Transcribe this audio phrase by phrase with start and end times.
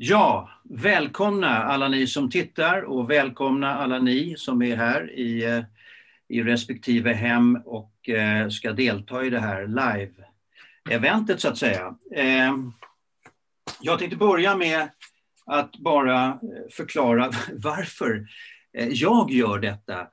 [0.00, 5.64] Ja, välkomna alla ni som tittar och välkomna alla ni som är här i, eh,
[6.28, 11.94] i respektive hem och eh, ska delta i det här live-eventet så att säga.
[12.14, 12.56] Eh,
[13.80, 14.88] jag tänkte börja med
[15.46, 16.38] att bara eh,
[16.70, 18.26] förklara varför
[18.72, 20.06] eh, jag gör detta.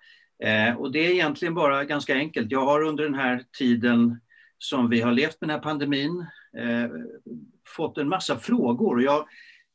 [0.78, 2.52] Och det är egentligen bara ganska enkelt.
[2.52, 4.22] Jag har under den här tiden
[4.58, 6.26] som vi har levt med den här pandemin
[7.76, 8.96] fått en massa frågor.
[8.96, 9.26] Och jag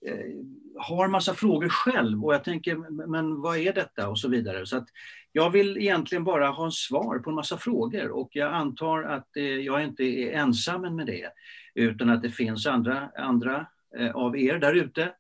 [0.07, 0.37] Eh,
[0.77, 4.67] har massa frågor själv och jag tänker, men vad är detta och så vidare.
[4.67, 4.89] Så att
[5.33, 9.37] jag vill egentligen bara ha en svar på en massa frågor och jag antar att
[9.37, 11.31] eh, jag inte är ensam med det,
[11.75, 13.67] utan att det finns andra, andra
[13.99, 15.13] eh, av er där ute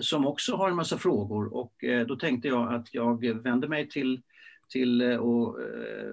[0.00, 1.74] som också har en massa frågor och
[2.06, 4.22] då tänkte jag att jag vänder mig till,
[4.68, 5.58] till och,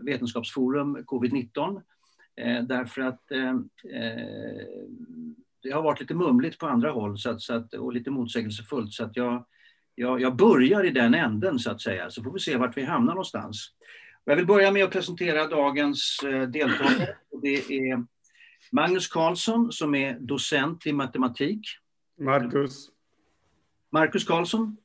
[0.01, 1.81] Vetenskapsforum covid-19
[2.67, 3.21] därför att
[5.63, 8.93] det har varit lite mumligt på andra håll så att, så att, och lite motsägelsefullt.
[8.93, 9.45] Så att jag,
[9.95, 12.83] jag, jag börjar i den änden så att säga, så får vi se vart vi
[12.83, 13.71] hamnar någonstans.
[14.25, 17.15] Jag vill börja med att presentera dagens eh, deltagare.
[17.41, 18.05] Det är
[18.71, 21.61] Magnus Karlsson som är docent i matematik.
[22.19, 22.89] Marcus.
[23.91, 24.77] Marcus Karlsson.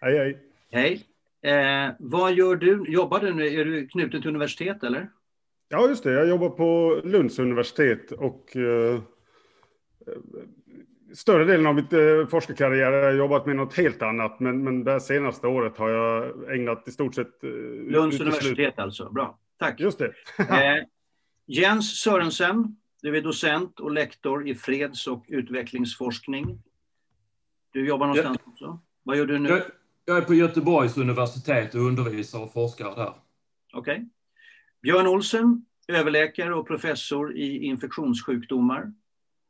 [0.00, 0.38] Hej, hej.
[0.70, 1.06] Hej.
[1.42, 2.84] Eh, vad gör du?
[2.88, 3.46] Jobbar du nu?
[3.46, 5.10] Är du knuten till universitet eller?
[5.68, 6.12] Ja, just det.
[6.12, 9.00] Jag jobbar på Lunds universitet och eh,
[11.14, 14.84] större delen av mitt eh, forskarkarriär har jag jobbat med något helt annat, men, men
[14.84, 17.44] det senaste året har jag ägnat i stort sett...
[17.44, 17.50] Eh,
[17.90, 19.38] Lunds universitet alltså, bra.
[19.58, 19.80] Tack.
[19.80, 20.06] Just det.
[20.38, 20.84] eh,
[21.46, 26.62] Jens Sörensen, du är docent och lektor i freds och utvecklingsforskning.
[27.72, 28.52] Du jobbar någonstans ja.
[28.52, 28.80] också.
[29.02, 29.48] Vad gör du nu?
[29.48, 29.62] Jag,
[30.04, 33.14] jag, är på Göteborgs universitet och undervisar och forskar där.
[33.72, 33.94] Okej.
[33.94, 34.04] Okay.
[34.82, 38.92] Björn Olsen, överläkare och professor i infektionssjukdomar.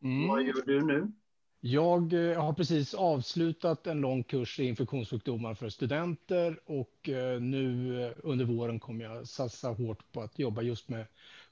[0.02, 0.28] Mm.
[0.28, 1.12] Vad gör du nu?
[1.60, 7.96] Jag eh, har precis avslutat en lång kurs i infektionssjukdomar för studenter och eh, nu
[8.04, 11.06] eh, under våren kommer jag satsa hårt på att jobba just med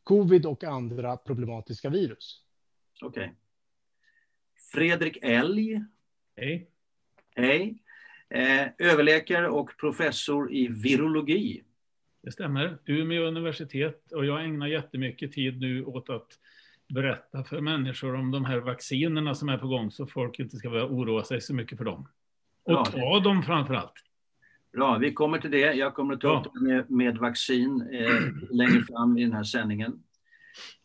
[0.05, 2.43] covid och andra problematiska virus.
[3.03, 3.23] Okej.
[3.25, 3.35] Okay.
[4.73, 5.85] Fredrik Elg.
[6.37, 6.71] Hej.
[7.35, 7.83] Hej.
[8.79, 11.63] överläkare och professor i virologi.
[12.23, 12.79] Det stämmer.
[12.85, 16.39] Umeå universitet och jag ägnar jättemycket tid nu åt att
[16.89, 20.71] berätta för människor om de här vaccinerna som är på gång så folk inte ska
[20.71, 22.09] behöva oroa sig så mycket för dem.
[22.65, 23.93] Och ja, ta dem framför allt.
[24.73, 25.73] Bra, vi kommer till det.
[25.73, 29.45] Jag kommer att ta upp det med, med vaccin eh, längre fram i den här
[29.45, 30.03] sändningen.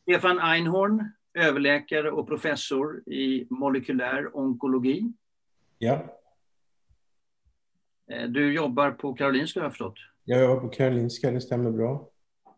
[0.01, 5.13] Stefan Einhorn, överläkare och professor i molekylär onkologi.
[5.77, 6.19] Ja.
[8.11, 9.97] Eh, du jobbar på Karolinska har jag förstått?
[10.23, 12.09] Jag jobbar på Karolinska, det stämmer bra.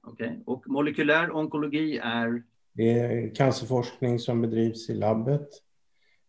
[0.02, 0.40] Okej, okay.
[0.46, 2.44] och molekylär onkologi är?
[2.78, 5.50] Det är cancerforskning som bedrivs i labbet.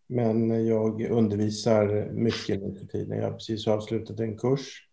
[0.06, 3.18] Men jag undervisar mycket nu för tiden.
[3.18, 4.88] Jag har precis avslutat en kurs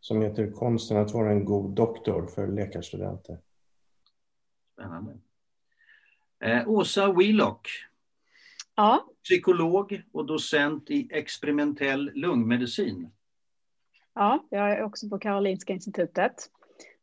[0.00, 3.38] som heter Konsten att vara en god doktor för läkarstudenter.
[4.72, 5.18] Spännande.
[6.44, 7.68] Eh, Åsa Wheelock.
[8.74, 9.06] Ja.
[9.24, 13.10] Psykolog och docent i experimentell lungmedicin.
[14.14, 16.50] Ja, jag är också på Karolinska institutet.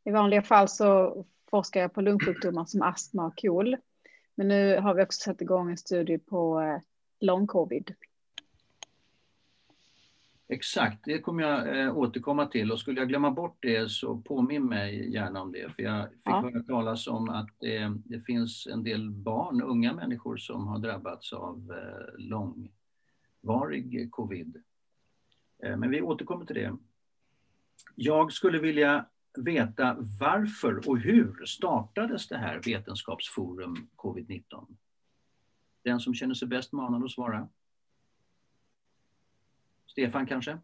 [0.03, 3.77] I vanliga fall så forskar jag på lungsjukdomar som astma och KOL.
[4.37, 6.79] Men nu har vi också satt igång en studie på eh,
[7.19, 7.93] lång covid.
[10.47, 14.65] Exakt, det kommer jag eh, återkomma till och skulle jag glömma bort det så påminn
[14.65, 15.75] mig gärna om det.
[15.75, 16.41] För jag fick ja.
[16.41, 21.33] höra talas om att eh, det finns en del barn, unga människor som har drabbats
[21.33, 21.73] av
[22.17, 24.63] långvarig covid.
[25.59, 26.77] Men vi återkommer till det.
[27.95, 29.05] Jag skulle vilja
[29.37, 34.75] veta varför och hur startades det här vetenskapsforum covid-19?
[35.83, 37.49] Den som känner sig bäst manad att svara.
[39.87, 40.57] Stefan kanske?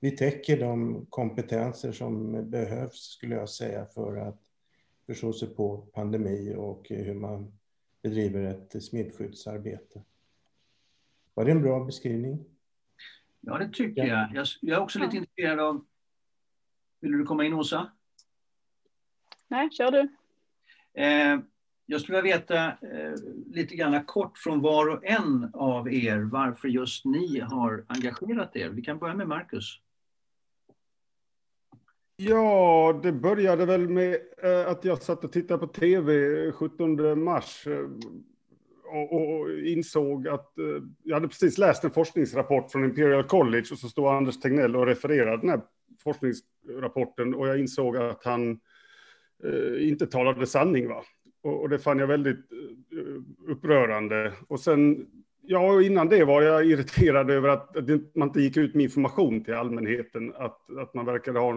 [0.00, 4.40] vi täcker de kompetenser som behövs, skulle jag säga, för att
[5.06, 7.52] förstå sig på pandemi och hur man
[8.02, 10.02] bedriver ett smittskyddsarbete.
[11.34, 12.44] Var det en bra beskrivning?
[13.40, 14.34] Ja, det tycker jag.
[14.34, 14.46] jag.
[14.60, 15.20] Jag är också lite Ja.
[15.20, 15.84] intresserad av...
[17.00, 17.90] Vill du komma in, Åsa?
[19.48, 20.08] Nej, kör du.
[21.02, 21.40] Eh,
[21.86, 23.14] jag skulle vilja veta eh,
[23.46, 28.68] lite grann kort från var och en av er varför just ni har engagerat er.
[28.68, 29.80] Vi kan börja med Marcus.
[32.22, 37.66] Ja, det började väl med eh, att jag satt och tittade på tv 17 mars
[37.66, 37.86] eh,
[38.86, 40.64] och, insåg att eh,
[41.02, 44.86] jag hade precis läst en forskningsrapport från Imperial College och så stod Anders Tegnell och
[44.86, 45.60] refererade den här
[46.04, 48.60] forskningsrapporten och jag insåg att han
[49.78, 50.88] inte talade sanning.
[50.88, 51.02] Va?
[51.42, 52.46] Och, det fann jag väldigt
[53.48, 54.32] upprörande.
[54.48, 55.06] Och sen,
[55.42, 57.76] ja, innan det var jag irriterad över att,
[58.14, 61.52] man inte gick ut med information till allmänheten, att, att man verkade ha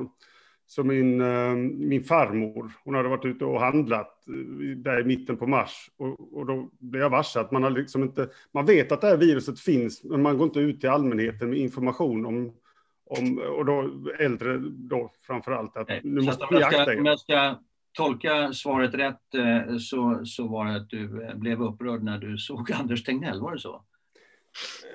[0.67, 5.37] som min, eh, min farmor, hon hade varit ute och handlat eh, där i mitten
[5.37, 5.89] på mars.
[5.97, 9.07] Och, och då blev jag varse att man har liksom inte, man vet att det
[9.07, 12.53] här viruset finns, men man går inte ut till allmänheten med information om,
[13.05, 13.89] om och då
[14.19, 17.05] äldre då framför allt, att nu Så måste jag akta er.
[17.05, 17.55] jag ska
[17.93, 22.71] tolka svaret rätt eh, så, så var det att du blev upprörd när du såg
[22.79, 23.83] Anders Tegnell, var det så?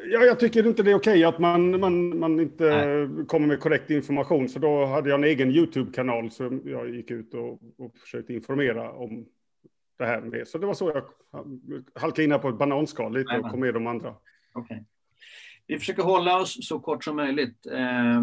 [0.05, 3.91] Ja, jag tycker inte det är okej att man, man, man inte kommer med korrekt
[3.91, 8.35] information, för då hade jag en egen YouTube-kanal som jag gick ut och, och försökte
[8.35, 9.27] informera om
[9.99, 10.49] det här med.
[10.49, 11.05] Så det var så jag
[12.01, 14.15] halkade in här på ett bananskal lite och kom med de andra.
[14.53, 14.85] Okej.
[15.67, 17.67] Vi försöker hålla oss så kort som möjligt.
[17.67, 18.19] Eh,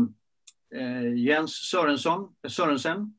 [0.82, 3.14] eh, Jens Sörensson, Sörensen.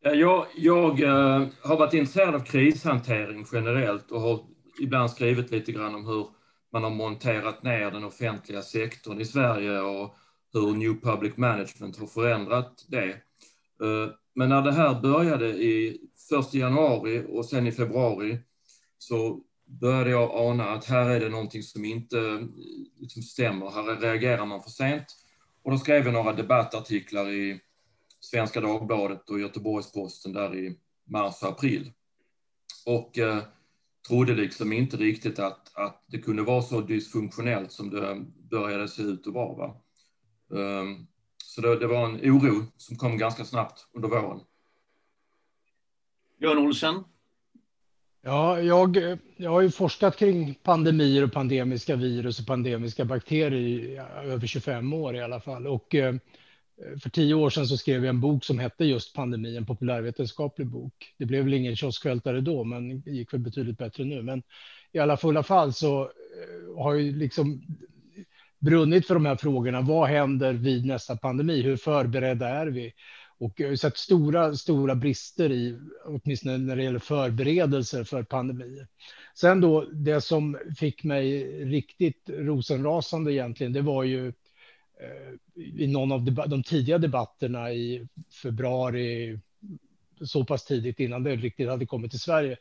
[0.00, 4.44] Ja, Jag, jag eh, har varit intresserad av krishantering generellt och har
[4.80, 6.26] ibland skrivit lite grann om hur
[6.72, 10.16] man har monterat ner den offentliga sektorn i Sverige och
[10.52, 13.10] hur New Public Management har förändrat det.
[13.82, 16.00] Eh, men när det här började i
[16.40, 18.38] 1 januari och sen i februari
[18.98, 22.40] så började jag ana att här är det någonting som inte eh,
[22.98, 23.70] liksom stämmer.
[23.70, 25.04] Här reagerar man för sent.
[25.62, 27.60] Och då skrev jag några debattartiklar i
[28.20, 31.92] Svenska Dagbladet och Göteborgs-Posten där i mars och april.
[32.86, 33.42] Och eh,
[34.08, 39.02] trodde liksom inte riktigt att, att det kunde vara så dysfunktionellt som det började se
[39.02, 39.56] ut att vara.
[39.56, 39.76] Va?
[40.48, 41.06] Um,
[41.44, 44.40] så det, det var en oro som kom ganska snabbt under våren.
[46.40, 47.04] Björn Olsen.
[48.22, 48.96] Ja, jag,
[49.36, 54.92] jag har ju forskat kring pandemier och pandemiska virus och pandemiska bakterier i över 25
[54.92, 55.66] år i alla fall.
[55.66, 56.14] Och eh,
[57.02, 60.66] för tio år sedan så skrev jag en bok som hette just Pandemi, en populärvetenskaplig
[60.66, 61.14] bok.
[61.18, 64.22] Det blev väl ingen kioskvältare då, men det gick väl betydligt bättre nu.
[64.22, 64.42] Men
[64.92, 67.62] i alla fulla fall så eh, har jag ju liksom
[68.58, 69.80] brunnit för de här frågorna.
[69.80, 71.62] Vad händer vid nästa pandemi?
[71.62, 72.92] Hur förberedda är vi?
[73.38, 78.86] Och jag har sett stora, stora brister i, åtminstone när det gäller förberedelser för pandemier.
[79.34, 84.32] Sen då, det som fick mig riktigt rosenrasande egentligen, det var ju eh,
[85.02, 88.06] Eh, i någon av de tidiga debatterna i
[88.42, 89.38] februari,
[90.20, 92.56] så pass tidigt innan det riktigt hade kommit till Sverige.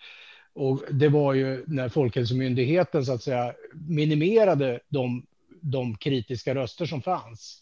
[0.54, 5.26] Och det var ju när Folkhälsomyndigheten så att säga minimerade de,
[5.62, 7.62] de kritiska röster som fanns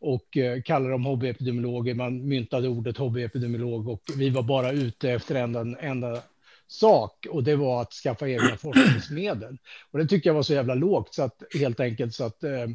[0.00, 1.94] och eh, kallade dem hobbyepidemiologer.
[1.94, 6.22] Man myntade ordet hobbyepidemiolog och vi var bara ute efter en enda,
[6.68, 9.58] sak och det var att skaffa egna forskningsmedel.
[9.90, 12.66] Och det tycker jag var så jävla lågt så att helt enkelt så att eh,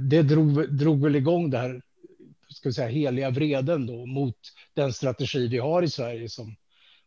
[0.00, 1.82] det drog, drog väl igång det här
[2.48, 4.36] ska vi säga, heliga vreden då mot
[4.74, 6.56] den strategi vi har i Sverige som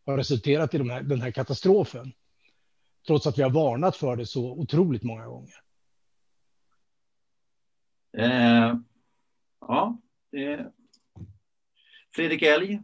[0.06, 2.14] har resulterat i de här, den här katastrofen.
[3.08, 5.54] Trots att vi har varnat för det så otroligt många gånger.
[8.18, 8.76] Eh,
[9.60, 9.98] ja,
[10.32, 10.72] det...
[12.16, 12.82] Fredrik Elg.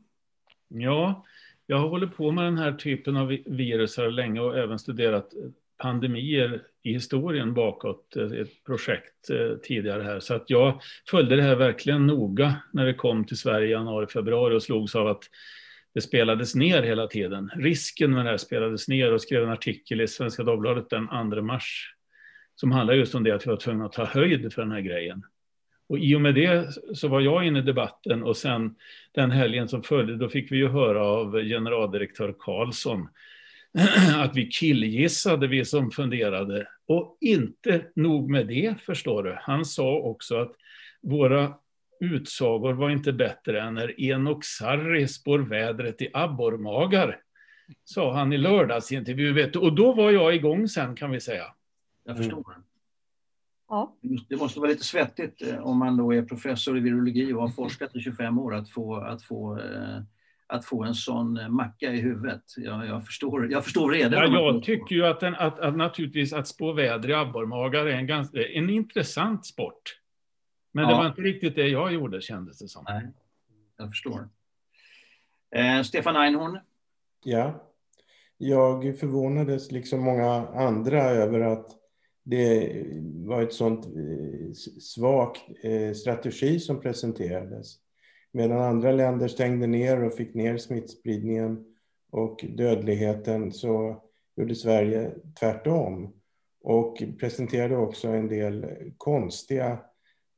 [0.68, 1.26] Ja,
[1.66, 5.34] jag har hållit på med den här typen av vi- virusar länge och även studerat
[5.80, 10.20] pandemier i historien bakåt, eh, ett projekt eh, tidigare här.
[10.20, 14.08] Så att jag följde det här verkligen noga när det kom till Sverige i januari,
[14.08, 15.24] februari och slogs av att
[15.94, 17.50] det spelades ner hela tiden.
[17.56, 21.42] Risken med det här spelades ner och skrev en artikel i Svenska Dagbladet den 2
[21.42, 21.96] mars
[22.56, 24.82] som handlar just om det att vi var tvungna att ta höjd för den här
[24.82, 25.24] grejen.
[25.90, 28.76] Och i och med det så var jag inne i debatten och sen
[29.12, 33.08] den helgen som följde, då fick vi ju höra av generaldirektör Karlsson
[34.16, 36.68] att vi killgissade, vi som funderade.
[36.88, 39.38] Och inte nog med det, förstår du.
[39.42, 40.52] Han sa också att
[41.02, 41.54] våra
[42.00, 47.22] utsagor var inte bättre än när Enok Sarri spår vädret i abborrmagar.
[47.84, 49.34] Sa han i lördagsintervju.
[49.34, 49.60] Vet du.
[49.60, 51.46] Och då var jag igång sen kan vi säga.
[52.04, 52.44] Jag förstår.
[53.70, 53.96] Ja.
[54.30, 57.50] Det måste vara lite svettigt eh, om man då är professor i virologi och har
[57.50, 60.02] forskat i 25 år att få, att få, eh,
[60.50, 62.44] att få en sån macka i huvudet.
[62.58, 64.34] Jag, jag förstår, jag förstår redan.
[64.34, 67.96] Ja, jag tycker ju att, den, att, att naturligtvis att spå väder i abborrmagar är
[67.96, 70.00] en, ganska, en intressant sport.
[70.72, 70.90] Men ja.
[70.90, 72.86] det var inte riktigt det jag gjorde kändes det som.
[72.88, 73.08] Nej,
[73.78, 74.30] jag förstår.
[75.56, 76.60] Eh, Stefan Einhorn?
[77.24, 77.70] Ja,
[78.38, 81.68] jag förvånades liksom många andra över att
[82.24, 82.84] det
[83.26, 84.52] var ett sånt eh,
[84.82, 87.76] svag eh, strategi som presenterades.
[88.32, 91.66] Medan andra länder stängde ner och fick ner smittspridningen
[92.12, 94.04] och dödligheten så
[94.36, 96.14] gjorde Sverige tvärtom
[96.62, 98.66] och presenterade också en del
[98.98, 99.80] konstiga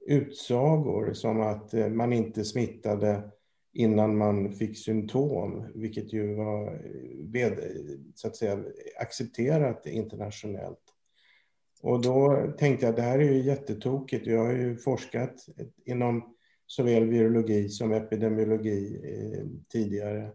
[0.07, 3.31] utsagor som att eh, man inte smittade
[3.73, 6.67] innan man fick symptom, vilket ju var
[7.35, 7.51] eh,
[8.15, 8.63] så att säga,
[8.99, 10.83] accepterat internationellt.
[11.81, 14.27] Och då tänkte jag att det här är ju jättetokigt.
[14.27, 15.45] Jag har ju forskat
[15.85, 16.35] inom
[16.71, 20.31] såväl virologi som epidemiologi eh, tidigare.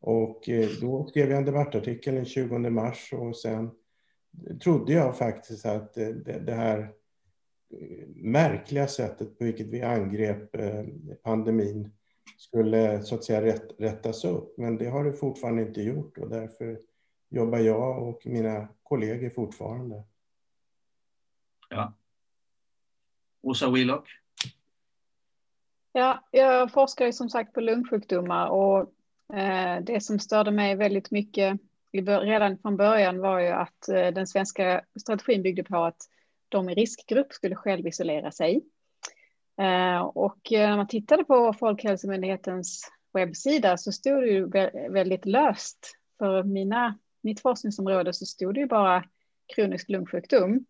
[0.00, 3.70] Och eh, då skrev jag en debattartikel den 20 mars och sen
[4.62, 6.92] trodde jag faktiskt att eh, det här
[8.14, 10.56] märkliga sättet på vilket vi angrep
[11.22, 11.90] pandemin
[12.36, 14.58] skulle så att säga rätt, rättas upp.
[14.58, 16.80] Men det har det fortfarande inte gjort och därför
[17.28, 20.04] jobbar jag och mina kollegor fortfarande.
[21.70, 21.94] Ja.
[23.42, 24.08] Åsa Willock?
[25.92, 28.80] Ja, jag forskar ju som sagt på lungsjukdomar och
[29.38, 31.60] eh, det som störde mig väldigt mycket
[31.92, 35.96] redan från början var ju att eh, den svenska strategin byggde på att
[36.48, 38.62] de i riskgrupp skulle självisolera sig.
[39.60, 44.48] Eh, och eh, när man tittade på Folkhälsomyndighetens webbsida så stod det ju
[44.90, 45.96] väldigt löst.
[46.18, 49.04] För mina, mitt forskningsområde så stod det ju bara
[49.54, 50.64] kronisk lungsjukdom.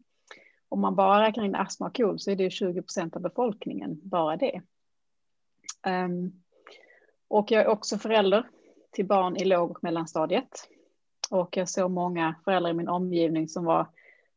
[0.69, 3.23] Om man bara räknar in astma och KOL så är det ju 20 procent av
[3.23, 4.63] befolkningen, bara det.
[5.87, 6.33] Ehm,
[7.29, 8.49] och jag är också förälder
[8.91, 10.69] till barn i låg och mellanstadiet.
[11.31, 13.87] Och jag såg många föräldrar i min omgivning som var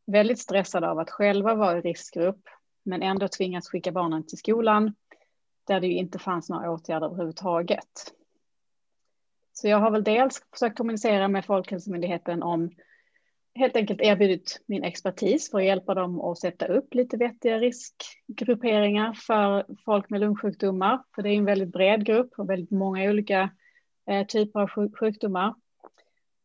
[0.05, 2.49] väldigt stressade av att själva vara i riskgrupp,
[2.83, 4.95] men ändå tvingas skicka barnen till skolan
[5.67, 8.13] där det ju inte fanns några åtgärder överhuvudtaget.
[9.53, 12.69] Så jag har väl dels försökt kommunicera med Folkhälsomyndigheten om
[13.55, 19.13] helt enkelt erbjudit min expertis för att hjälpa dem att sätta upp lite vettiga riskgrupperingar
[19.13, 21.03] för folk med lungsjukdomar.
[21.15, 23.49] För det är en väldigt bred grupp och väldigt många olika
[24.09, 25.53] eh, typer av sjukdomar.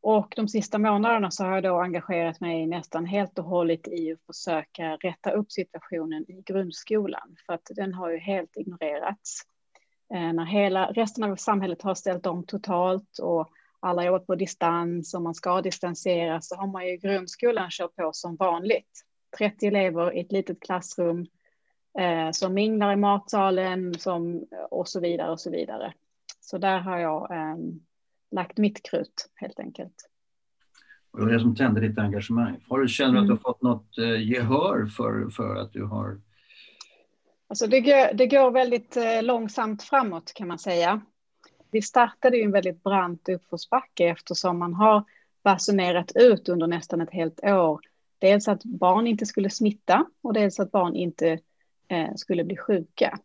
[0.00, 4.12] Och de sista månaderna så har jag då engagerat mig nästan helt och hållet i
[4.12, 7.36] att försöka rätta upp situationen i grundskolan.
[7.46, 9.40] För att den har ju helt ignorerats.
[10.14, 15.14] Eh, när hela resten av samhället har ställt om totalt och alla jobbat på distans
[15.14, 19.02] och man ska distansera så har man ju grundskolan kört på som vanligt.
[19.38, 21.26] 30 elever i ett litet klassrum
[21.98, 25.92] eh, som minglar i matsalen som, och så vidare och så vidare.
[26.40, 27.56] Så där har jag eh,
[28.30, 30.10] lagt mitt krut helt enkelt.
[31.12, 32.56] Det var det som tände ditt engagemang.
[32.68, 33.42] Har du, känner du att du har mm.
[33.42, 36.20] fått något eh, gehör för, för att du har...
[37.48, 41.00] Alltså det, går, det går väldigt eh, långsamt framåt kan man säga.
[41.70, 45.04] Vi startade ju en väldigt brant uppförsbacke eftersom man har
[45.44, 47.80] basunerat ut under nästan ett helt år.
[48.18, 51.38] Dels att barn inte skulle smitta och dels att barn inte
[51.88, 53.18] eh, skulle bli sjuka.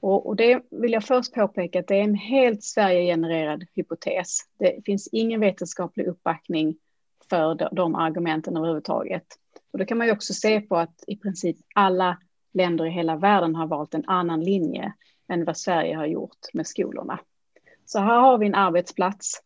[0.00, 4.38] Och, och, det vill jag först påpeka att det är en helt Sverige-genererad hypotes.
[4.58, 6.76] Det finns ingen vetenskaplig uppbackning
[7.30, 9.26] för de, de argumenten överhuvudtaget.
[9.72, 12.18] Och då kan man ju också se på att i princip alla
[12.52, 14.92] länder i hela världen har valt en annan linje
[15.28, 17.18] än vad Sverige har gjort med skolorna.
[17.84, 19.40] Så här har vi en arbetsplats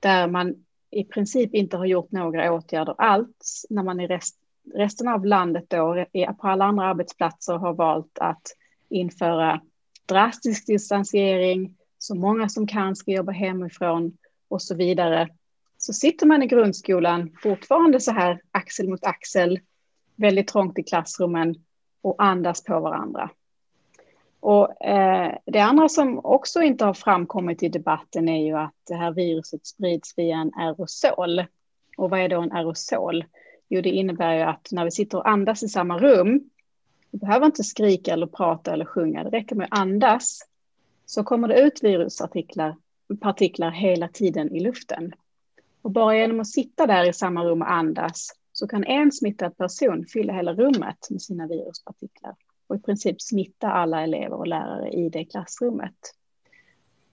[0.00, 0.54] där man
[0.90, 4.36] i princip inte har gjort några åtgärder alls när man i rest,
[4.74, 6.06] resten av landet då,
[6.40, 8.42] på alla andra arbetsplatser har valt att
[8.88, 9.60] införa
[10.06, 14.16] drastisk distansering, så många som kan ska jobba hemifrån
[14.48, 15.28] och så vidare.
[15.78, 19.60] Så sitter man i grundskolan fortfarande så här axel mot axel,
[20.16, 21.54] väldigt trångt i klassrummen
[22.02, 23.30] och andas på varandra.
[24.40, 28.94] Och eh, det andra som också inte har framkommit i debatten är ju att det
[28.94, 31.44] här viruset sprids via en aerosol.
[31.96, 33.24] Och vad är då en aerosol?
[33.68, 36.50] Jo, det innebär ju att när vi sitter och andas i samma rum
[37.10, 40.40] vi behöver inte skrika eller prata eller sjunga, det räcker med att andas.
[41.06, 42.76] Så kommer det ut viruspartiklar
[43.20, 45.12] partiklar hela tiden i luften.
[45.82, 49.56] Och bara genom att sitta där i samma rum och andas så kan en smittad
[49.56, 52.34] person fylla hela rummet med sina viruspartiklar
[52.66, 55.94] och i princip smitta alla elever och lärare i det klassrummet.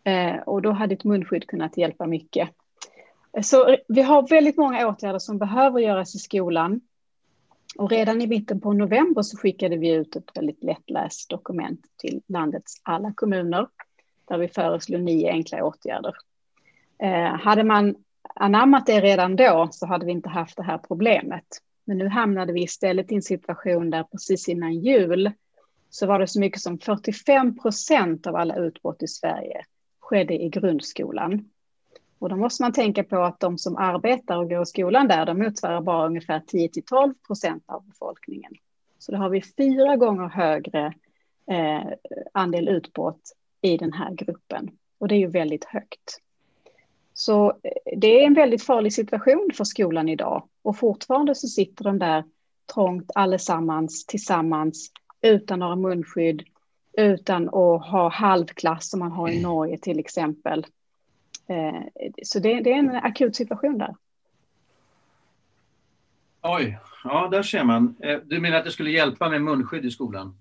[0.04, 2.50] Eh, och då hade ett munskydd kunnat hjälpa mycket.
[3.42, 6.82] Så vi har väldigt många åtgärder som behöver göras i skolan.
[7.78, 12.22] Och redan i mitten på november så skickade vi ut ett väldigt lättläst dokument till
[12.28, 13.68] landets alla kommuner
[14.26, 16.16] där vi föreslår nio enkla åtgärder.
[16.98, 17.96] Eh, hade man
[18.36, 21.46] anammat det redan då så hade vi inte haft det här problemet.
[21.86, 25.32] Men nu hamnade vi istället i en situation där precis innan jul
[25.94, 29.66] så var det så mycket som 45 procent av alla utbrott i Sverige
[30.00, 31.50] skedde i grundskolan.
[32.20, 35.26] Och då måste man tänka på att de som arbetar och går i skolan där,
[35.26, 38.54] de motsvarar bara ungefär 10 till 12 procent av befolkningen.
[39.00, 40.94] Så då har vi fyra gånger högre
[41.52, 41.94] eh,
[42.32, 43.32] andel utbrott
[43.62, 44.72] i den här gruppen.
[44.98, 46.22] Och det är ju väldigt högt.
[47.14, 50.48] Så eh, det är en väldigt farlig situation för skolan idag.
[50.62, 52.24] Och fortfarande så sitter de där
[52.74, 54.92] trångt allesammans tillsammans
[55.24, 56.44] utan några munskydd,
[56.98, 60.66] utan att ha halvklass som man har i Norge till exempel.
[61.48, 61.82] Eh,
[62.24, 63.96] så det, det är en akut situation där.
[66.42, 67.96] Oj, ja där ser man.
[68.00, 70.38] Eh, du menar att det skulle hjälpa med munskydd i skolan?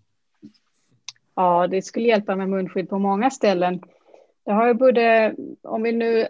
[1.35, 3.83] Ja, det skulle hjälpa med munskydd på många ställen.
[4.45, 6.29] Det har ju både, om vi nu eh,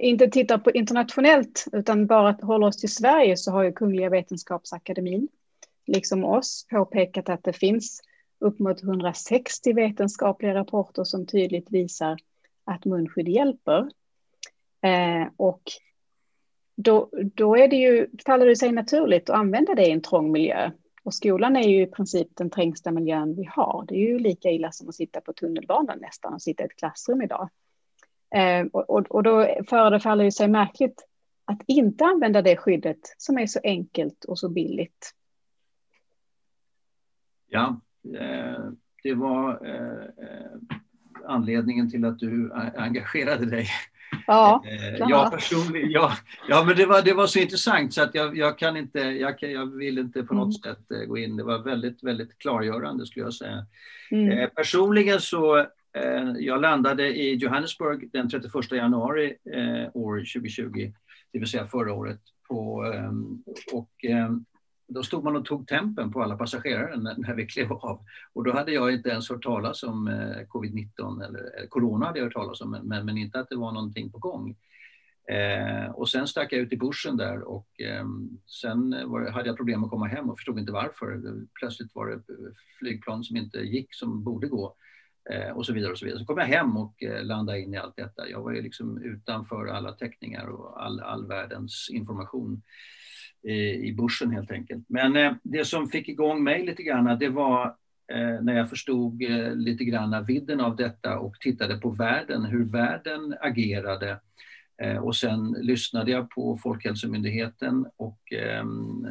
[0.00, 5.28] inte tittar på internationellt utan bara håller oss till Sverige så har ju Kungliga Vetenskapsakademin
[5.88, 8.00] liksom oss påpekat att det finns
[8.40, 12.16] upp mot 160 vetenskapliga rapporter som tydligt visar
[12.64, 13.88] att munskydd hjälper.
[14.82, 15.62] Eh, och
[16.76, 20.32] då, då är det ju, faller det sig naturligt att använda det i en trång
[20.32, 20.70] miljö.
[21.02, 23.84] Och skolan är ju i princip den trängsta miljön vi har.
[23.88, 26.76] Det är ju lika illa som att sitta på tunnelbanan nästan och sitta i ett
[26.76, 27.48] klassrum idag.
[28.34, 31.06] Eh, och, och, och då förefaller det sig märkligt
[31.44, 35.14] att inte använda det skyddet som är så enkelt och så billigt.
[37.48, 37.80] Ja,
[38.18, 38.70] eh,
[39.02, 40.26] det var eh,
[41.26, 43.68] anledningen till att du engagerade dig.
[44.26, 46.12] Ja, eh, jag personligen, ja,
[46.48, 49.38] ja men det var, det var så intressant så att jag, jag kan inte, jag,
[49.38, 50.76] kan, jag vill inte på något mm.
[50.76, 51.36] sätt gå in.
[51.36, 53.66] Det var väldigt, väldigt klargörande skulle jag säga.
[54.10, 54.50] Mm.
[54.56, 55.66] personligen så,
[56.38, 59.36] jag landade i Johannesburg den 31 januari
[59.94, 60.92] år 2020,
[61.32, 62.20] det vill säga förra året.
[62.48, 62.84] På,
[63.72, 64.04] och
[64.88, 68.00] då stod man och tog tempen på alla passagerare när, vi klev av.
[68.32, 72.26] Och då hade jag inte ens hört talas om eh, covid-19, eller corona hade jag
[72.26, 74.56] hört talas om, men, men inte att det var någonting på gång.
[75.28, 78.06] Eh, och sen stack jag ut i bushen där och eh,
[78.62, 81.22] sen var, hade jag problem att komma hem och förstod inte varför.
[81.60, 82.22] Plötsligt var det
[82.78, 84.76] flygplan som inte gick som borde gå
[85.30, 85.92] eh, och så vidare.
[85.92, 86.20] och Så vidare.
[86.20, 88.28] Så kom jag hem och eh, landade in i allt detta.
[88.28, 92.62] Jag var ju liksom utanför alla teckningar och all, all världens information
[93.46, 94.84] Eh, i börsen helt enkelt.
[94.88, 97.66] Men eh, det som fick igång mig lite grann, det var
[98.12, 99.22] eh, när jag förstod
[99.54, 104.20] lite grann vidden av detta och tittade på världen, hur världen agerade.
[105.02, 109.06] Och sen lyssnade jag på Folkhälsomyndigheten och ehm,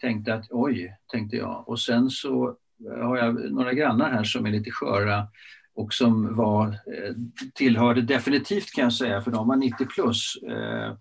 [0.00, 1.68] tänkte att oj, tänkte jag.
[1.68, 2.56] Och sen så
[3.00, 5.26] har jag några grannar här som är lite sköra
[5.74, 6.78] och som var,
[7.54, 10.96] tillhörde definitivt kan jag säga, för de var 90 plus, Eh,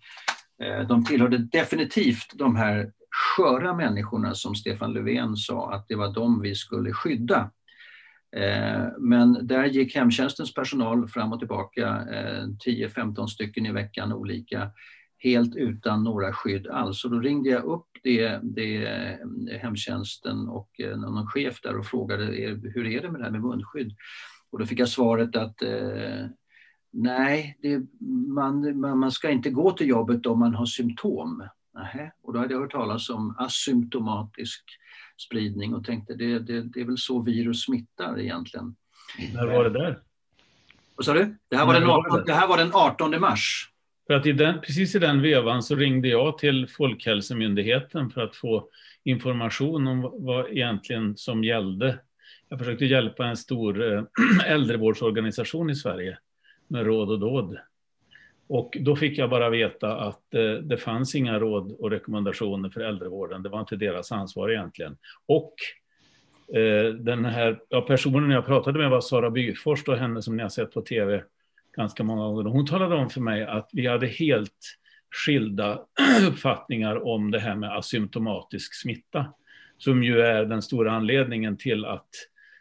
[0.63, 6.13] Eh, de tillhörde definitivt de här sköra människorna som Stefan Löfven sa att det var
[6.13, 7.51] de vi skulle skydda.
[8.35, 14.71] Eh, men där gick hemtjänstens personal fram och tillbaka, eh, 10-15 stycken i veckan olika,
[15.17, 17.05] helt utan några skydd alls.
[17.05, 19.19] Och då ringde jag upp det, det
[19.61, 22.25] hemtjänsten och någon chef där och frågade
[22.73, 23.95] hur är det med det här med munskydd?
[24.51, 25.55] Och då fick jag svaret att
[26.99, 27.81] Nej, det,
[28.27, 31.47] man, man, ska inte gå till jobbet om man har symptom.
[31.73, 32.11] Nähä.
[32.23, 34.63] Och då hade jag hört talas om asymptomatisk
[35.27, 38.75] spridning och tänkte det, det, det är väl så virus smittar egentligen.
[39.33, 39.99] När var det där?
[40.95, 41.37] Vad sa du?
[41.49, 43.69] Det här, var den, 18, det här var den 18 mars.
[44.07, 48.35] För att i den, precis i den vevan så ringde jag till Folkhälsomyndigheten för att
[48.35, 48.69] få
[49.03, 51.99] information om vad egentligen som gällde.
[52.49, 54.03] Jag försökte hjälpa en stor eh,
[54.45, 56.17] äldrevårdsorganisation i Sverige
[56.67, 57.57] med råd och dåd.
[58.49, 62.81] Och då fick jag bara veta att eh, det fanns inga råd och rekommendationer för
[62.81, 63.43] äldrevården.
[63.43, 64.97] Det var inte deras ansvar egentligen.
[65.25, 65.53] Och
[66.57, 70.43] eh, den här ja, personen jag pratade med var Sara Byfors och henne som ni
[70.43, 71.23] har sett på tv
[71.77, 72.43] ganska många gånger.
[72.49, 74.77] Hon talade om för mig att vi hade helt
[75.25, 75.79] skilda
[76.27, 79.25] uppfattningar om det här med asymptomatisk smitta,
[79.77, 82.09] som ju är den stora anledningen till att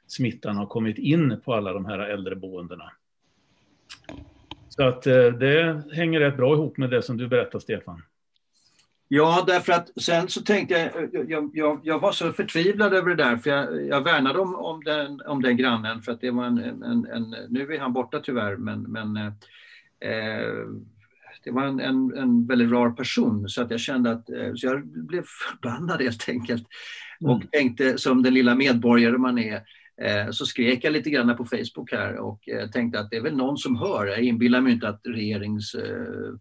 [0.06, 2.92] smittan har kommit in på alla de här äldreboendena.
[4.68, 8.02] Så att eh, det hänger rätt bra ihop med det som du berättar, Stefan.
[9.08, 13.24] Ja, därför att sen så tänkte jag, jag, jag, jag var så förtvivlad över det
[13.24, 16.44] där, för jag, jag värnade om, om, den, om den grannen, för att det var
[16.44, 19.32] en, en, en nu är han borta tyvärr, men, men eh,
[21.44, 24.66] det var en, en, en väldigt rar person, så att jag kände att, eh, så
[24.66, 26.66] jag blev förbannad helt enkelt.
[27.20, 27.48] Och mm.
[27.52, 29.62] tänkte som den lilla medborgare man är, Eh,
[30.02, 33.20] Eh, så skrek jag lite grann på Facebook här och eh, tänkte att det är
[33.20, 34.06] väl någon som hör.
[34.06, 36.34] Jag inbillar mig inte att regerings, eh,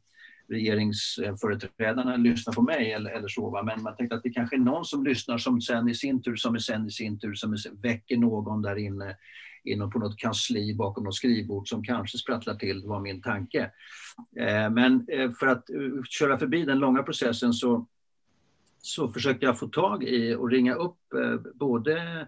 [0.49, 3.63] regeringsföreträdarna lyssnar på mig eller, eller så, va?
[3.63, 6.35] men man tänkte att det kanske är någon som lyssnar som sen i sin tur,
[6.35, 9.15] som är sen i sin tur, som väcker någon där inne
[9.63, 13.71] inom på något kansli bakom något skrivbord som kanske sprattlar till, var min tanke.
[14.71, 15.05] Men
[15.39, 15.63] för att
[16.09, 17.87] köra förbi den långa processen så,
[18.77, 20.99] så försökte jag få tag i och ringa upp
[21.53, 22.27] både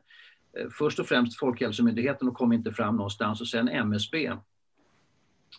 [0.78, 4.32] först och främst Folkhälsomyndigheten och kom inte fram någonstans och sen MSB.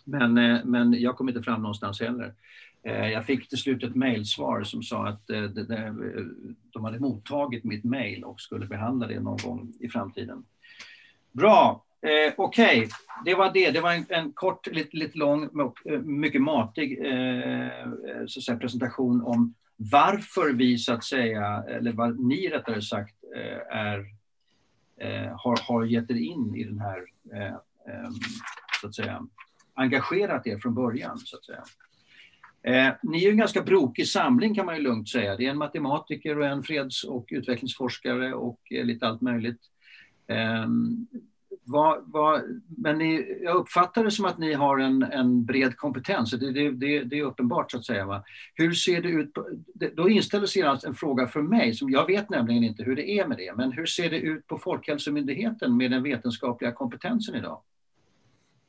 [0.03, 2.33] Men, eh, men jag kom inte fram någonstans heller.
[2.83, 5.43] Eh, jag fick till slut ett mejlsvar som sa att eh,
[6.73, 10.43] de hade mottagit mitt mejl och skulle behandla det någon gång i framtiden.
[11.31, 12.87] Bra, eh, okej, okay.
[13.25, 13.71] det var det.
[13.71, 15.49] Det var en, en kort, lite, lite lång,
[16.03, 17.67] mycket matig eh,
[18.27, 23.15] så säga, presentation om varför vi så att säga, eller vad ni rättare sagt
[23.71, 24.18] är
[25.01, 27.55] Eh, har, har gett er in i den här, eh,
[27.93, 28.13] ehm,
[28.81, 29.27] så att säga,
[29.73, 31.63] engagerat er från början, så att säga.
[32.63, 35.35] Eh, ni är en ganska brokig samling kan man ju lugnt säga.
[35.35, 39.61] Det är en matematiker och en freds och utvecklingsforskare och eh, lite allt möjligt.
[40.27, 40.67] Eh,
[41.69, 42.41] vad, vad,
[42.77, 46.71] men ni, jag uppfattar det som att ni har en, en bred kompetens, det, det,
[46.71, 48.05] det, det är uppenbart så att säga.
[48.05, 48.23] Va?
[48.53, 49.33] Hur ser det ut?
[49.33, 49.45] På,
[49.93, 53.09] då inställer sig alltså en fråga för mig, som jag vet nämligen inte hur det
[53.09, 57.61] är med det, men hur ser det ut på Folkhälsomyndigheten med den vetenskapliga kompetensen idag?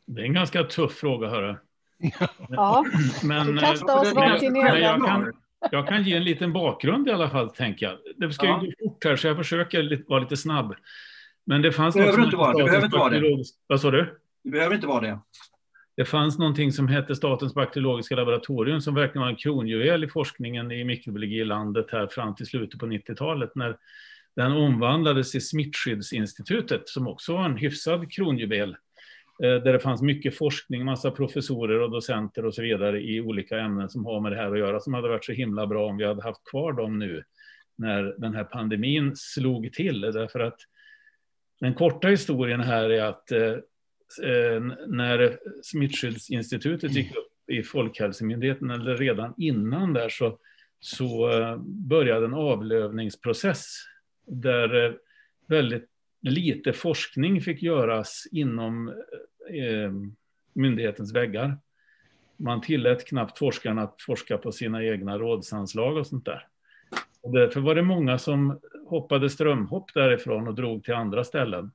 [0.06, 1.56] Det är en ganska tuff fråga, hörru.
[2.48, 2.84] Ja,
[3.24, 5.32] men, du kastar oss rakt in i jag, kan,
[5.70, 7.98] jag kan ge en liten bakgrund i alla fall, tänker jag.
[8.16, 8.62] Det ska ja.
[8.62, 10.74] ju gå fort här, så jag försöker vara lite snabb.
[11.46, 12.64] Men det fanns det behöver inte vara det.
[12.64, 13.44] behöver inte vara det.
[13.66, 14.20] Vad sa du?
[14.44, 15.18] Det behöver inte vara det.
[15.96, 20.72] Det fanns någonting som hette Statens bakteriologiska laboratorium som verkligen var en kronjuvel i forskningen
[20.72, 23.76] i mikrobiologi i landet här fram till slutet på 90-talet när
[24.36, 28.70] den omvandlades till Smittskyddsinstitutet som också var en hyfsad kronjuvel
[29.42, 33.58] eh, där det fanns mycket forskning, massa professorer och docenter och så vidare i olika
[33.58, 35.96] ämnen som har med det här att göra som hade varit så himla bra om
[35.96, 37.24] vi hade haft kvar dem nu
[37.78, 40.58] när den här pandemin slog till därför att
[41.60, 43.52] den korta historien här är att eh,
[44.22, 50.38] eh när Smittskyddsinstitutet gick upp i Folkhälsomyndigheten, eller redan innan där, så,
[50.80, 53.74] så eh, började en avlövningsprocess
[54.26, 54.92] där eh,
[55.46, 55.88] väldigt
[56.22, 58.88] lite forskning fick göras inom
[59.50, 59.92] eh,
[60.52, 61.58] myndighetens väggar.
[62.36, 66.46] Man tillät knappt forskarna att forska på sina egna rådsanslag och sånt där.
[67.22, 71.70] Och därför var det många som hoppade strömhopp därifrån och drog till andra ställen.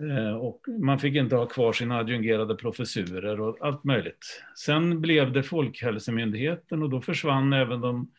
[0.00, 4.42] Eh, och man fick inte ha kvar sina adjungerade professurer och allt möjligt.
[4.56, 8.10] Sen blev det Folkhälsomyndigheten och då försvann även de,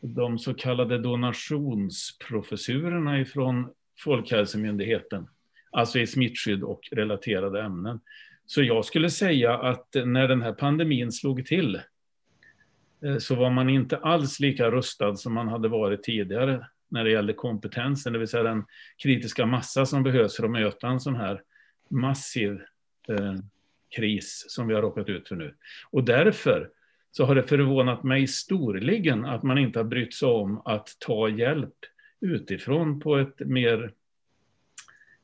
[0.00, 5.28] de så kallade donationsprofessurerna ifrån Folkhälsomyndigheten.
[5.70, 8.00] Alltså i smittskydd och relaterade ämnen.
[8.46, 11.80] Så jag skulle säga att när den här pandemin slog till
[13.04, 17.10] eh, så var man inte alls lika rustad som man hade varit tidigare när det
[17.10, 18.64] gällde kompetensen, det vill säga den
[19.02, 21.42] kritiska massa som behövs för att möta en sån här
[21.90, 22.60] massiv
[23.08, 23.34] eh,
[23.96, 25.54] kris som vi har råkat ut för nu.
[25.90, 26.70] Och därför
[27.10, 31.28] så har det förvånat mig storligen att man inte har brytt sig om att ta
[31.28, 31.74] hjälp
[32.20, 33.92] utifrån på ett mer,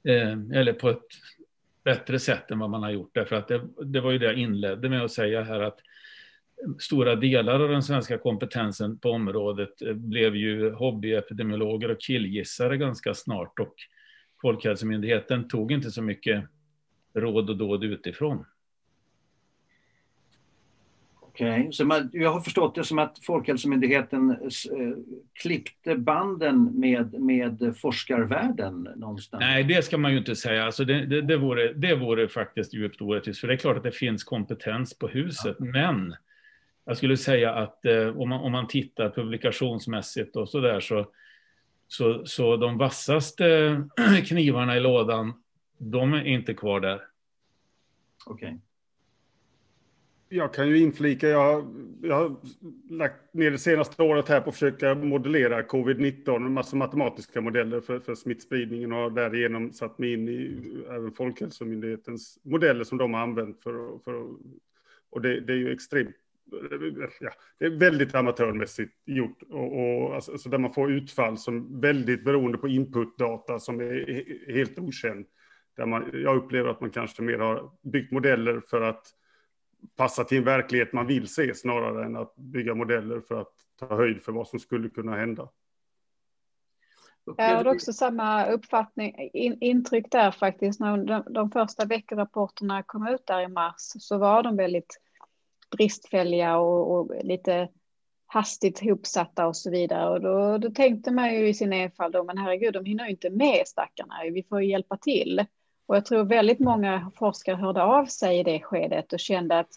[0.05, 1.07] eh, eller på ett
[1.85, 3.15] bättre sätt än vad man har gjort.
[3.15, 5.79] Därför att det, det var ju det jag inledde med att säga här att
[6.79, 13.15] stora delar av den svenska kompetensen på området eh, blev ju hobbyepidemiologer och killgissare ganska
[13.15, 13.75] snart och
[14.43, 16.45] Folkhälsomyndigheten tog inte så mycket
[17.15, 18.45] råd och dåd utifrån.
[21.21, 21.73] Okej, okay.
[21.73, 24.39] så man, jag har förstått det som att Folkhälsomyndigheten eh,
[25.33, 29.41] klippte banden med, med forskarvärlden någonstans?
[29.41, 30.65] Nej, det ska man ju inte säga.
[30.65, 33.83] Alltså det, det, det, vore, det vore faktiskt djupt orättvist, för det är klart att
[33.83, 35.65] det finns kompetens på huset, ja.
[35.65, 36.15] men
[36.85, 41.07] jag skulle säga att eh, om, man, om man tittar publikationsmässigt och så där så,
[41.89, 43.83] så, så de vassaste
[44.27, 45.33] knivarna i lådan,
[45.79, 47.03] de är inte kvar där.
[48.27, 48.49] Okej.
[48.49, 48.59] Okay.
[50.29, 52.37] Jag kan ju inflika, jag, jag har
[52.91, 57.81] lagt ner det senaste året här på att försöka modellera covid-19, en massa matematiska modeller
[57.81, 63.15] för, för smittspridningen och har därigenom satt mig in i även Folkhälsomyndighetens modeller som de
[63.15, 64.27] har använt för, för
[65.11, 66.17] och det, det är ju extremt
[67.21, 69.43] ja, det är väldigt amatörmässigt gjort.
[69.43, 74.53] Och, och alltså, alltså, där man får utfall som väldigt beroende på inputdata som är
[74.53, 75.27] helt okänd.
[75.77, 79.07] Där man, jag upplever att man kanske mer har byggt modeller för att
[79.97, 83.97] passa till en verklighet man vill se snarare än att bygga modeller för att ta
[83.97, 85.49] höjd för vad som skulle kunna hända.
[87.37, 90.81] Jag har också samma uppfattning, in, intryck där faktiskt.
[90.81, 95.01] När de, de första veckorapporterna kom ut där i mars så var de väldigt
[95.77, 97.69] bristfälliga och, och lite
[98.27, 100.11] hastigt ihopsatta och så vidare.
[100.11, 103.31] Och då, då tänkte man ju i sin enfald, men herregud, de hinner ju inte
[103.31, 105.45] med stackarna, vi får ju hjälpa till.
[105.87, 109.69] Och jag tror väldigt många forskare hörde av sig i det skedet och kände att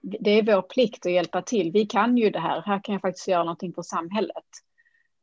[0.00, 1.72] det är vår plikt att hjälpa till.
[1.72, 4.44] Vi kan ju det här, här kan jag faktiskt göra någonting för samhället.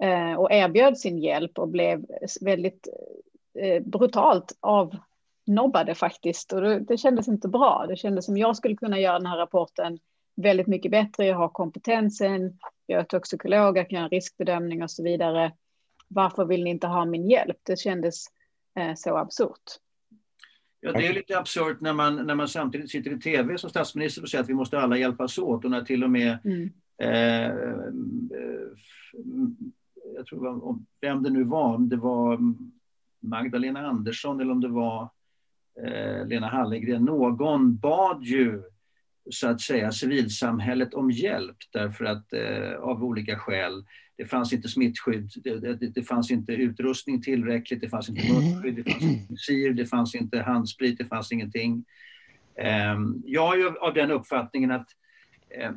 [0.04, 2.06] Eh, och erbjöd sin hjälp och blev
[2.42, 2.88] väldigt
[3.60, 4.58] eh, brutalt
[5.48, 6.54] avnobbade faktiskt.
[6.54, 7.86] Och det, kändes inte bra.
[7.90, 10.00] Det kändes som jag skulle kunna göra den här rapporten
[10.36, 11.26] väldigt mycket bättre.
[11.26, 15.54] Jag har kompetensen, jag är toxikolog, jag kan göra riskbedömning och så vidare.
[16.08, 17.58] Varför vill ni inte ha min hjälp?
[17.64, 18.26] Det kändes
[18.80, 19.80] eh, så absurt.
[20.80, 24.22] Ja, det är lite absurt när man, när man samtidigt sitter i tv som statsminister
[24.22, 26.72] och säger att vi måste alla hjälpas åt och när till och med mm.
[26.98, 27.56] eh,
[30.16, 32.40] jag tror vem det nu var, om det var
[33.20, 35.10] Magdalena Andersson eller om det var
[36.26, 38.62] Lena Hallengren, någon bad ju
[39.30, 43.86] så att säga civilsamhället om hjälp därför att eh, av olika skäl.
[44.18, 48.76] Det fanns inte smittskydd, det, det, det, fanns inte utrustning tillräckligt, det fanns inte munskydd,
[48.76, 51.86] det fanns inte visir, det fanns inte handsprit, det fanns ingenting.
[52.60, 54.88] Eh, jag är av den uppfattningen att
[55.60, 55.72] eh,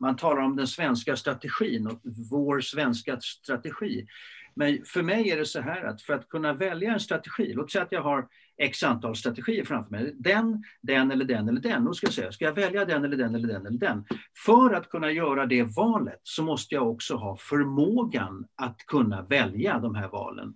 [0.00, 2.00] man talar om den svenska strategin och
[2.30, 4.06] vår svenska strategi.
[4.54, 7.72] Men för mig är det så här att för att kunna välja en strategi, låt
[7.72, 8.28] säga att jag har
[8.60, 10.14] x antal strategier framför mig.
[10.18, 11.84] Den, den eller den eller den.
[11.84, 14.04] Då ska jag säga, ska jag välja den eller den eller den eller den?
[14.44, 19.78] För att kunna göra det valet så måste jag också ha förmågan att kunna välja
[19.78, 20.54] de här valen.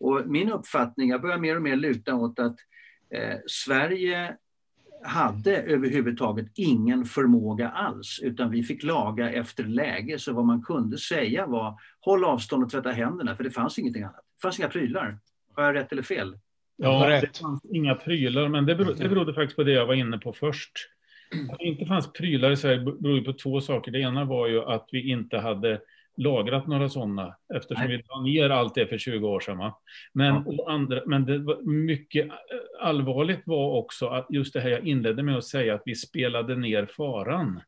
[0.00, 2.56] Och min uppfattning, jag börjar mer och mer luta åt att
[3.10, 4.36] eh, Sverige
[5.04, 10.18] hade överhuvudtaget ingen förmåga alls, utan vi fick laga efter läge.
[10.18, 14.02] Så vad man kunde säga var håll avstånd och tvätta händerna, för det fanns ingenting
[14.02, 14.24] annat.
[14.36, 15.18] Det fanns inga prylar.
[15.54, 16.38] Har jag rätt eller fel?
[16.76, 19.94] Ja, det fanns inga prylar, men det berodde, det berodde faktiskt på det jag var
[19.94, 20.72] inne på först.
[21.50, 23.92] Att det inte fanns prylar i Sverige berodde på två saker.
[23.92, 25.80] Det ena var ju att vi inte hade
[26.16, 27.96] lagrat några sådana eftersom Nej.
[27.96, 29.72] vi la ner allt det för 20 år sedan.
[30.12, 30.70] Men, ja.
[30.72, 32.28] andra, men det var mycket
[32.80, 36.56] allvarligt var också att just det här jag inledde med att säga att vi spelade
[36.56, 37.60] ner faran.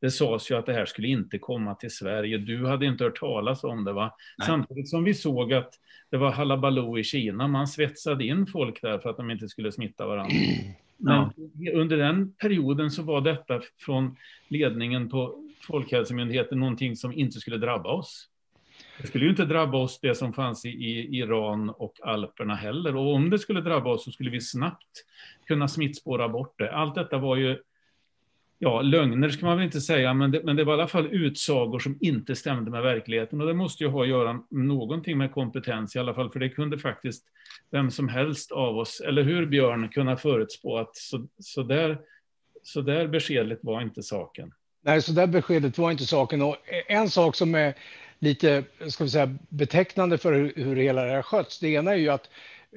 [0.00, 2.38] Det sades ju att det här skulle inte komma till Sverige.
[2.38, 4.14] Du hade inte hört talas om det va?
[4.38, 4.46] Nej.
[4.46, 5.74] Samtidigt som vi såg att
[6.10, 7.48] det var halabaloo i Kina.
[7.48, 10.36] Man svetsade in folk där för att de inte skulle smitta varandra.
[10.96, 11.72] Men ja.
[11.72, 14.16] under den perioden så var detta från
[14.48, 18.28] ledningen på Folkhälsomyndigheten någonting som inte skulle drabba oss.
[19.00, 22.96] Det skulle ju inte drabba oss det som fanns i, i, Iran och Alperna heller.
[22.96, 25.04] Och om det skulle drabba oss så skulle vi snabbt
[25.46, 26.72] kunna smittspåra bort det.
[26.72, 27.58] Allt detta var ju
[28.58, 31.06] ja, lögner ska man väl inte säga, men det, men det var i alla fall
[31.06, 33.40] utsagor som inte stämde med verkligheten.
[33.40, 36.48] Och det måste ju ha att göra någonting med kompetens i alla fall, för det
[36.48, 37.24] kunde faktiskt
[37.70, 41.98] vem som helst av oss, eller hur Björn, kunna förutspå att så, så, där,
[42.62, 44.52] så där beskedligt var inte saken.
[44.82, 46.42] Nej, så där beskedet var inte saken.
[46.42, 46.56] Och
[46.88, 47.74] en sak som är
[48.18, 51.96] lite ska vi säga, betecknande för hur, hur hela det här sköts, det ena är
[51.96, 52.30] ju att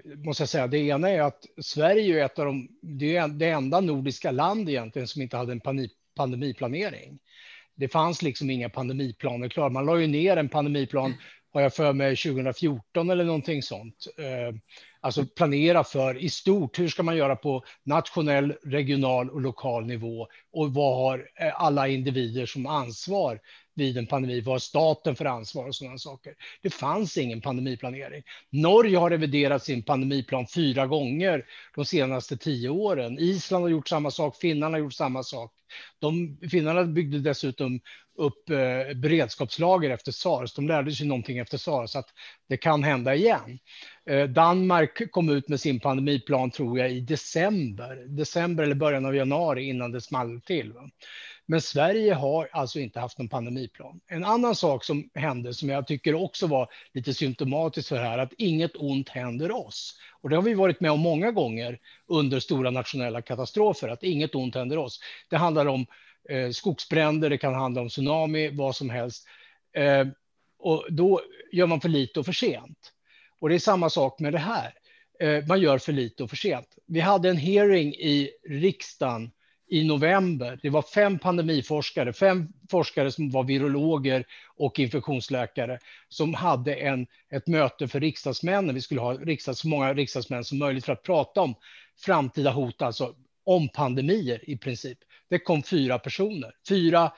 [0.05, 0.67] måste jag säga.
[0.67, 4.69] Det ena är att Sverige är ett av de, det är det enda nordiska land
[4.69, 5.61] egentligen som inte hade en
[6.15, 7.19] pandemiplanering.
[7.75, 9.69] Det fanns liksom inga pandemiplaner klara.
[9.69, 11.13] Man la ju ner en pandemiplan,
[11.53, 14.07] har jag för mig, 2014 eller någonting sånt.
[14.17, 14.55] Eh,
[14.99, 20.27] alltså planera för i stort, hur ska man göra på nationell, regional och lokal nivå?
[20.51, 23.39] Och vad har eh, alla individer som ansvar
[23.79, 24.41] vid en pandemi.
[24.41, 26.33] Vad har staten för ansvar och sådana saker?
[26.61, 28.23] Det fanns ingen pandemiplanering.
[28.49, 33.19] Norge har reviderat sin pandemiplan fyra gånger de senaste tio åren.
[33.19, 35.53] Island har gjort samma sak, Finland har gjort samma sak.
[35.99, 37.79] De, finnarna byggde dessutom
[38.19, 40.53] upp eh, beredskapslager efter sars.
[40.53, 42.09] De lärde sig någonting efter sars, att
[42.49, 43.59] det kan hända igen.
[44.09, 49.15] Eh, Danmark kom ut med sin pandemiplan, tror jag, i december, december eller början av
[49.15, 50.73] januari innan det small till.
[50.73, 50.89] Va?
[51.51, 53.99] Men Sverige har alltså inte haft någon pandemiplan.
[54.07, 58.17] En annan sak som hände som jag tycker också var lite symptomatiskt för det här,
[58.17, 59.99] att inget ont händer oss.
[60.21, 64.35] Och det har vi varit med om många gånger under stora nationella katastrofer, att inget
[64.35, 64.99] ont händer oss.
[65.29, 65.85] Det handlar om
[66.29, 69.27] eh, skogsbränder, det kan handla om tsunami, vad som helst.
[69.73, 70.07] Eh,
[70.59, 72.93] och då gör man för lite och för sent.
[73.39, 74.73] Och det är samma sak med det här.
[75.19, 76.67] Eh, man gör för lite och för sent.
[76.87, 79.31] Vi hade en hearing i riksdagen
[79.69, 80.59] i november.
[80.61, 85.79] Det var fem pandemiforskare, fem forskare som var virologer och infektionsläkare
[86.09, 88.75] som hade en, ett möte för riksdagsmännen.
[88.75, 91.55] Vi skulle ha riksdags, så många riksdagsmän som möjligt för att prata om
[91.97, 94.97] framtida hot, alltså om pandemier i princip.
[95.29, 97.11] Det kom fyra personer, fyra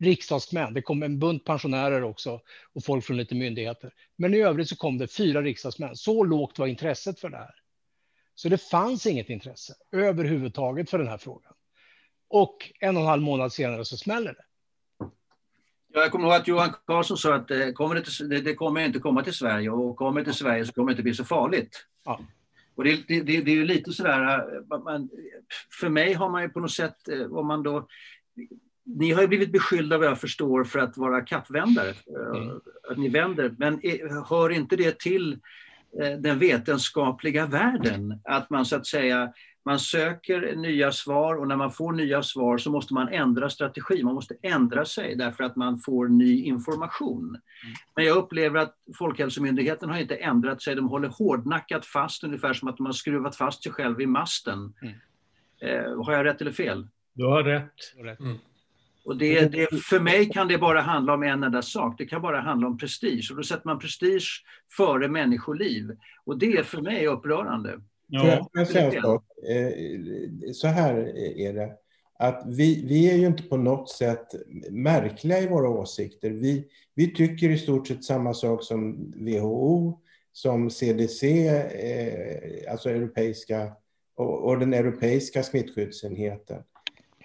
[0.00, 0.74] riksdagsmän.
[0.74, 2.40] Det kom en bunt pensionärer också
[2.74, 3.92] och folk från lite myndigheter.
[4.16, 5.96] Men i övrigt så kom det fyra riksdagsmän.
[5.96, 7.54] Så lågt var intresset för det här.
[8.34, 11.52] Så det fanns inget intresse överhuvudtaget för den här frågan.
[12.28, 14.44] Och en och en halv månad senare så smäller det.
[15.92, 19.22] Jag kommer ihåg att Johan Carlsson sa att det kommer, inte, det kommer inte komma
[19.22, 21.86] till Sverige och kommer till Sverige så kommer det inte bli så farligt.
[22.04, 22.20] Ja.
[22.74, 24.44] Och det, det, det, är ju lite sådär,
[24.84, 25.10] man,
[25.80, 27.86] för mig har man ju på något sätt, eh, om man då
[28.86, 31.94] ni har ju blivit beskyllda vad jag förstår för att vara kappvändare.
[32.34, 32.60] Mm.
[32.90, 33.54] Att ni vänder.
[33.58, 33.80] Men
[34.28, 35.32] hör inte det till
[36.02, 38.20] eh, den vetenskapliga världen?
[38.24, 39.32] Att man så att säga
[39.66, 44.02] man söker nya svar och när man får nya svar så måste man ändra strategi.
[44.02, 47.38] Man måste ändra sig därför att man får ny information.
[47.96, 50.74] Men jag upplever att Folkhälsomyndigheten har inte ändrat sig.
[50.74, 54.74] De håller hårdnackat fast, ungefär som att de har skruvat fast sig själv i masten.
[54.82, 54.94] Mm.
[55.60, 56.88] Eh, har jag rätt eller fel?
[57.14, 58.20] Du har rätt.
[58.20, 58.38] Mm.
[59.04, 61.94] Och det, det, för mig kan det bara handla om en enda sak.
[61.98, 63.28] Det kan bara handla om prestige.
[63.30, 64.44] Och då sätter man prestige
[64.76, 65.96] före människoliv.
[66.24, 67.80] Och det är för mig upprörande.
[68.06, 68.48] Ja.
[68.52, 69.22] Jag säga så,
[70.54, 70.94] så här
[71.38, 71.72] är det.
[72.18, 74.26] Att vi, vi är ju inte på något sätt
[74.70, 76.30] märkliga i våra åsikter.
[76.30, 80.00] Vi, vi tycker i stort sett samma sak som WHO,
[80.32, 83.72] som CDC, eh, alltså europeiska,
[84.14, 86.62] och, och den europeiska smittskyddsenheten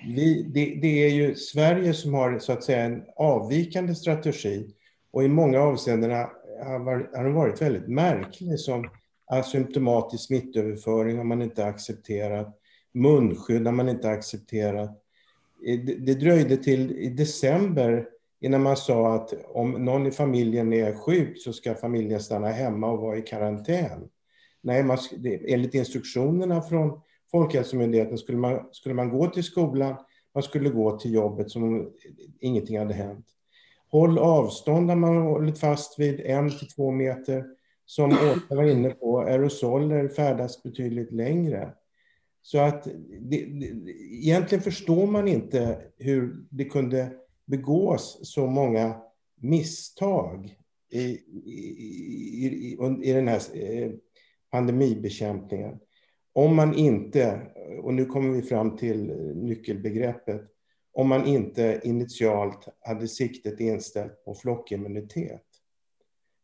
[0.07, 4.73] vi, det, det, är ju Sverige som har så att säga en avvikande strategi
[5.11, 8.89] och i många avseenden har, har den varit väldigt märklig som
[9.31, 12.59] asymptomatisk smittöverföring har man inte accepterat,
[12.91, 15.03] munskydd har man inte accepterat.
[15.99, 18.07] Det, dröjde till i december
[18.39, 22.91] innan man sa att om någon i familjen är sjuk så ska familjen stanna hemma
[22.91, 24.09] och vara i karantän.
[24.61, 24.97] Nej, man,
[25.47, 29.95] enligt instruktionerna från Folkhälsomyndigheten skulle man, skulle man gå till skolan,
[30.33, 31.91] man skulle gå till jobbet som om
[32.39, 33.25] ingenting hade hänt.
[33.91, 37.45] Håll avstånd har man hållit fast vid, en till två meter.
[37.91, 41.73] Som Åsa var inne på, aerosoler färdas betydligt längre.
[42.41, 42.83] Så att
[43.19, 47.11] det, det, egentligen förstår man inte hur det kunde
[47.45, 49.01] begås så många
[49.41, 50.55] misstag
[50.89, 53.91] i, i, i, i den här eh,
[54.51, 55.79] pandemibekämpningen
[56.33, 57.41] om man inte,
[57.83, 60.41] och nu kommer vi fram till nyckelbegreppet,
[60.93, 65.50] om man inte initialt hade siktet inställt på flockimmunitet.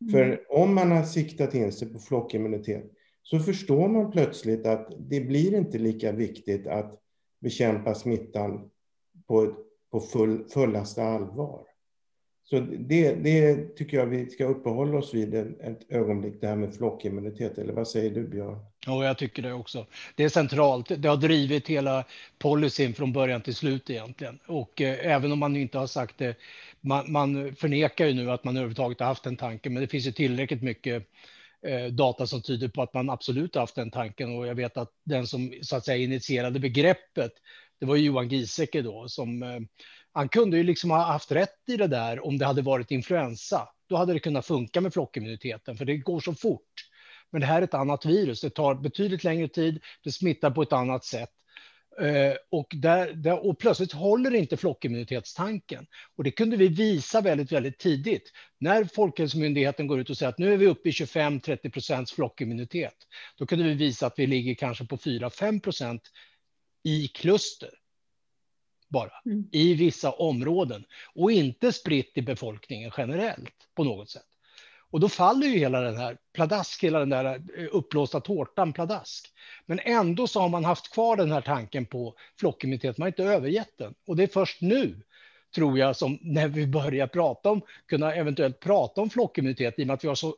[0.00, 0.12] Mm.
[0.12, 2.84] För om man har siktat in sig på flockimmunitet
[3.22, 6.98] så förstår man plötsligt att det blir inte lika viktigt att
[7.40, 8.70] bekämpa smittan
[9.26, 9.54] på,
[9.90, 11.68] på full, fullaste allvar.
[12.50, 16.74] Så det, det tycker jag vi ska uppehålla oss vid ett ögonblick, det här med
[16.74, 17.58] flockimmunitet.
[17.58, 18.58] Eller vad säger du, Björn?
[18.86, 19.86] Ja, jag tycker det också.
[20.14, 21.02] Det är centralt.
[21.02, 22.04] Det har drivit hela
[22.38, 24.38] policyn från början till slut egentligen.
[24.46, 26.36] Och eh, även om man inte har sagt det,
[26.80, 30.06] man, man förnekar ju nu att man överhuvudtaget har haft den tanken, men det finns
[30.06, 31.08] ju tillräckligt mycket
[31.66, 34.36] eh, data som tyder på att man absolut har haft den tanken.
[34.36, 37.32] Och jag vet att den som så att säga initierade begreppet,
[37.80, 39.60] det var Johan Giesecke då, som eh,
[40.12, 43.68] han kunde ju liksom ha haft rätt i det där om det hade varit influensa.
[43.88, 46.72] Då hade det kunnat funka med flockimmuniteten, för det går så fort.
[47.30, 48.40] Men det här är ett annat virus.
[48.40, 49.82] Det tar betydligt längre tid.
[50.04, 51.30] Det smittar på ett annat sätt.
[52.00, 55.86] Eh, och, där, där, och plötsligt håller inte flockimmunitetstanken.
[56.16, 58.32] Och det kunde vi visa väldigt, väldigt tidigt.
[58.58, 62.94] När Folkhälsomyndigheten går ut och säger att nu är vi uppe i 25-30 procents flockimmunitet.
[63.38, 66.02] Då kunde vi visa att vi ligger kanske på 4-5 procent
[66.84, 67.70] i kluster
[68.88, 69.48] bara mm.
[69.52, 70.84] i vissa områden
[71.14, 74.26] och inte spritt i befolkningen generellt på något sätt.
[74.90, 79.32] Och då faller ju hela den här pladask, hela den där eh, uppblåsta tårtan pladask.
[79.66, 83.24] Men ändå så har man haft kvar den här tanken på flockimmunitet, man har inte
[83.24, 83.94] övergett den.
[84.06, 85.02] Och det är först nu,
[85.54, 89.86] tror jag, som när vi börjar prata om, kunna eventuellt prata om flockimmunitet, i och
[89.86, 90.36] med att vi har så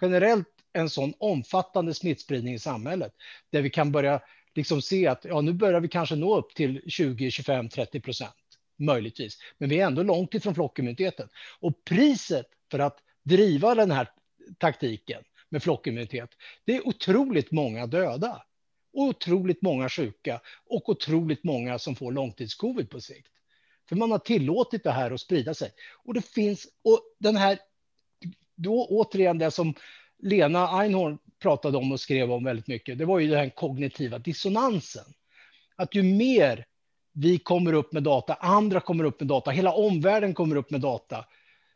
[0.00, 3.12] generellt en sån omfattande smittspridning i samhället,
[3.50, 4.20] där vi kan börja
[4.54, 8.34] liksom se att ja, nu börjar vi kanske nå upp till 20, 25, 30 procent,
[8.78, 9.38] möjligtvis.
[9.58, 11.28] Men vi är ändå långt ifrån flockimmuniteten.
[11.60, 14.08] Och priset för att driva den här
[14.58, 16.30] taktiken med flockimmunitet,
[16.64, 18.42] det är otroligt många döda,
[18.92, 23.28] otroligt många sjuka och otroligt många som får långtidscovid på sikt.
[23.88, 25.70] För man har tillåtit det här att sprida sig.
[26.04, 27.58] Och det finns, och den här,
[28.56, 29.74] då återigen det som
[30.18, 35.04] Lena Einhorn pratade om och skrev om väldigt mycket, det var ju den kognitiva dissonansen.
[35.76, 36.66] Att ju mer
[37.12, 40.80] vi kommer upp med data, andra kommer upp med data, hela omvärlden kommer upp med
[40.80, 41.24] data,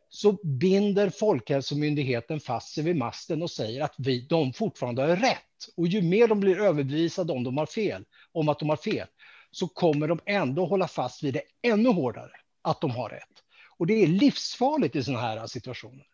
[0.09, 5.68] så binder Folkhälsomyndigheten fast sig vid masten och säger att vi, de fortfarande har rätt.
[5.76, 9.07] Och ju mer de blir överbevisade om, de har fel, om att de har fel,
[9.50, 12.30] så kommer de ändå hålla fast vid det ännu hårdare.
[12.62, 13.42] att de har rätt.
[13.78, 16.07] Och det är livsfarligt i sådana här situationer.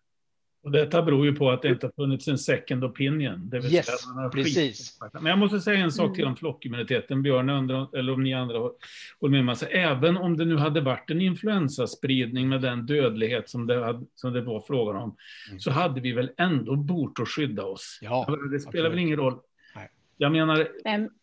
[0.62, 3.50] Och detta beror ju på att det inte har funnits en second opinion.
[3.50, 4.98] Det vill Yes, säga man har precis.
[5.00, 7.22] skit- Men jag måste säga en sak till om flockimmuniteten.
[7.22, 9.50] Björn, undrar, eller om ni andra håller med mig.
[9.52, 14.06] Alltså, även om det nu hade varit en influensaspridning med den dödlighet som det, hade,
[14.14, 15.16] som det var frågan om,
[15.58, 17.98] så hade vi väl ändå bort att skydda oss.
[18.02, 19.02] Ja, det spelar väl absolut.
[19.06, 19.38] ingen roll.
[19.76, 19.88] Nej.
[20.16, 20.68] Jag menar,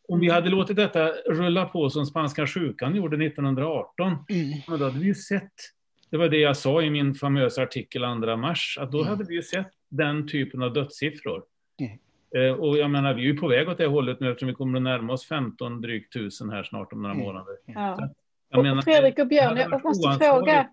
[0.08, 4.52] om vi hade låtit detta rulla på som spanska sjukan gjorde 1918, Mm.
[4.80, 5.54] då hade vi ju sett,
[6.10, 9.10] det var det jag sa i min famösa artikel 2 mars, att då Mm.
[9.10, 11.44] hade vi ju sett den typen av dödssiffror.
[11.82, 11.98] Mm.
[12.36, 14.54] Eh, och jag menar, vi är ju på väg åt det hållet nu eftersom vi
[14.54, 17.26] kommer att närma oss 15 drygt tusen här snart om några Mm.
[17.26, 17.56] månader.
[17.66, 18.10] ja.
[18.50, 20.68] Jag menar, Fredrik och Björn, jag måste fråga.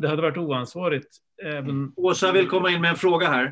[0.00, 1.92] Det hade varit oansvarigt även...
[1.96, 3.44] Åsa vill komma in med en fråga här.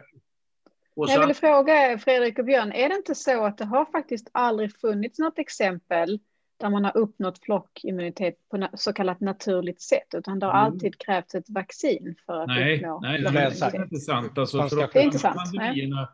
[0.95, 1.21] Jag Åsa?
[1.21, 5.19] ville fråga Fredrik och Björn, är det inte så att det har faktiskt aldrig funnits
[5.19, 6.19] något exempel
[6.61, 10.65] där man har uppnått flockimmunitet på så kallat naturligt sätt, utan det har Mm.
[10.65, 13.75] alltid krävts ett vaccin för att Nej, uppnå nej, det flockimmunitet.
[13.75, 14.39] är inte sant.
[14.39, 16.09] Alltså, för att- Det är inte sant, pandemierna,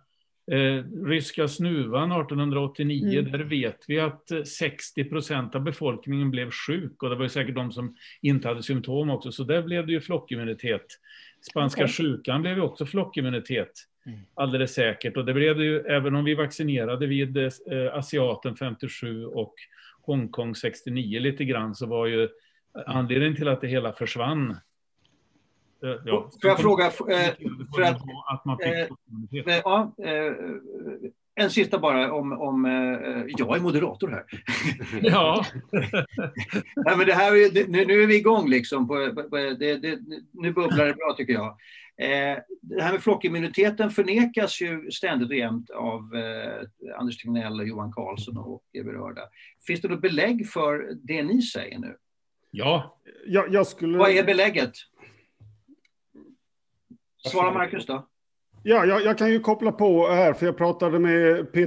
[0.52, 3.32] Eh, ryska snuvan 1889, Mm.
[3.32, 7.28] där vet vi att eh, 60 procent av befolkningen blev sjuk och det var ju
[7.28, 10.86] säkert de som inte hade symptom också, så där blev det ju flockimmunitet.
[11.50, 11.92] Spanska Okej.
[11.94, 13.70] sjukan blev ju också flockimmunitet,
[14.06, 14.18] Mm.
[14.34, 15.16] alldeles säkert.
[15.16, 17.50] Och det blev det ju, även om vi vaccinerade vid eh,
[17.92, 19.54] asiaten 57 och
[20.06, 22.28] Hongkong 69 lite grann, så var ju
[22.86, 24.50] anledningen till att det hela försvann.
[24.50, 24.56] eh,
[26.04, 26.90] Ja, Får jag fråga, eh,
[27.74, 28.00] för att-
[28.64, 28.86] eh,
[29.64, 29.94] Ja,
[31.36, 32.64] en sista bara om, om
[33.38, 34.24] jag är moderator här.
[35.02, 35.44] Ja,
[36.76, 38.88] Nej, men det här nu, nu är vi igång liksom.
[38.88, 39.98] På, på, på, det, det,
[40.32, 41.56] nu bubblar det bra tycker jag.
[41.96, 47.66] Eh, det här med flockimmuniteten förnekas ju ständigt och jämt av eh, Anders Tegnell, och
[47.66, 49.22] Johan Carlsson och berörda.
[49.66, 51.96] Finns det något belägg för det ni säger nu?
[52.50, 53.98] ja, Jag, jag skulle...
[53.98, 54.72] Vad är belägget?
[57.26, 58.08] Svara Marcus då.
[58.62, 61.66] Ja, jag, jag kan ju koppla på här, för jag pratade med P.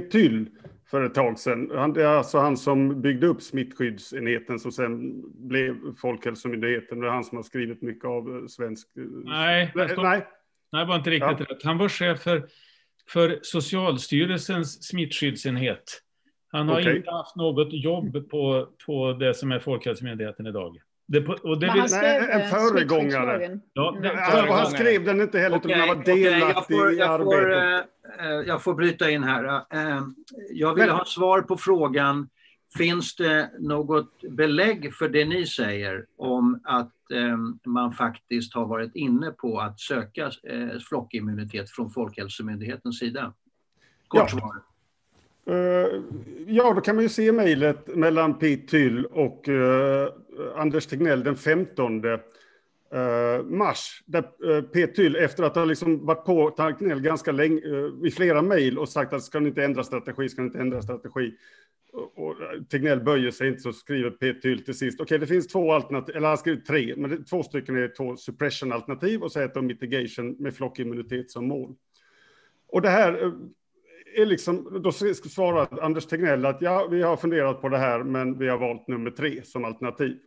[0.90, 1.70] För ett tag sedan.
[1.74, 7.00] Han, det är alltså han som byggde upp smittskyddsenheten som sen blev Folkhälsomyndigheten.
[7.00, 8.88] Det är han som har skrivit mycket av eh, svensk...
[8.96, 10.26] eh, nej, står- Nej,
[10.72, 11.46] nej, var inte riktigt Ja.
[11.54, 11.62] rätt.
[11.64, 12.48] Han var chef för,
[13.08, 16.02] för Socialstyrelsens smittskyddsenhet.
[16.52, 16.96] Han har Okej.
[16.96, 20.76] inte haft något jobb på, på det som är Folkhälsomyndigheten idag.
[21.10, 23.60] Det, och det Men vill, han Nej, skrev en eh, föregångare.
[23.72, 24.02] ja, Mm.
[24.02, 24.66] det, alltså, och han föregångare.
[24.66, 27.86] skrev den inte heller, utan han var delaktig får, i jag, får, arbetet.
[28.20, 29.44] eh, eh, jag får bryta in här.
[29.70, 30.02] Eh,
[30.50, 32.28] Jag vill Men- ha svar på frågan,
[32.78, 38.94] finns det något belägg för det ni säger om att eh, man faktiskt har varit
[38.96, 43.32] inne på att söka eh, flockimmunitet från Folkhälsomyndighetens sida?
[44.08, 44.38] Kort Ja.
[44.38, 44.56] svar.
[45.48, 46.02] Eh,
[46.46, 50.08] ja, då kan man ju se mejlet mellan Pete Tyll och eh,
[50.56, 52.18] Anders Tegnell den 15 eh,
[53.44, 54.02] mars.
[54.06, 54.22] Där
[54.62, 57.60] Pete Tyll, efter att ha liksom varit på Tegnell ganska länge,
[58.04, 60.82] i flera mejl och sagt att ska ni inte ändra strategi, ska ni inte ändra
[60.82, 61.34] strategi.
[61.92, 62.34] Och,
[62.70, 66.16] Tegnell böjer sig inte, så skriver Pete Tyll till sist, okej det finns två alternativ,
[66.16, 69.66] eller han skriver tre, men det, två stycken är två suppression-alternativ och så ett om
[69.66, 71.74] mitigation med flockimmunitet som mål.
[72.68, 73.32] Och det här
[74.18, 78.38] är liksom, då svarar Anders Tegnell att ja, vi har funderat på det här, men
[78.38, 80.18] vi har valt nummer tre som alternativ.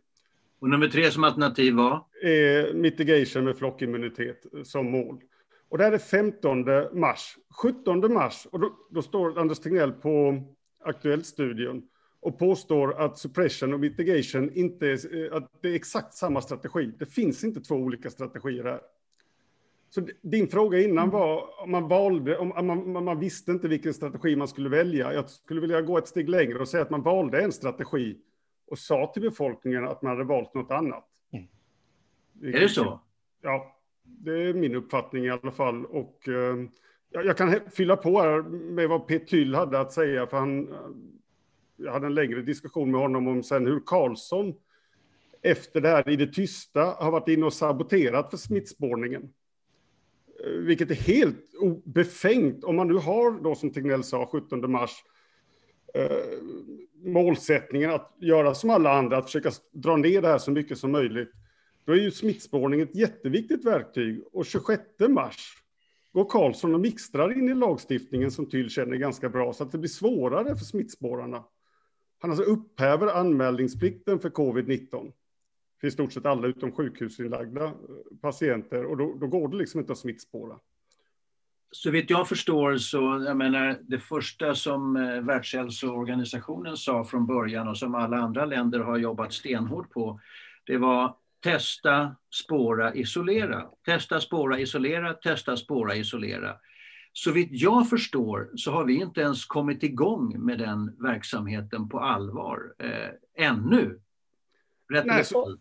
[0.60, 1.94] Och nummer tre som alternativ var?
[2.22, 5.20] Eh, mitigation med flockimmunitet som mål.
[5.68, 7.36] Och det här är 15 mars.
[7.62, 10.42] 17 mars, och då, då står Anders Tegnell på
[10.84, 11.82] Aktuellt-studion
[12.20, 16.92] och påstår att suppression och mitigation inte är, eh, att det är exakt samma strategi.
[16.98, 18.80] Det finns inte två olika strategier här.
[19.94, 24.36] Så din fråga innan var om man valde, om man, man visste inte vilken strategi
[24.36, 25.12] man skulle välja.
[25.12, 28.18] Jag skulle vilja gå ett steg längre och säga att man valde en strategi
[28.66, 31.08] och sa till befolkningen att man hade valt något annat.
[32.42, 33.00] Är det så?
[33.42, 35.86] Ja, det är min uppfattning i alla fall.
[35.86, 36.56] Och eh,
[37.10, 39.18] jag, jag kan fylla på här med vad P.
[39.18, 40.78] Tyll hade att säga, för han, eh,
[41.76, 44.54] jag hade en längre diskussion med honom om sen hur Karlsson
[45.42, 49.32] efter det här i det tysta har varit inne och saboterat för smittspårningen.
[50.44, 51.36] Vilket är helt
[51.84, 54.90] befängt om man nu har, då som Tegnell sa, 17 mars,
[55.94, 56.16] eh,
[57.04, 60.92] målsättningen att göra som alla andra, att försöka dra ner det här så mycket som
[60.92, 61.32] möjligt.
[61.84, 64.22] Då är ju smittspårning ett jätteviktigt verktyg.
[64.32, 65.62] Och 26 mars
[66.12, 69.78] går Karlsson och mixtrar in i lagstiftningen som Tyll känner ganska bra, så att det
[69.78, 71.44] blir svårare för smittspårarna.
[72.18, 75.12] Han alltså upphäver anmälningsplikten för covid-19
[75.82, 77.72] för i stort sett alla utom sjukhusinlagda eh,
[78.20, 80.58] patienter och då, då går det liksom inte att smittspåra.
[81.70, 87.68] Så vitt jag förstår så, jag menar, det första som eh, Världshälsoorganisationen sa från början
[87.68, 90.20] och som alla andra länder har jobbat stenhårt på,
[90.64, 93.66] det var testa, spåra, isolera.
[93.84, 96.56] Testa, spåra, isolera, testa, spåra, isolera.
[97.12, 102.00] Så vitt jag förstår så har vi inte ens kommit igång med den verksamheten på
[102.00, 104.00] allvar eh, ännu.
[104.92, 105.56] Rätt Nej, så,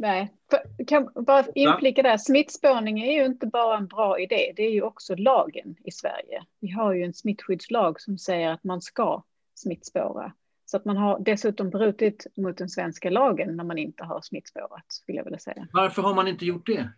[0.00, 0.34] nej.
[0.50, 4.70] För, kan bara inflika där, smittspårning är ju inte bara en bra idé, det är
[4.70, 6.42] ju också lagen i Sverige.
[6.60, 9.22] Vi har ju en smittskyddslag som säger att man ska
[9.54, 10.32] smittspåra.
[10.64, 14.84] Så att man har dessutom brutit mot den svenska lagen när man inte har smittspårat,
[14.88, 15.68] skulle jag vilja säga.
[15.72, 16.88] Varför har man inte gjort det?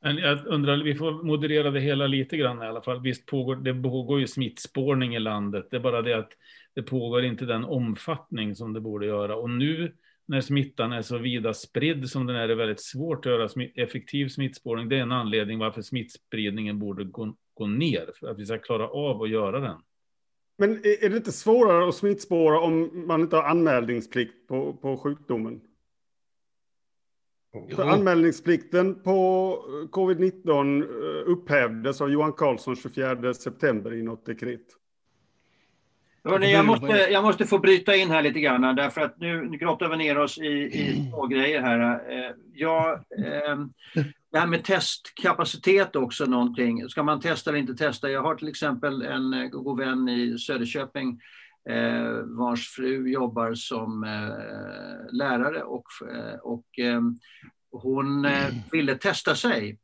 [0.00, 3.00] Jag undrar, vi får moderera det hela lite grann i alla fall.
[3.00, 5.68] Visst pågår det pågår ju smittspårning i landet.
[5.70, 6.30] Det är bara det att
[6.74, 9.36] det pågår inte den omfattning som det borde göra.
[9.36, 9.92] Och nu
[10.26, 13.48] när smittan är så vida spridd som den är, är det väldigt svårt att göra
[13.74, 14.88] effektiv smittspårning.
[14.88, 18.88] Det är en anledning varför smittspridningen borde gå, gå ner, för att vi ska klara
[18.88, 19.76] av att göra den.
[20.58, 25.60] Men är det inte svårare att smittspåra om man inte har anmälningsplikt på, på sjukdomen?
[27.74, 29.58] För anmälningsplikten på
[29.90, 34.66] covid-19 eh, upphävdes av Johan Carlsson 24 september i något dekret.
[36.26, 39.88] Hörrni, jag, måste, jag måste få bryta in här lite grann, därför att nu, grottar
[39.88, 41.80] vi ner oss i, i två grejer här.
[42.10, 43.56] Eh, jag, eh,
[44.36, 46.88] det här med testkapacitet också någonting.
[46.88, 48.10] Ska man testa eller inte testa?
[48.10, 51.20] Jag har till exempel en eh, god vän i Söderköping
[51.70, 54.06] eh, vars fru jobbar som
[55.12, 55.86] lärare och,
[56.42, 57.00] och eh,
[57.70, 58.26] hon
[58.72, 59.78] ville testa sig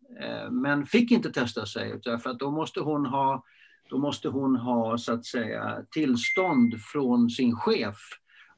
[0.51, 3.45] men fick inte testa sig därför att då måste hon ha
[3.93, 7.97] då måste hon ha så att säga tillstånd från sin chef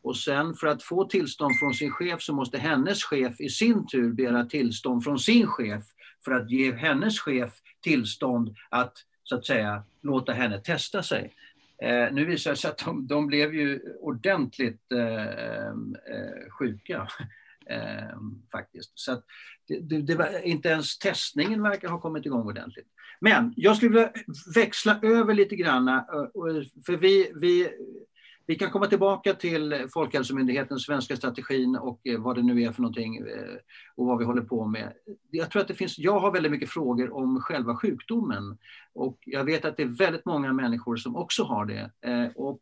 [0.03, 3.87] och sen för att få tillstånd från sin chef så måste hennes chef i sin
[3.87, 5.83] tur begära tillstånd från sin chef
[6.25, 11.35] för att ge hennes chef tillstånd att så att säga låta henne testa sig.
[11.83, 17.09] Eh, nu visar det sig att de, de blev ju ordentligt eh, eh, sjuka.
[17.71, 18.17] Eh,
[18.53, 18.93] faktiskt.
[18.95, 19.23] Så
[19.69, 22.87] det, det, det var, inte ens testningen verkar ha kommit igång ordentligt.
[23.21, 24.13] Men jag skulle vilja
[24.55, 26.03] växla över lite grann, eh,
[26.87, 27.69] för vi, vi
[28.47, 32.83] vi kan komma tillbaka till Folkhälsomyndighetens svenska strategin och eh, vad det nu är för
[32.83, 33.57] någonting eh,
[33.95, 34.93] och vad vi håller på med.
[35.31, 38.59] Jag tror att det finns, jag har väldigt mycket frågor om själva sjukdomen
[38.93, 41.91] och jag vet att det är väldigt många människor som också har det.
[42.01, 42.61] Eh, och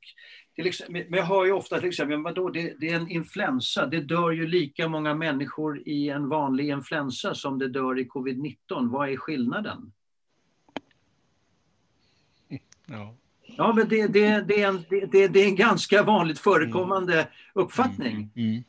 [0.55, 3.11] till exempel, men jag hör ju ofta till exempel, men vadå, det, det är en
[3.11, 8.05] influensa, det dör ju lika många människor i en vanlig influensa som det dör i
[8.05, 8.57] covid-19.
[8.91, 9.93] Vad är skillnaden?
[12.87, 13.15] Ja.
[13.57, 17.27] Ja, men det, det, det, är en, det, det är en ganska vanligt förekommande mm.
[17.55, 18.13] uppfattning.
[18.13, 18.31] Mm.
[18.37, 18.65] Mm.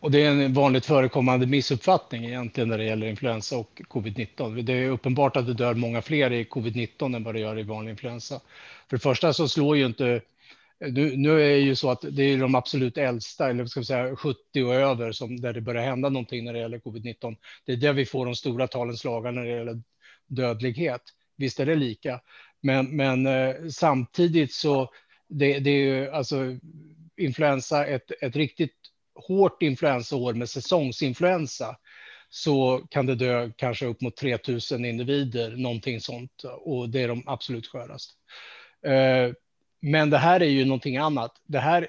[0.00, 4.62] Och det är en vanligt förekommande missuppfattning egentligen när det gäller influensa och covid-19.
[4.62, 7.62] Det är uppenbart att det dör många fler i covid-19 än vad det gör i
[7.62, 8.40] vanlig influensa.
[8.90, 10.20] För det första så slår ju inte
[10.90, 13.86] nu, nu är det ju så att det är de absolut äldsta, eller ska vi
[13.86, 17.36] säga 70 och över, som, där det börjar hända någonting när det gäller covid-19.
[17.64, 19.82] Det är där vi får de stora talens lagar när det gäller
[20.26, 21.02] dödlighet.
[21.36, 22.20] Visst är det lika,
[22.62, 24.90] men, men eh, samtidigt så
[25.28, 26.58] det, det är ju alltså
[27.16, 28.76] influensa, ett, ett riktigt
[29.14, 31.76] hårt influensaår med säsongsinfluensa
[32.28, 36.42] så kan det dö kanske upp mot 3000 individer, någonting sånt.
[36.44, 38.14] Och det är de absolut sköraste.
[38.86, 39.32] Eh,
[39.80, 41.32] men det här är ju någonting annat.
[41.46, 41.88] Det här,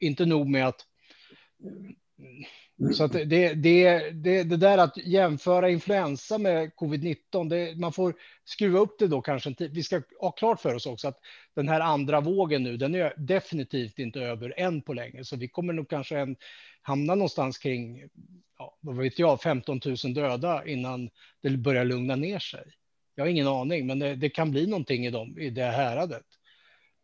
[0.00, 0.86] inte nog med att
[2.90, 8.14] så att det, det, det, det, där att jämföra influensa med covid-19, man får
[8.44, 9.54] skruva upp det då kanske.
[9.58, 11.18] Vi ska ha klart för oss också att
[11.54, 15.48] den här andra vågen nu, den är definitivt inte över än på länge, så vi
[15.48, 16.36] kommer nog kanske en,
[16.82, 18.08] hamna någonstans kring,
[18.58, 21.10] ja, vad vet jag, 15 000 döda innan
[21.42, 22.64] det börjar lugna ner sig.
[23.14, 26.26] Jag har ingen aning, men det, det kan bli någonting i, dem, i det häradet.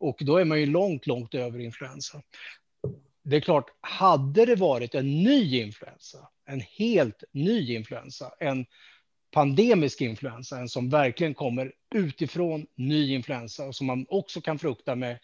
[0.00, 2.22] Och då är man ju långt, långt över influensa
[3.28, 8.66] det är klart, hade det varit en ny influensa, en helt ny influensa, en
[9.30, 14.94] pandemisk influensa, en som verkligen kommer utifrån ny influensa och som man också kan frukta
[14.94, 15.18] med,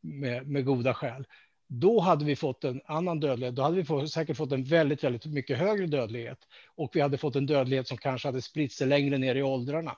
[0.00, 1.26] med, med goda skäl,
[1.68, 3.54] då hade vi fått en annan dödlighet.
[3.54, 6.38] Då hade vi få, säkert fått en väldigt, väldigt mycket högre dödlighet
[6.74, 9.96] och vi hade fått en dödlighet som kanske hade spritt sig längre ner i åldrarna.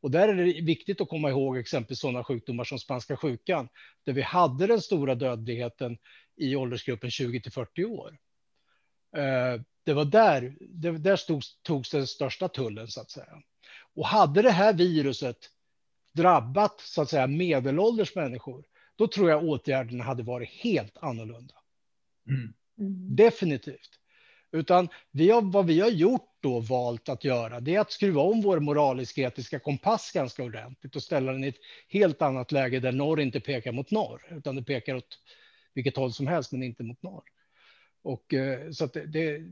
[0.00, 3.68] Och där är det viktigt att komma ihåg exempelvis sådana sjukdomar som spanska sjukan,
[4.04, 5.98] där vi hade den stora dödligheten
[6.36, 8.18] i åldersgruppen 20 till 40 år.
[9.16, 13.42] Eh, det var där, det, där stod, togs den största tullen så att säga.
[13.94, 15.38] Och hade det här viruset
[16.12, 18.64] drabbat så att säga medelålders människor,
[18.96, 21.54] då tror jag åtgärderna hade varit helt annorlunda.
[22.28, 22.54] Mm.
[23.16, 23.90] Definitivt.
[24.52, 28.20] Utan vi har, vad vi har gjort då valt att göra, det är att skruva
[28.20, 32.92] om vår moralisk-etiska kompass ganska ordentligt och ställa den i ett helt annat läge där
[32.92, 35.18] norr inte pekar mot norr, utan det pekar åt
[35.74, 37.24] vilket håll som helst, men inte mot norr.
[38.02, 39.42] Och, eh, så att det, det,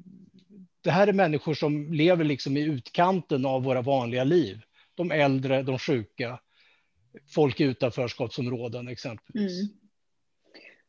[0.80, 4.60] det här är människor som lever liksom i utkanten av våra vanliga liv.
[4.94, 6.40] De äldre, de sjuka,
[7.34, 9.60] folk i utanförskapsområden exempelvis.
[9.62, 9.76] Mm.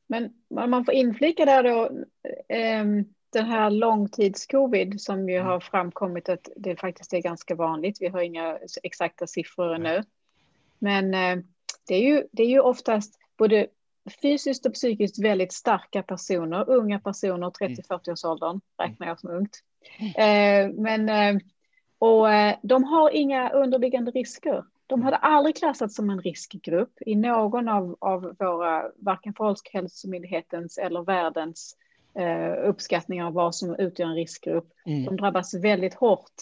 [0.09, 2.05] Men man får inflika där då,
[2.49, 3.05] ehm,
[3.37, 5.47] den här långtidscovid som ju mm.
[5.47, 8.01] har framkommit att det faktiskt är ganska vanligt.
[8.01, 10.03] Vi har inga exakta siffror nu.
[10.79, 11.43] Men eh,
[11.87, 13.67] det är ju, det är ju oftast både
[14.21, 19.63] fysiskt och psykiskt väldigt starka personer, unga personer, 30-40-årsåldern räknar jag som ungt.
[19.99, 21.41] Eh, men, eh,
[21.99, 22.27] och
[22.61, 24.65] de har inga underliggande risker.
[24.87, 31.01] De hade aldrig klassats som en riskgrupp i någon av, av våra, varken Folkhälsomyndighetens eller
[31.01, 31.75] världens
[32.17, 34.67] eh, uppskattningar av vad som utgör en riskgrupp.
[34.85, 35.05] Mm.
[35.05, 36.33] De drabbas väldigt hårt.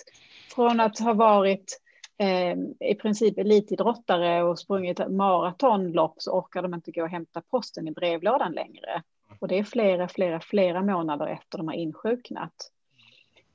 [0.56, 1.82] Från att ha varit
[2.18, 2.58] eh,
[2.90, 7.92] i princip elitidrottare och sprungit maratonlopp så orkar de inte gå och hämta posten i
[7.92, 9.04] brevlådan längre.
[9.40, 12.72] Och det är flera, flera, flera månader efter de har insjuknat.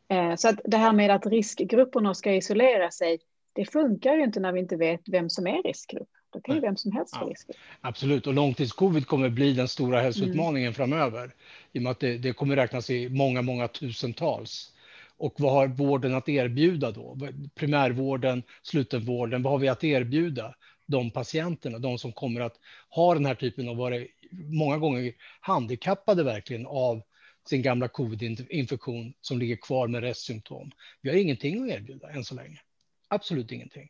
[0.09, 3.19] Eh, så att det här med att riskgrupperna ska isolera sig,
[3.53, 6.09] det funkar ju inte när vi inte vet vem som är riskgrupp.
[6.33, 7.57] Då kan ju vem som helst få ja, riskgrupp.
[7.81, 10.75] Absolut, och långtidscovid kommer bli den stora hälsoutmaningen mm.
[10.75, 11.35] framöver.
[11.73, 14.73] I och med att det, det kommer räknas i många, många tusentals.
[15.17, 17.19] Och vad har vården att erbjuda då?
[17.55, 20.55] Primärvården, slutenvården, vad har vi att erbjuda
[20.87, 22.57] de patienterna, de som kommer att
[22.91, 27.03] ha den här typen av, vara många gånger handikappade verkligen av
[27.49, 30.71] sin gamla covid-infektion som ligger kvar med restsymptom.
[31.01, 32.61] Vi har ingenting att erbjuda än så länge.
[33.09, 33.89] Absolut ingenting.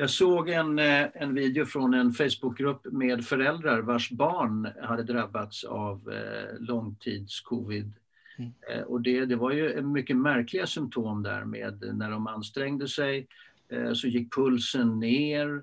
[0.00, 5.64] Jag såg en, eh, en video från en Facebookgrupp med föräldrar vars barn hade drabbats
[5.64, 7.92] av eh, långtidscovid.
[8.38, 8.52] Mm.
[8.70, 13.26] Eh, och det, det var ju mycket märkliga symptom där med när de ansträngde sig
[13.68, 15.62] eh, så gick pulsen ner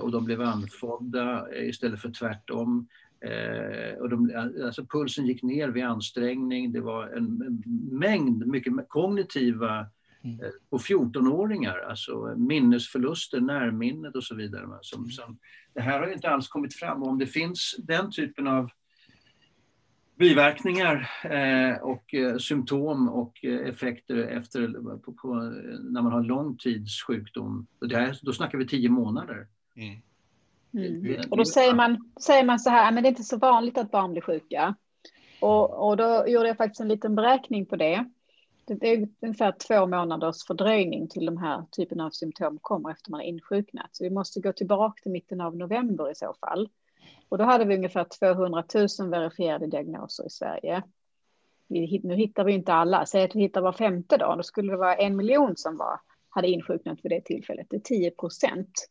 [0.00, 2.88] och de blev andfådda istället för tvärtom.
[3.98, 6.72] och de, alltså pulsen gick ner vid ansträngning.
[6.72, 9.86] Det var en mängd mycket kognitiva
[10.24, 10.40] Mm.
[10.40, 14.78] Eh, på 14-åringar, alltså minnesförluster, närminnet och så vidare.
[14.80, 15.10] Som, mm.
[15.10, 15.38] som,
[15.74, 17.02] det här har ju inte alls kommit fram.
[17.02, 18.70] Om det finns den typen av
[20.16, 24.68] biverkningar eh, och eh, symptom och eh, effekter efter,
[24.98, 25.34] på, på,
[25.90, 29.46] när man har långtidssjukdom, det här, då snackar vi tio månader.
[29.76, 30.00] Mm.
[30.74, 31.30] Mm.
[31.30, 33.90] Och då säger man, säger man så här, men det är inte så vanligt att
[33.90, 34.74] barn blir sjuka.
[35.40, 38.10] Och, och då gjorde jag faktiskt en liten beräkning på det.
[38.66, 43.20] Det är ungefär två månaders fördröjning till de här typen av symptom kommer efter man
[43.20, 43.88] har insjuknat.
[43.92, 46.68] Så vi måste gå tillbaka till mitten av november i så fall.
[47.28, 48.64] Och då hade vi ungefär 200
[49.00, 50.82] 000 verifierade diagnoser i Sverige.
[51.66, 53.06] Vi, nu hittar vi inte alla.
[53.06, 56.00] Säg att vi hittar var femte dag, då skulle det vara en miljon som var,
[56.28, 57.66] hade insjuknat vid det tillfället.
[57.70, 58.88] Det är 10 procent.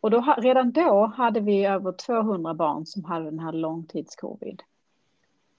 [0.00, 4.62] Och då, redan då hade vi över 200 barn som hade den här långtidscovid.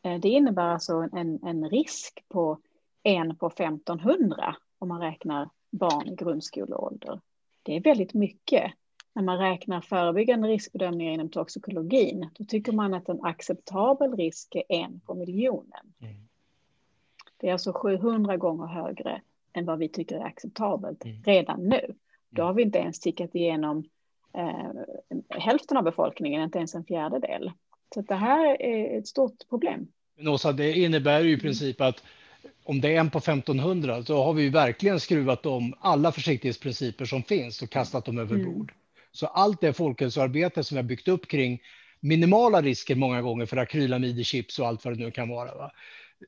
[0.02, 2.60] Eh, det innebär alltså en, en risk på
[3.04, 7.20] en på 1500 om man räknar barn i grundskoleålder.
[7.64, 8.72] Det är väldigt mycket.
[9.14, 14.64] När man räknar förebyggande riskbedömningar inom toxikologin, då tycker man att en acceptabel risk är
[14.70, 15.94] en på miljonen.
[16.02, 16.16] Mm.
[17.38, 19.22] Det är alltså 700 gånger högre
[19.54, 21.24] än vad vi tycker är acceptabelt mm.
[21.24, 21.96] redan nu.
[22.30, 23.84] Då har vi inte ens tickat igenom
[24.34, 24.72] eh,
[25.30, 27.52] hälften av befolkningen, inte ens en fjärdedel.
[27.94, 29.88] Så det här är ett stort problem.
[30.16, 32.04] Men Åsa, det innebär ju i princip att
[32.70, 37.24] om det är en på 1500 så har vi verkligen skruvat om alla försiktighetsprinciper som
[37.24, 38.54] finns och kastat dem över mm.
[38.54, 38.74] bord.
[39.12, 41.62] Så allt det folkhälsoarbete som vi har byggt upp kring
[42.00, 45.56] minimala risker många gånger för akrylamid i chips och allt vad det nu kan vara.
[45.56, 45.72] Va?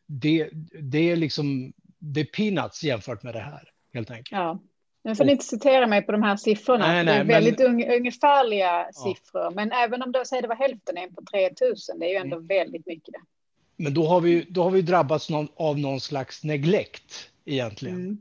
[0.07, 0.49] Det,
[0.81, 4.31] det är liksom det är peanuts jämfört med det här helt enkelt.
[4.31, 4.59] Ja.
[5.03, 6.87] Nu får ni inte citera mig på de här siffrorna.
[6.87, 7.91] Nej, nej, det är väldigt men...
[7.91, 9.43] ungefärliga siffror.
[9.43, 9.49] Ja.
[9.49, 12.35] Men även om du säger det var hälften, en på 3000, det är ju ändå
[12.35, 12.47] mm.
[12.47, 13.13] väldigt mycket.
[13.13, 13.19] Det.
[13.81, 17.95] Men då har vi, då har vi drabbats någon, av någon slags neglekt egentligen.
[17.95, 18.17] Mm.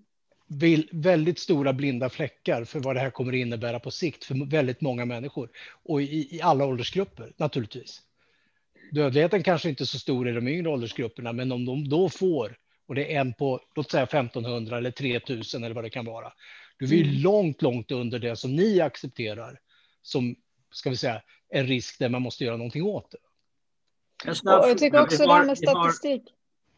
[0.47, 4.51] Vill, väldigt stora blinda fläckar för vad det här kommer att innebära på sikt för
[4.51, 5.49] väldigt många människor
[5.85, 8.03] och i, i alla åldersgrupper naturligtvis.
[8.93, 12.57] Dödligheten kanske inte är så stor i de yngre åldersgrupperna, men om de då får
[12.89, 16.33] och det är en på låt säga 1500 eller 3000 eller vad det kan vara.
[16.79, 17.23] Då är vi mm.
[17.23, 19.61] långt, långt under det som ni accepterar
[20.03, 20.37] som
[20.73, 23.19] ska vi säga en risk där man måste göra någonting åt det.
[24.25, 26.23] Jag tycker också det här med statistik.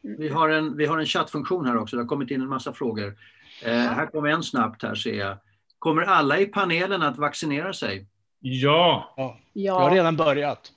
[0.03, 2.73] Vi har, en, vi har en chattfunktion här också, det har kommit in en massa
[2.73, 3.17] frågor.
[3.65, 5.39] Eh, här kommer en snabbt här ser jag.
[5.79, 8.07] Kommer alla i panelen att vaccinera sig?
[8.41, 9.15] Ja.
[9.17, 9.39] ja.
[9.53, 10.73] Jag har redan börjat.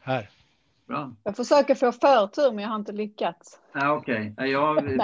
[0.00, 0.28] Här.
[0.86, 1.12] Bra.
[1.24, 3.58] Jag försöker få förtur men jag har inte lyckats.
[3.72, 4.50] Ah, Okej, okay.
[4.50, 4.98] jag,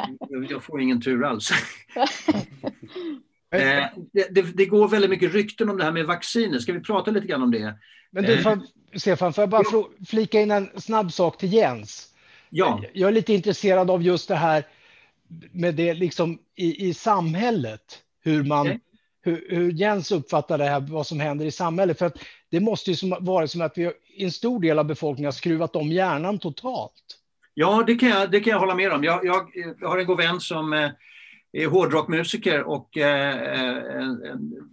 [0.49, 1.51] jag får ingen tur alls.
[3.51, 6.59] Eh, det, det, det, går väldigt mycket rykten om det här med vacciner.
[6.59, 7.75] Ska vi prata lite grann om det?
[8.11, 8.61] Men du, eh, för,
[8.95, 9.65] Stefan, får jag bara
[10.09, 12.09] flika in en snabb sak till Jens?
[12.51, 12.83] Ja.
[12.93, 14.65] Jag är lite intresserad av just det här
[15.53, 18.79] med det liksom i, i samhället, hur man okay.
[19.23, 21.99] hur, hur Jens uppfattar det här, vad som händer i samhället.
[21.99, 22.19] För att
[22.51, 25.33] det måste ju som, vara som att vi i en stor del av befolkningen har
[25.33, 27.19] skruvat om hjärnan totalt.
[27.55, 29.05] Ja, det kan jag, det kan jag hålla med om.
[29.05, 30.91] Jag, jag, jag har en god vän som eh,
[31.53, 34.69] är hårdrockmusiker och eh, eh, en, en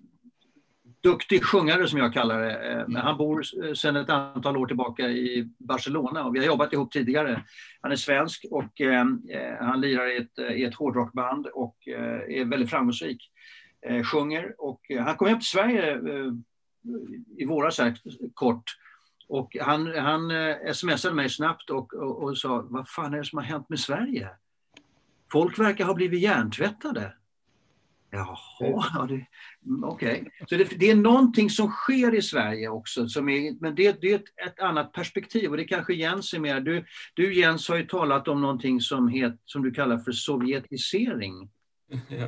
[1.04, 2.72] duktig sjungare som jag kallar det.
[2.72, 3.44] Eh, men han bor
[3.76, 7.44] sedan ett antal år tillbaka i Barcelona och vi har jobbat ihop tidigare.
[7.82, 9.06] Han är svensk och eh,
[9.60, 13.32] han lirar i ett, i ett hårdrockband och eh, är väldigt framgångsrik.
[13.88, 16.02] Eh, sjunger och han kom hem till Sverige
[17.38, 17.96] i våras här,
[18.34, 18.64] kort
[19.28, 20.32] och han, han
[20.74, 23.80] smsade mig snabbt och, och, och sa, vad fan är det som har hänt med
[23.80, 24.30] Sverige?
[25.36, 27.14] Folk verkar ha blivit hjärntvättade.
[28.12, 28.38] Jaha,
[29.84, 30.22] okej.
[30.22, 30.26] Okay.
[30.50, 34.12] Så det, det, är någonting som sker i Sverige också, som är, men det, det
[34.12, 36.60] är ett, ett, annat perspektiv och det kanske Jens är mer.
[36.60, 41.50] Du, du Jens har ju talat om någonting som, het, som du kallar för sovjetisering.
[42.10, 42.28] Ja,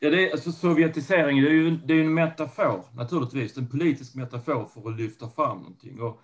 [0.00, 4.66] ja det alltså, sovjetisering det är ju det är en metafor naturligtvis, en politisk metafor
[4.74, 6.00] för att lyfta fram någonting.
[6.00, 6.22] Och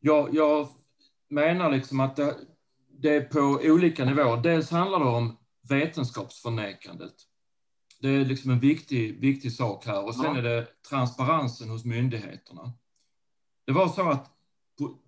[0.00, 0.68] jag, jag
[1.28, 2.34] menar liksom att det,
[2.98, 4.42] det är på olika nivåer.
[4.42, 5.36] Dels handlar det om
[5.68, 7.14] vetenskapsförnekandet.
[8.00, 10.04] Det är liksom en viktig, viktig sak här.
[10.04, 10.36] Och sen ja.
[10.38, 12.72] är det transparensen hos myndigheterna.
[13.66, 14.30] Det var så att
[14.78, 14.98] på,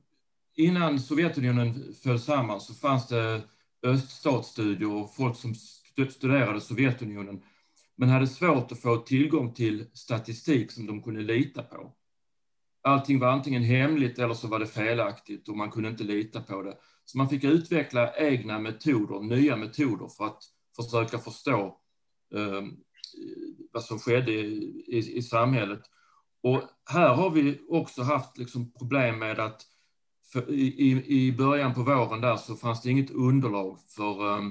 [0.57, 3.43] innan Sovjetunionen föll samman så fanns det
[3.83, 5.55] öststatsstudier och folk som
[6.11, 7.43] studerade Sovjetunionen
[7.97, 11.93] men hade svårt att få tillgång till statistik som de kunde lita på.
[12.87, 16.63] Allting var antingen hemligt eller så var det felaktigt och man kunde inte lita på
[16.63, 16.77] det.
[17.05, 20.43] Så man fick utveckla egna metoder, nya metoder för att
[20.77, 21.79] försöka förstå
[22.35, 22.63] eh,
[23.73, 25.81] vad som skedde i, i, i, samhället.
[26.43, 29.63] Och här har vi också haft liksom problem med att
[30.49, 34.43] i, i, början på våren där så fanns det inget underlag för eh,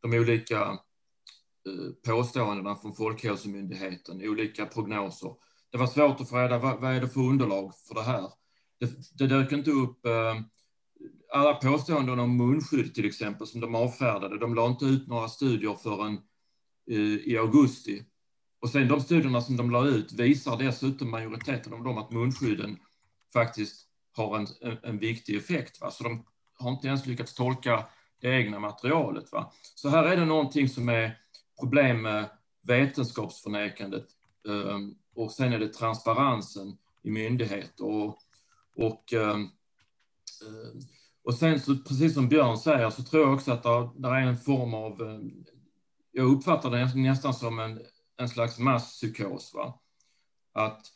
[0.00, 5.34] de olika eh, påståendena från Folkhälsomyndigheten, olika prognoser.
[5.70, 8.28] Det var svårt att få reda vad, vad är det för underlag för det här.
[8.80, 10.34] Det, det dök inte upp eh,
[11.32, 15.74] alla påståenden om munskydd till exempel som de avfärdade, de la inte ut några studier
[15.74, 16.18] förrän
[16.90, 18.04] eh, i augusti
[18.60, 22.78] och sen de studierna som de la ut visar dessutom majoriteten av dem att munskydden
[23.32, 25.80] faktiskt har en, en, en viktig effekt.
[25.80, 25.90] Va?
[25.90, 27.86] Så de har inte ens lyckats tolka
[28.20, 29.32] det egna materialet.
[29.32, 29.52] Va?
[29.74, 31.18] Så här är det någonting som är
[31.60, 32.30] problem med
[32.62, 34.06] vetenskapsförnekandet
[34.48, 37.84] ehm, och sen är det transparensen i myndigheter.
[37.84, 38.18] Och,
[38.76, 40.82] och, ehm, eh,
[41.24, 43.62] och sen så, precis som Björn säger så tror jag också att
[43.96, 45.20] det, är en form av, eh,
[46.12, 47.80] jag uppfattar det nästan som en
[48.20, 49.54] en slags masspsykos.
[49.54, 49.80] Va?
[50.52, 50.86] Att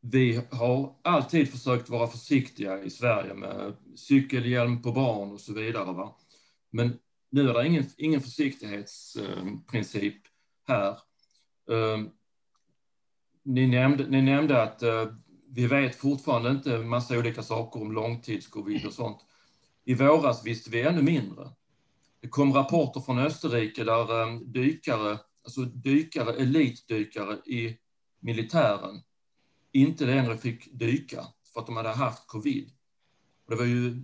[0.00, 5.92] vi har alltid försökt vara försiktiga i Sverige med cykelhjälm på barn och så vidare.
[5.92, 6.16] Va?
[6.70, 6.98] Men
[7.30, 10.22] nu är det ingen, ingen försiktighetsprincip
[10.66, 10.98] här.
[11.70, 12.10] Ehm,
[13.48, 15.06] ni nämnde, ni nämnde att eh,
[15.50, 19.18] vi vet fortfarande inte massa olika saker om långtidscovid och sånt.
[19.84, 21.50] I våras visste vi ännu mindre.
[22.20, 27.78] Det kom rapporter från Österrike där ehm, dykare alltså dykare, elitdykare i
[28.20, 29.02] militären
[29.72, 32.70] inte längre fick dyka för att de hade haft covid.
[33.44, 34.02] Och det var ju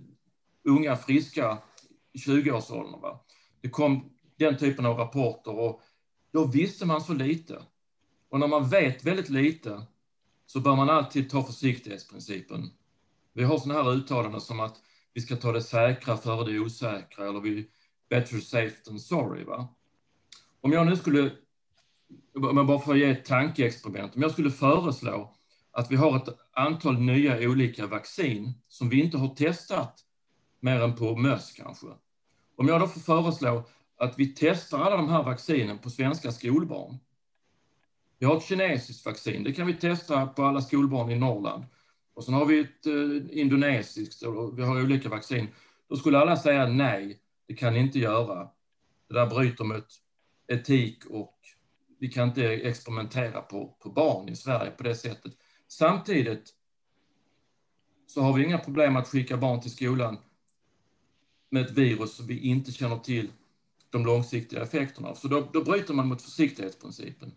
[0.63, 1.57] unga, friska
[2.13, 3.17] i 20-årsåldern.
[3.61, 5.81] Det kom den typen av rapporter och
[6.31, 7.61] då visste man så lite.
[8.35, 9.81] Och när man vet väldigt lite
[10.45, 12.69] så bör man alltid ta försiktighetsprincipen.
[13.33, 14.75] Vi har sådana här uttalanden som att
[15.13, 17.69] vi ska ta det säkra före det osäkra eller vi
[18.09, 19.43] better safe than sorry.
[19.43, 19.67] Va?
[20.61, 21.31] Om jag nu skulle,
[22.35, 25.35] om jag bara får ge ett tankeexperiment, om jag skulle föreslå
[25.71, 29.99] att vi har ett antal nya olika vaccin som vi inte har testat
[30.59, 31.87] mer än på möss kanske.
[32.55, 33.63] Om jag då får föreslå
[33.97, 36.99] att vi testar alla de här vaccinen på svenska skolbarn.
[38.19, 41.65] Vi har ett kinesiskt vaccin, det kan vi testa på alla skolbarn i Norrland.
[42.13, 45.47] Och sen har vi ett eh, indonesiskt och vi har olika vaccin.
[45.89, 48.49] Då skulle alla säga nej, det kan ni inte göra.
[49.07, 49.87] Det där bryter mot
[50.47, 51.39] etik och
[51.99, 55.33] vi kan inte experimentera på, på barn i Sverige på det sättet.
[55.67, 56.53] Samtidigt
[58.07, 60.17] så har vi inga problem att skicka barn till skolan
[61.49, 63.31] med ett virus som vi inte känner till
[63.89, 65.15] de långsiktiga effekterna av.
[65.15, 67.31] Så då, då bryter man mot försiktighetsprincipen.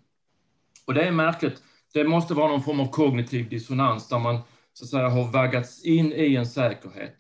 [0.89, 1.63] Och det är märkligt.
[1.93, 4.41] Det måste vara någon form av kognitiv dissonans där man
[4.73, 7.17] så att säga har vaggats in i en säkerhet.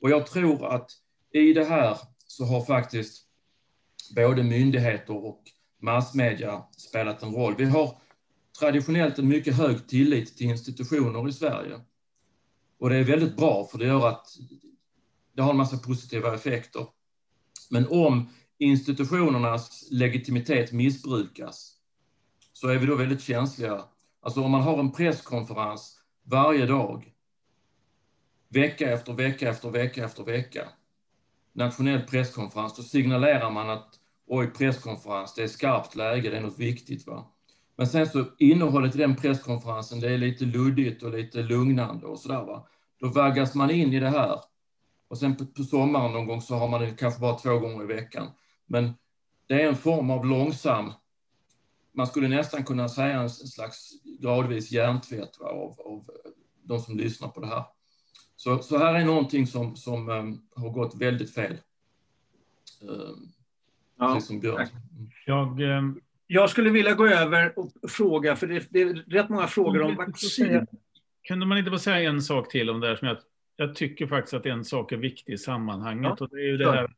[0.00, 0.90] Och jag tror att
[1.32, 3.24] i det här så har faktiskt
[4.16, 5.42] både myndigheter och
[5.82, 7.54] massmedia spelat en roll.
[7.58, 7.98] Vi har
[8.60, 11.80] traditionellt en mycket hög tillit till institutioner i Sverige.
[12.78, 14.26] Och det är väldigt bra för det gör att
[15.36, 16.86] det har en massa positiva effekter.
[17.70, 21.75] Men om institutionernas legitimitet missbrukas
[22.56, 23.84] så är vi då väldigt känsliga.
[24.20, 27.12] Alltså om man har en presskonferens varje dag,
[28.48, 30.68] vecka efter vecka efter vecka efter vecka,
[31.52, 33.94] nationell presskonferens, då signalerar man att
[34.26, 37.06] oj, presskonferens, det är skarpt läge, det är något viktigt.
[37.06, 37.26] Va?
[37.76, 42.18] Men sen så innehållet i den presskonferensen, det är lite luddigt och lite lugnande och
[42.18, 42.44] sådär.
[42.44, 42.66] Va?
[43.00, 44.40] Då vaggas man in i det här.
[45.08, 47.82] Och sen på, på sommaren någon gång så har man det kanske bara två gånger
[47.82, 48.28] i veckan.
[48.66, 48.94] Men
[49.46, 50.92] det är en form av långsam,
[51.96, 53.90] man skulle nästan kunna säga en slags
[54.20, 56.10] gradvis hjärntvätt va, av, av
[56.62, 57.64] de som lyssnar på det här.
[58.36, 61.56] Så, så här är någonting som, som um, har gått väldigt fel.
[62.80, 63.32] Um,
[63.98, 64.66] Ja, precis som Björn.
[65.26, 65.82] Jag, eh,
[66.26, 69.94] Jag skulle vilja gå över och fråga, för det, det är rätt många frågor om
[69.94, 70.66] vaccin.
[71.28, 73.16] kunde man inte bara säga en sak till om det här som jag,
[73.56, 76.12] jag tycker faktiskt att en sak är viktig i sammanhanget.
[76.18, 76.90] Ja, och det är ju det här,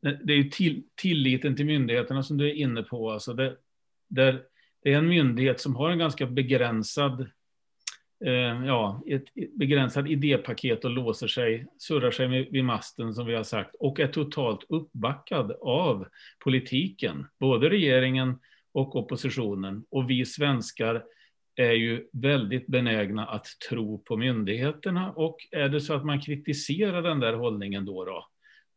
[0.00, 3.10] det är ju till, tilliten till myndigheterna som du är inne på.
[3.10, 3.56] Alltså det,
[4.10, 4.42] där,
[4.82, 7.20] det är en myndighet som har en ganska begränsad
[8.24, 13.26] eh, ja, ett begränsat begränsad idépaket och låser sig, surrar sig vid, vid masten som
[13.26, 16.06] vi har sagt och är totalt uppbackad av
[16.44, 18.38] politiken, både regeringen
[18.72, 19.84] och oppositionen.
[19.90, 21.04] Och vi svenskar
[21.56, 27.02] är ju väldigt benägna att tro på myndigheterna och är det så att man kritiserar
[27.02, 28.26] den där hållningen då, då,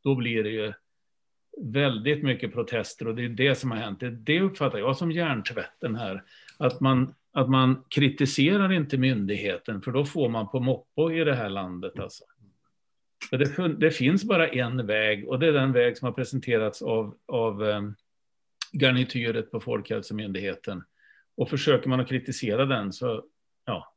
[0.04, 0.74] då blir det ju
[1.62, 4.00] väldigt mycket protester och det är det som har hänt.
[4.00, 6.24] Det, det uppfattar jag som hjärntvätten här.
[6.58, 11.36] Att man, att man kritiserar inte myndigheten för då får man på moppo i det
[11.36, 12.00] här landet.
[12.00, 12.24] Alltså.
[13.30, 16.82] För det, det finns bara en väg och det är den väg som har presenterats
[16.82, 17.82] av, av eh,
[18.72, 20.84] garnityret på Folkhälsomyndigheten.
[21.38, 23.24] Och försöker man att kritisera den så,
[23.66, 23.94] ja,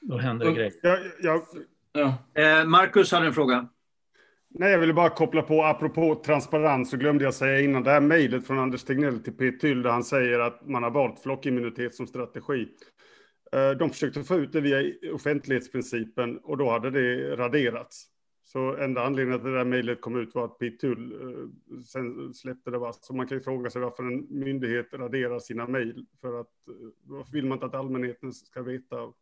[0.00, 0.72] då händer det grejer.
[0.82, 1.42] Jag, jag,
[1.92, 2.14] Ja.
[2.34, 3.68] Eh, Marcus hade en fråga
[4.50, 8.00] nej, jag ville bara koppla på, apropå transparens, så glömde jag säga innan, det här
[8.00, 12.06] mejlet från Anders Tegnell till Petyl, där han säger att man har valt flockimmunitet som
[12.06, 12.68] strategi.
[13.52, 18.06] Eh, de försökte få ut det via offentlighetsprincipen och då hade det raderats.
[18.44, 22.70] Så enda anledningen att det där mejlet kom ut var att Petyl eh, sen släppte
[22.70, 22.92] det.
[23.00, 26.06] Så man kan ju fråga sig varför en myndighet raderar sina mejl.
[26.20, 29.12] För att eh, varför vill man inte att allmänheten ska veta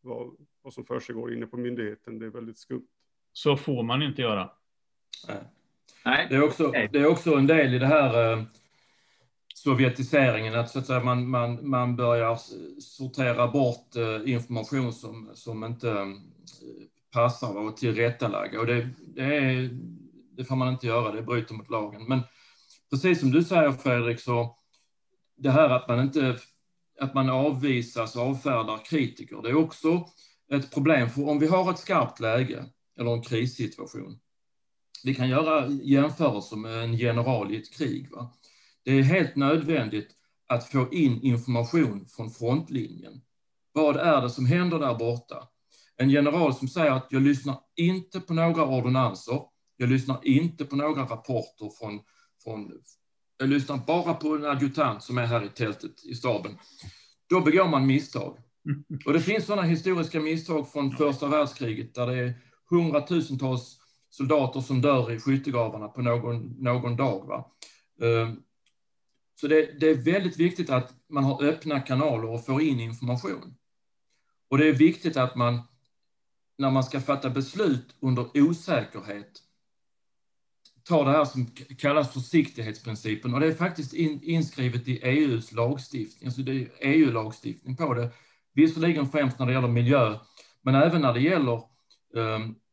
[0.00, 2.18] vad, vad som försiggår inne på myndigheten?
[2.18, 2.88] Det är väldigt skumt.
[3.36, 4.50] Så får man inte göra.
[6.04, 6.26] Nej.
[6.30, 8.42] Det är, också, det är också en del i det här eh,
[9.54, 12.38] sovjetiseringen, att, så att säga, man, man, man börjar
[12.80, 16.06] sortera bort eh, information som, som inte eh,
[17.12, 18.60] passar va, och tillrättalägga.
[18.60, 19.70] Och det, det, är,
[20.36, 22.04] det får man inte göra, det bryter mot lagen.
[22.08, 22.20] Men
[22.90, 24.58] precis som du säger Fredrik, så
[25.36, 26.36] det här att man inte
[27.00, 30.04] att man avvisas och avfärdar kritiker, det är också
[30.52, 31.10] ett problem.
[31.10, 32.64] För om vi har ett skarpt läge
[32.98, 34.18] eller en krissituation,
[35.04, 38.10] vi kan göra jämförelser med en general i ett krig.
[38.10, 38.32] Va?
[38.84, 40.08] Det är helt nödvändigt
[40.48, 43.20] att få in information från frontlinjen.
[43.72, 45.48] Vad är det som händer där borta?
[45.96, 49.40] En general som säger att jag lyssnar inte på några ordonnanser,
[49.76, 52.00] jag lyssnar inte på några rapporter från,
[52.44, 52.72] från
[53.38, 56.58] jag lyssnar bara på en adjutant som är här i tältet i staben.
[57.28, 58.38] Då begår man misstag.
[59.06, 62.34] Och det finns sådana historiska misstag från första världskriget där det är
[62.70, 63.78] hundratusentals
[64.10, 67.26] soldater som dör i skyttegravarna på någon, någon dag.
[67.26, 67.50] Va?
[68.02, 68.42] Ehm,
[69.40, 73.54] så det, det är väldigt viktigt att man har öppna kanaler och får in information.
[74.48, 75.60] Och det är viktigt att man,
[76.58, 79.42] när man ska fatta beslut under osäkerhet,
[80.84, 81.46] tar det här som
[81.78, 83.34] kallas försiktighetsprincipen.
[83.34, 86.26] Och det är faktiskt in, inskrivet i EUs lagstiftning.
[86.26, 88.10] Alltså det är EU-lagstiftning på det.
[88.52, 90.18] Visserligen främst när det gäller miljö,
[90.62, 91.62] men även när det gäller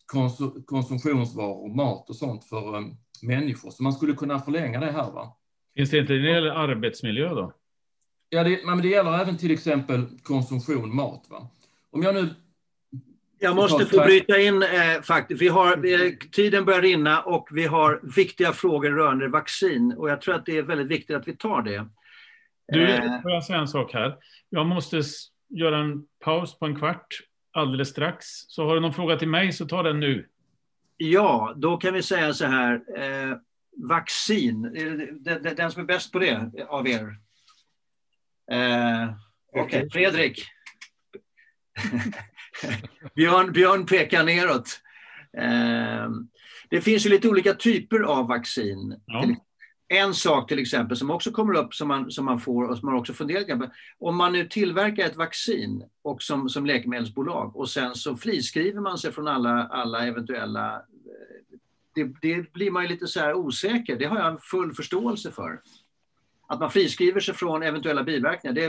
[0.06, 3.72] konsum konsumtionsvaror, mat och sånt för um, människor.
[3.72, 5.12] Så man skulle kunna förlänga det här.
[5.12, 5.38] Va?
[5.76, 7.54] Finns det inte när det gäller arbetsmiljö då?
[8.30, 11.26] Ja, det, men det gäller även till exempel konsumtion, mat.
[11.30, 11.50] Va?
[11.92, 12.30] Om jag nu...
[13.40, 15.42] Jag måste få bryta in eh, faktiskt.
[15.42, 20.22] Vi har, vi, tiden börjar rinna och vi har viktiga frågor rörande vaccin och jag
[20.22, 21.88] tror att det är väldigt viktigt att vi tar det.
[22.68, 24.16] Du, Eh, får jag säga en sak här?
[24.50, 25.02] Jag måste
[25.50, 27.08] göra en paus på en kvart
[27.54, 28.26] alldeles strax.
[28.48, 30.28] Så har du någon fråga till mig så ta den nu.
[30.98, 32.74] Ja, då kan vi säga så här.
[32.98, 33.38] Eh,
[33.90, 37.16] vaccin, det den, den- som är bäst på det av er?
[38.52, 39.14] Eh,
[39.56, 40.44] Okej, Fredrik.
[43.16, 44.82] Björn, Björn pekar neråt.
[45.38, 46.10] Eh,
[46.70, 49.02] det finns ju lite olika typer av vaccin.
[49.06, 49.26] Ja.
[49.88, 52.86] En sak till exempel som också kommer upp som man, som man får och som
[52.86, 53.68] man också funderar på.
[54.00, 58.98] Om man nu tillverkar ett vaccin och som, som läkemedelsbolag och sen så friskriver man
[58.98, 61.58] sig från alla, alla eventuella eh,
[61.96, 64.00] det, det blir man ju lite så här osäker.
[64.00, 65.62] Det har jag full förståelse för.
[66.54, 68.62] Att man friskriver sig från eventuella biverkningar, det,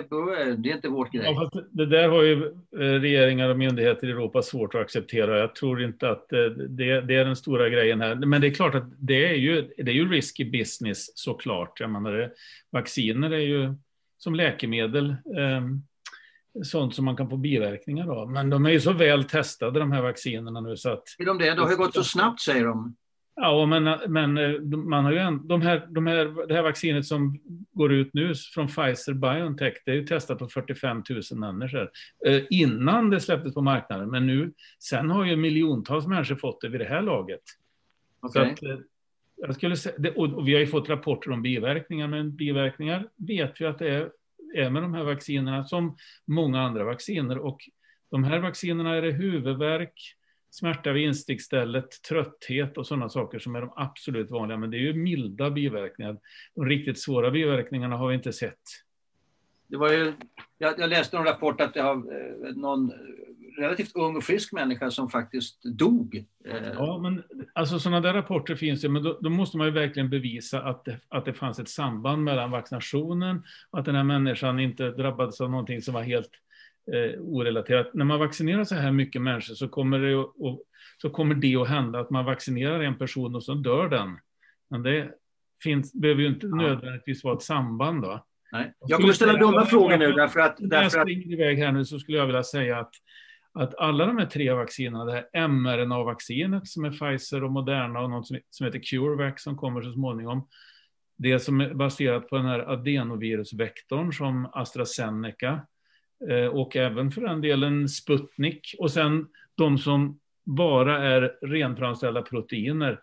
[0.56, 1.24] det är inte vårt grej.
[1.24, 5.38] Ja, det där har ju eh, regeringar och myndigheter i Europa svårt att acceptera.
[5.38, 8.14] Jag tror inte att eh, det, det, är den stora grejen här.
[8.14, 11.80] Men det är klart att det är ju, det är ju risky business såklart.
[11.80, 12.30] Jag menar,
[12.72, 13.74] vacciner är ju
[14.18, 15.10] som läkemedel.
[15.10, 15.62] Eh,
[16.62, 18.30] sånt som man kan få biverkningar av.
[18.30, 21.02] Men de är ju så väl testade de här vaccinerna nu så att...
[21.18, 21.54] Är de det?
[21.54, 22.96] Det har ju gått så snabbt säger de.
[23.36, 27.06] Ja, men, men eh, man har ju en, de här, de här, det här vaccinet
[27.06, 27.40] som
[27.72, 31.90] går ut nu från Pfizer Biontech, det är ju testat på 45 000 människor
[32.26, 34.10] eh, innan det släpptes på marknaden.
[34.10, 37.42] Men nu, sen har ju miljontals människor fått det vid det här laget.
[38.22, 38.50] Okay.
[38.50, 38.78] Att, eh,
[39.36, 43.66] jag skulle säga, och vi har ju fått rapporter om biverkningar, men biverkningar vet vi
[43.66, 44.10] att det är,
[44.54, 47.38] är med de här vaccinerna som många andra vacciner.
[47.38, 47.60] Och
[48.10, 50.16] de här vaccinerna är det huvudvärk,
[50.54, 54.58] smärta vid instickstället, trötthet och sådana saker som är de absolut vanliga.
[54.58, 56.16] Men det är ju milda biverkningar.
[56.54, 58.60] De riktigt svåra biverkningarna har vi inte sett.
[59.66, 60.12] Det var ju,
[60.58, 62.92] jag, jag läste en rapport att det har eh, någon
[63.58, 66.24] relativt ung och frisk människa som faktiskt dog.
[66.44, 66.72] Eh.
[66.74, 70.10] Ja, men alltså sådana där rapporter finns ju, men då, då, måste man ju verkligen
[70.10, 74.60] bevisa att det, att det fanns ett samband mellan vaccinationen och att den här människan
[74.60, 76.30] inte drabbades av någonting som var helt
[76.92, 77.94] eh, orelaterat.
[77.94, 80.58] När man vaccinerar så här mycket människor så kommer, det att,
[81.02, 84.18] så kommer det att hända att man vaccinerar en person och så dör den.
[84.70, 85.10] Men det
[85.62, 88.02] finns, behöver ju inte nödvändigtvis vara ett samband.
[88.02, 88.26] Då.
[88.52, 88.72] Nej.
[88.78, 90.60] Jag kommer ställa dumma frågor nu därför att...
[90.60, 92.92] När jag springer iväg här nu så skulle jag vilja säga att,
[93.52, 98.10] att alla de här tre vaccinerna, det här mRNA-vaccinet som är Pfizer och Moderna och
[98.10, 100.48] något som heter CureVac som kommer så småningom,
[101.16, 105.66] det som är baserat på den här adenovirusvektorn som AstraZeneca
[106.52, 108.74] och även för den delen Sputnik.
[108.78, 113.00] Och sen de som bara är renframställda proteiner.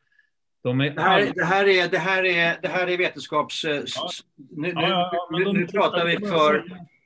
[0.63, 1.33] De är det, här, all...
[1.35, 3.63] det, här är, det, här är, det här är vetenskaps...
[3.63, 4.09] Eh, ja.
[4.51, 6.65] Nu, ja, ja, nu, nu pratar vi för,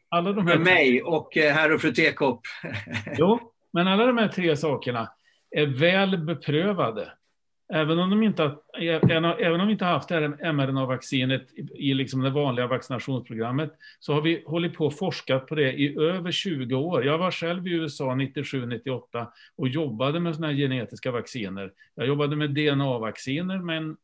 [0.10, 0.54] alla de här...
[0.56, 2.42] för mig och eh, herr och fru Tekopp.
[3.18, 3.40] jo,
[3.74, 5.12] men alla de här tre sakerna
[5.52, 7.12] är väl beprövade.
[7.74, 8.60] Även om de inte har,
[9.42, 14.44] även om vi inte har haft mRNA-vaccinet i liksom det vanliga vaccinationsprogrammet, så har vi
[14.46, 17.06] hållit på och forskat på det i över 20 år.
[17.06, 21.72] Jag var själv i USA 97-98 och jobbade med såna här genetiska vacciner.
[21.96, 23.98] Jag jobbade med DNA-vacciner, men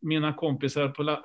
[0.00, 1.18] mina kompisar på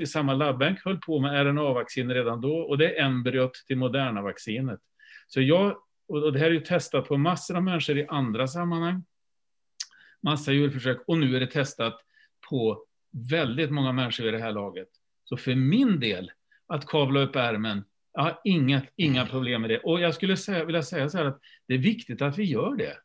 [0.00, 4.22] i samma labbänk höll på med RNA-vacciner redan då, och det är embryot till moderna
[4.22, 4.80] vaccinet.
[5.28, 5.76] Så jag,
[6.08, 9.02] och det här är ju testat på massor av människor i andra sammanhang
[10.22, 12.00] massa djurförsök och nu är det testat
[12.50, 12.84] på
[13.30, 14.88] väldigt många människor i det här laget.
[15.24, 16.30] Så för min del,
[16.66, 19.78] att kavla upp ärmen, jag har inga, inga problem med det.
[19.78, 22.76] Och jag skulle säga, vilja säga så här att det är viktigt att vi gör
[22.76, 22.96] det.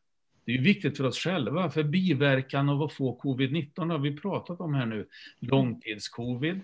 [0.44, 4.60] Det är viktigt för oss själva, för biverkan av att få covid-19 har vi pratat
[4.60, 5.08] om här nu.
[5.40, 6.60] Långtidscovid,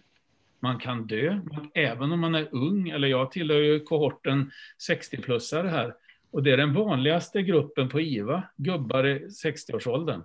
[0.61, 1.40] man kan dö,
[1.74, 4.50] även om man är ung, eller jag tillhör ju kohorten
[4.90, 5.94] 60-plussare här,
[6.30, 10.22] och det är den vanligaste gruppen på IVA, gubbar i 60-årsåldern.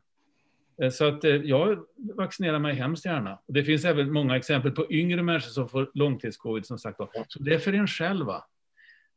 [0.82, 1.80] Eh, så att eh, jag
[2.16, 3.40] vaccinerar mig hemskt gärna.
[3.48, 6.98] Det finns även många exempel på yngre människor som får långtidscovid som sagt.
[7.28, 8.44] Så det är för en själva.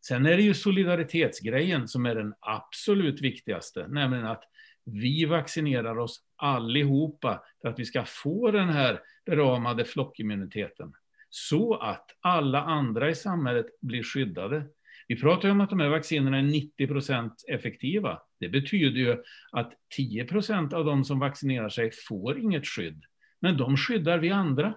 [0.07, 4.43] Sen är det ju solidaritetsgrejen som är den absolut viktigaste, nämligen att
[4.85, 10.93] vi vaccinerar oss allihopa för att vi ska få den här beramade flockimmuniteten.
[11.31, 14.65] Så att alla andra i samhället blir skyddade.
[15.11, 18.23] Vi pratar ju om att de här vaccinerna är 90 procent effektiva.
[18.41, 19.17] Det betyder ju
[19.53, 23.05] att 10 procent av de som vaccinerar sig får inget skydd.
[23.41, 24.75] Men de skyddar vi andra.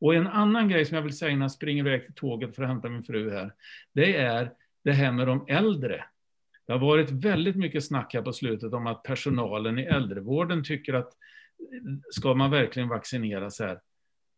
[0.00, 2.62] Och en annan grej som jag vill säga innan jag springer iväg till tåget för
[2.62, 3.52] att hämta min fru här,
[3.92, 4.52] det är
[4.84, 6.04] det här med de äldre.
[6.66, 10.94] Det har varit väldigt mycket snack här på slutet om att personalen i äldrevården tycker
[10.94, 11.12] att
[12.10, 13.80] ska man verkligen vaccinera sig här?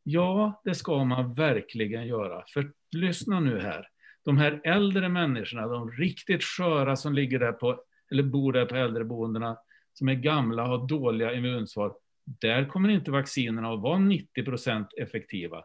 [0.03, 2.45] Ja, det ska man verkligen göra.
[2.55, 3.89] För lyssna nu här
[4.27, 8.77] de här äldre människorna, de riktigt sköra som ligger där på, eller bor där på
[8.77, 9.57] äldreboendena,
[9.93, 14.89] som är gamla och har dåliga immunsvar, där kommer inte vaccinerna att vara 90 procent
[14.97, 15.65] effektiva.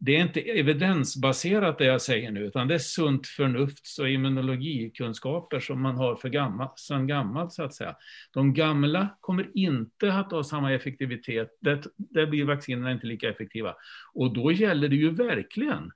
[0.00, 5.60] Det är inte evidensbaserat det jag säger nu, utan det är sunt förnufts och immunologikunskaper
[5.60, 7.96] som man har för gammal, sedan gammalt, så att säga.
[8.32, 13.74] De gamla kommer inte att ha samma effektivitet, där, där blir vaccinerna inte lika effektiva.
[14.14, 15.90] Och då gäller det ju verkligen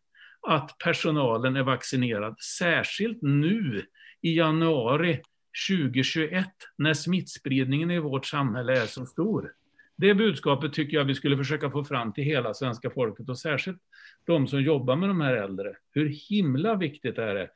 [0.49, 3.86] att personalen är vaccinerad, särskilt nu
[4.20, 5.20] i januari
[5.68, 9.53] 2021 när smittspridningen i vårt samhälle är så stor.
[9.97, 13.78] Det budskapet tycker jag vi skulle försöka få fram till hela svenska folket och särskilt
[14.24, 15.76] de som jobbar med de här äldre.
[15.90, 17.51] Hur himla viktigt är det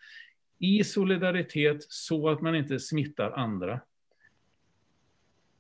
[0.58, 3.80] i solidaritet så att man inte smittar andra.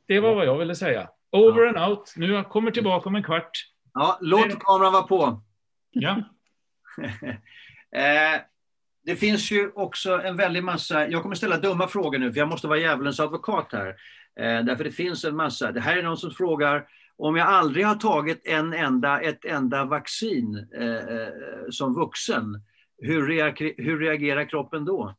[0.06, 1.08] Det var vad jag ville säga.
[1.30, 2.14] Over and out.
[2.16, 3.50] Nu kommer tillbaka om en kvart.
[3.94, 5.42] Ja, låt kameran vara på.
[5.90, 6.22] Ja.
[7.96, 8.40] eh,
[9.04, 12.48] det finns ju också en väldig massa, jag kommer ställa dumma frågor nu för jag
[12.48, 13.88] måste vara djävulens advokat här.
[14.40, 16.86] Eh, därför det finns en massa, det här är någon som frågar
[17.16, 21.28] om jag aldrig har tagit en enda, ett enda vaccin eh, eh
[21.70, 22.62] som vuxen,
[22.98, 25.14] hur, reagerar, hur reagerar kroppen då?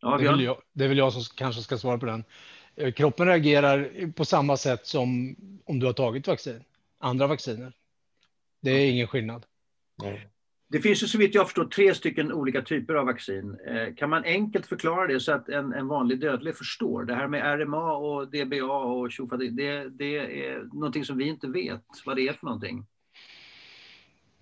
[0.00, 2.24] Ja, det, är jag, det är väl jag som kanske ska svara på den.
[2.92, 6.64] Kroppen reagerar på samma sätt som om du har tagit vaccin,
[6.98, 7.72] andra vacciner.
[8.60, 9.46] Det är ingen skillnad.
[10.02, 10.28] Nej.
[10.68, 13.58] Det finns ju så vitt jag förstår tre stycken olika typer av vaccin.
[13.66, 17.04] Eh, kan man enkelt förklara det så att en, en vanlig dödlig förstår?
[17.04, 21.46] Det här med RMA och DBA och tjofa, det, det är någonting som vi inte
[21.46, 22.86] vet vad det är för någonting.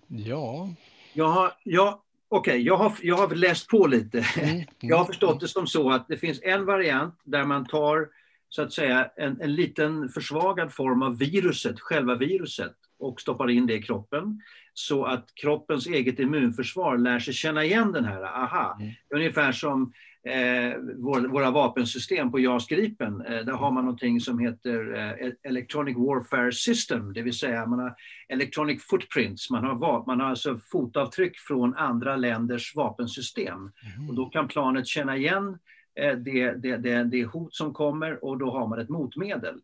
[0.07, 0.69] Ja.
[1.13, 1.99] Jag har, jag,
[2.29, 4.25] okay, jag har, jag har läst på lite.
[4.37, 7.65] Mm, mm, jag har förstått det som så att det finns en variant där man
[7.65, 8.09] tar
[8.49, 13.67] så att säga en, en liten försvagad form av viruset, själva viruset, och stoppar in
[13.67, 14.41] det i kroppen
[14.73, 18.93] så att kroppens eget immunförsvar lär sig känna igen den här, aha, mm.
[19.15, 19.93] ungefär som
[20.25, 23.21] eh, vår, våra vapensystem på JAS Gripen.
[23.21, 27.79] Eh, där har man någonting som heter eh, Electronic Warfare System, det vill säga man
[27.79, 27.95] har
[28.27, 33.71] Electronic Footprints, man har, man har alltså fotavtryck från andra länders vapensystem.
[33.97, 34.09] Mm.
[34.09, 35.57] Och då kan planet känna igen
[35.99, 39.59] eh, det, det, det, det hot som kommer och då har man ett motmedel.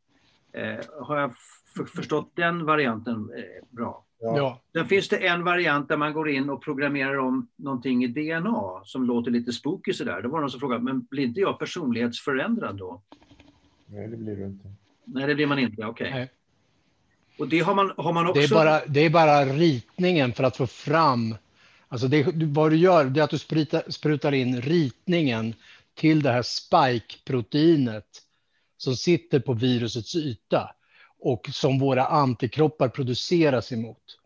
[0.54, 1.34] Eh, har jag
[1.96, 4.06] förstått den varianten eh, bra?
[4.22, 4.60] Ja.
[4.74, 8.82] Sen finns det en variant där man går in och programmerar om någonting i DNA
[8.84, 10.22] som låter lite spooky sådär.
[10.22, 13.02] Då var det någon som frågade, men blir inte jag personlighetsförändrad då?
[13.86, 14.68] Nej, det blir du inte.
[15.06, 16.10] Nej, det blir man inte, okej.
[16.10, 16.28] Okay.
[17.40, 18.40] Och det har man, har man också...
[18.40, 21.36] Det är, bara, det är bara ritningen för att få fram...
[21.88, 25.54] Alltså det, vad du gör det är att du sprutar, sprutar in ritningen
[25.94, 28.21] till det här spike-proteinet
[28.82, 30.70] som sitter på virusets yta
[31.20, 34.18] och som våra antikroppar produceras emot.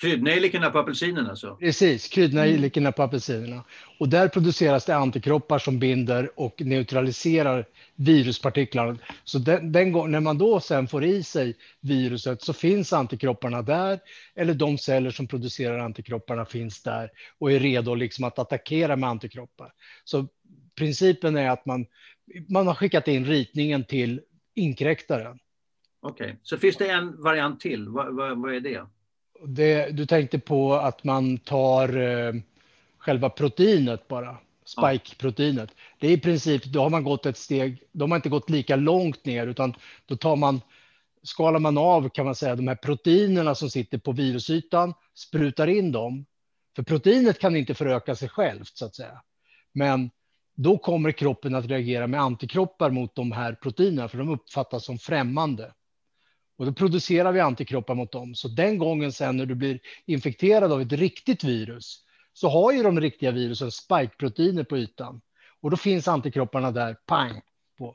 [0.00, 1.56] Kryddnejlikorna på apelsinen alltså?
[1.56, 3.64] Precis, kryddnejlikorna på apelsinerna.
[3.98, 8.98] Och där produceras det antikroppar som binder och neutraliserar viruspartiklarna.
[9.24, 13.62] Så den, den gång, när man då sen får i sig viruset så finns antikropparna
[13.62, 14.00] där,
[14.34, 19.08] eller de celler som producerar antikropparna finns där och är redo liksom att attackera med
[19.08, 19.72] antikroppar.
[20.04, 20.26] Så
[20.76, 21.86] principen är att man,
[22.48, 24.20] man har skickat in ritningen till
[24.54, 25.38] inkräktaren
[26.08, 26.36] Okej, okay.
[26.42, 27.88] så finns det en variant till.
[27.88, 28.86] Vad, vad, vad är det?
[29.46, 29.90] det?
[29.90, 32.34] Du tänkte på att man tar eh,
[32.98, 35.74] själva proteinet bara, spike-proteinet.
[36.00, 38.50] Det är i princip, då har man gått ett steg, då har man inte gått
[38.50, 39.74] lika långt ner, utan
[40.06, 40.60] då tar man,
[41.22, 45.92] skalar man av kan man säga de här proteinerna som sitter på virusytan, sprutar in
[45.92, 46.26] dem.
[46.76, 49.22] För proteinet kan inte föröka sig självt så att säga.
[49.72, 50.10] Men
[50.56, 54.98] då kommer kroppen att reagera med antikroppar mot de här proteinerna, för de uppfattas som
[54.98, 55.72] främmande.
[56.58, 58.34] Och då producerar vi antikroppar mot dem.
[58.34, 62.02] Så den gången sen när du blir infekterad av ett riktigt virus
[62.32, 65.20] så har ju de riktiga virusen spike-proteiner på ytan.
[65.60, 67.40] Och då finns antikropparna där, pang,
[67.78, 67.94] på.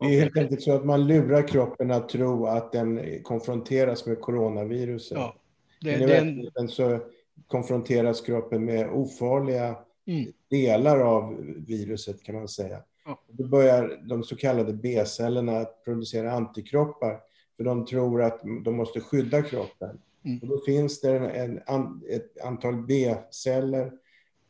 [0.00, 4.20] Det är helt enkelt så att man lurar kroppen att tro att den konfronteras med
[4.20, 5.18] coronaviruset.
[5.18, 5.36] Ja,
[5.80, 6.68] det, Men i den...
[6.68, 7.00] så
[7.46, 9.76] konfronteras kroppen med ofarliga
[10.06, 10.32] mm.
[10.50, 11.36] delar av
[11.66, 12.82] viruset kan man säga.
[13.28, 17.20] Då börjar de så kallade B-cellerna att producera antikroppar,
[17.56, 20.00] för de tror att de måste skydda kroppen.
[20.24, 20.38] Mm.
[20.38, 23.92] Och då finns det en, en, ett antal B-celler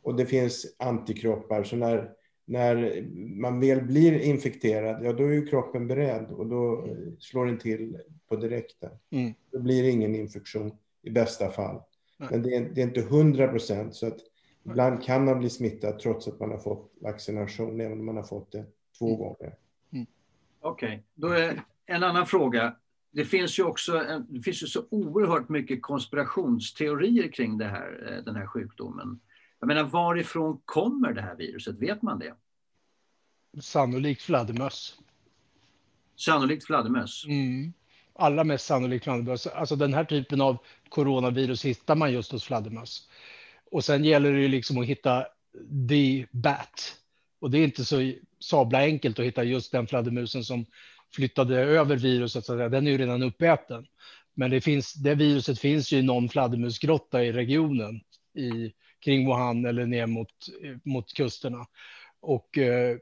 [0.03, 1.65] och det finns antikroppar.
[1.65, 2.11] Så när,
[2.45, 3.03] när
[3.41, 6.89] man väl blir infekterad, ja då är ju kroppen beredd och då
[7.19, 8.91] slår den till på direkten.
[9.11, 9.33] Mm.
[9.53, 10.73] Då blir det ingen infektion
[11.03, 11.83] i bästa fall.
[12.19, 12.29] Nej.
[12.31, 13.95] Men det är, det är inte hundra procent.
[13.95, 14.19] Så att
[14.71, 18.23] Ibland kan man bli smittad trots att man har fått vaccination, även om man har
[18.23, 18.65] fått det
[18.99, 19.19] två mm.
[19.19, 19.55] gånger.
[19.93, 20.07] Mm.
[20.61, 21.01] Okej, okay.
[21.15, 22.77] då är en annan fråga.
[23.11, 28.25] Det finns ju också det finns ju så oerhört mycket konspirationsteorier kring det här, eh,
[28.25, 29.21] den här sjukdomen.
[29.61, 31.79] Jag menar, varifrån kommer det här viruset?
[31.79, 32.35] Vet man det?
[33.61, 34.99] Sannolikt fladdermöss.
[36.17, 37.25] Sannolikt fladdermöss?
[37.27, 37.73] Mm.
[38.13, 39.47] Allra mest sannolikt fladdermöss.
[39.47, 40.57] Alltså den här typen av
[40.89, 43.09] coronavirus hittar man just hos fladdermöss.
[43.71, 45.27] Och sen gäller det ju liksom att hitta
[45.89, 46.97] the bat.
[47.41, 50.67] Och det är inte så sabla enkelt att hitta just den fladdermusen som
[51.15, 52.45] flyttade över viruset.
[52.45, 53.87] Så Den är ju redan uppäten.
[54.35, 58.01] Men det, finns, det viruset finns ju i någon fladdermusgrotta i regionen
[58.35, 60.29] i, kring Wuhan eller ner mot,
[60.85, 61.67] mot kusterna.
[62.21, 62.97] Och eh,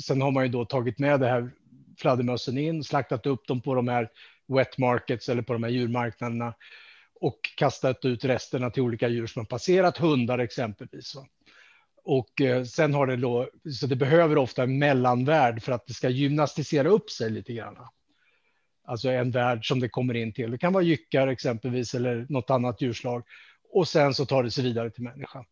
[0.00, 1.50] sen har man ju då tagit med det här
[1.98, 4.10] fladdermössen in, slaktat upp dem på de här
[4.46, 6.54] wet markets eller på de här djurmarknaderna
[7.24, 11.16] och kastat ut resterna till olika djur som har passerat, hundar exempelvis.
[12.04, 15.94] Och eh, sen har det då, så det behöver ofta en mellanvärld för att det
[15.94, 17.76] ska gymnastisera upp sig lite grann.
[18.84, 20.50] Alltså en värld som det kommer in till.
[20.50, 23.24] Det kan vara jyckar exempelvis eller något annat djurslag.
[23.72, 25.44] Och sen så tar det sig vidare till människan.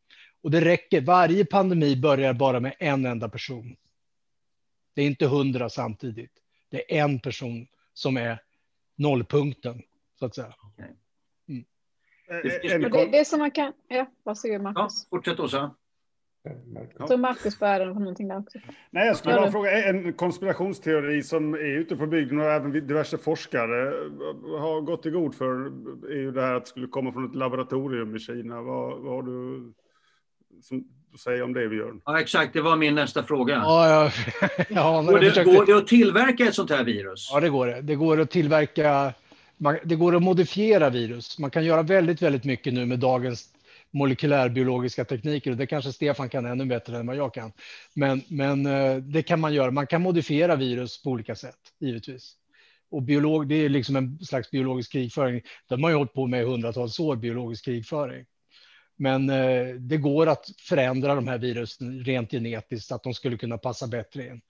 [0.42, 1.00] Och det räcker.
[1.00, 3.76] Varje pandemi börjar bara med en enda person.
[4.94, 6.32] Det är inte hundra samtidigt.
[6.70, 8.42] Det är en person som är
[8.96, 9.82] nollpunkten,
[10.18, 10.54] så att säga.
[12.32, 12.90] Mm.
[12.90, 13.72] Det, det, som man kan...
[13.88, 15.06] Ja, varsågod Marcus.
[15.10, 15.70] Ja, fortsätt Åsa.
[16.98, 18.58] Jag tror Marcus började på någonting där också.
[18.90, 23.18] Nej, jag skulle bara fråga, en konspirationsteori som är ute på bygden och även diverse
[23.18, 23.94] forskare
[24.58, 25.72] har gått i god för
[26.10, 28.62] är ju det här att det skulle komma från ett laboratorium i Kina.
[28.62, 29.72] Vad, vad har du
[30.62, 30.84] som
[31.18, 32.00] säger om det, Björn?
[32.04, 33.54] Ja, exakt, det var min nästa fråga.
[33.54, 34.10] Ja, ja,
[34.68, 35.54] ja, går, det, försökte...
[35.54, 37.30] går det att tillverka ett sånt här virus?
[37.32, 37.80] Ja, det går det.
[37.80, 39.12] Det går att tillverka,
[39.84, 41.38] det går att modifiera virus.
[41.38, 43.48] Man kan göra väldigt, väldigt mycket nu med dagens
[43.90, 47.52] molekylärbiologiska tekniker och det kanske Stefan kan ännu bättre än vad jag kan.
[47.94, 49.70] Men, men eh, det kan man göra.
[49.70, 52.32] Man kan modifiera virus på olika sätt, givetvis.
[52.90, 55.40] Och biolog, det är liksom en slags biologisk krigföring.
[55.68, 58.24] Det har man ju hållit på med i hundratals år, biologisk krigföring.
[58.96, 63.36] Men eh, det går att förändra de här virusen rent genetiskt så att de skulle
[63.36, 64.40] kunna passa bättre in.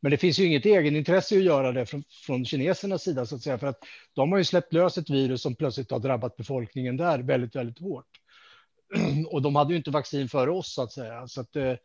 [0.00, 3.42] Men det finns ju inget egenintresse att göra det från, från kinesernas sida så att
[3.42, 6.96] säga, för att de har ju släppt lös ett virus som plötsligt har drabbat befolkningen
[6.96, 8.06] där väldigt, väldigt hårt.
[9.30, 11.28] och de hade ju inte vaccin före oss så att säga.
[11.28, 11.76] Så att det, eh,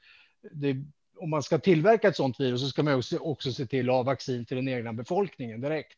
[0.52, 0.76] det,
[1.18, 3.96] om man ska tillverka ett sådant virus så ska man också, också se till att
[3.96, 5.98] ha vaccin till den egna befolkningen direkt.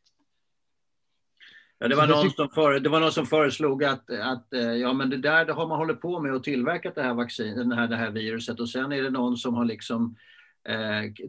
[1.80, 4.94] Ja, det, var någon som för, det var någon som föreslog att, att eh, ja,
[4.94, 7.76] men det där det har man hållit på med och tillverkat det här, vaccin, det
[7.76, 10.16] här, det här viruset och sen är det någon som har liksom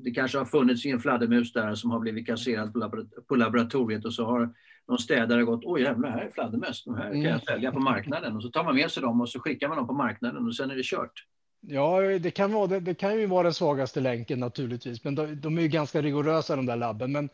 [0.01, 2.73] det kanske har funnits en fladdermus där som har blivit kasserad
[3.29, 4.55] på, laboratoriet och så har
[4.89, 7.41] någon städare gått, oj jävlar, här är fladdermöss, de här kan jag mm.
[7.41, 8.37] sälja på marknaden.
[8.37, 10.57] Och så tar man med sig dem och så skickar man dem på marknaden och
[10.57, 11.25] sen är det kört.
[11.61, 15.41] Ja, det kan, vara, det, det kan ju vara den svagaste länken naturligtvis, men de,
[15.41, 17.13] de är ju ganska rigorösa de där labben.
[17.13, 17.29] Men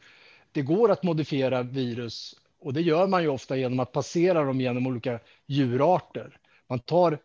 [0.53, 4.61] det går att modifiera virus och det gör man ju ofta genom att passera dem
[4.61, 6.39] genom olika djurarter.
[6.69, 7.19] Man tar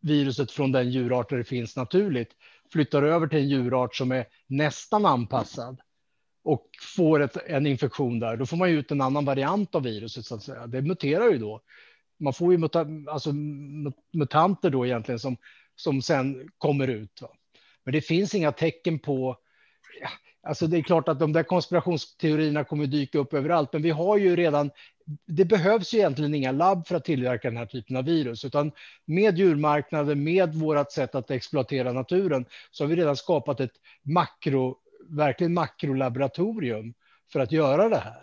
[0.00, 2.30] viruset från den djurart där det finns naturligt,
[2.72, 5.80] flyttar över till en djurart som är nästan anpassad
[6.44, 9.82] och får ett, en infektion där, då får man ju ut en annan variant av
[9.82, 10.66] viruset så att säga.
[10.66, 11.60] Det muterar ju då.
[12.18, 13.32] Man får ju muta, alltså,
[14.12, 15.36] mutanter då egentligen som,
[15.76, 17.22] som sen kommer ut.
[17.22, 17.28] Va?
[17.84, 19.36] Men det finns inga tecken på
[20.42, 24.16] Alltså det är klart att de där konspirationsteorierna kommer dyka upp överallt, men vi har
[24.16, 24.70] ju redan.
[25.26, 28.72] Det behövs ju egentligen inga labb för att tillverka den här typen av virus, utan
[29.04, 34.76] med djurmarknaden, med vårt sätt att exploatera naturen, så har vi redan skapat ett makro
[35.08, 36.94] verkligen makrolaboratorium
[37.32, 38.22] för att göra det här.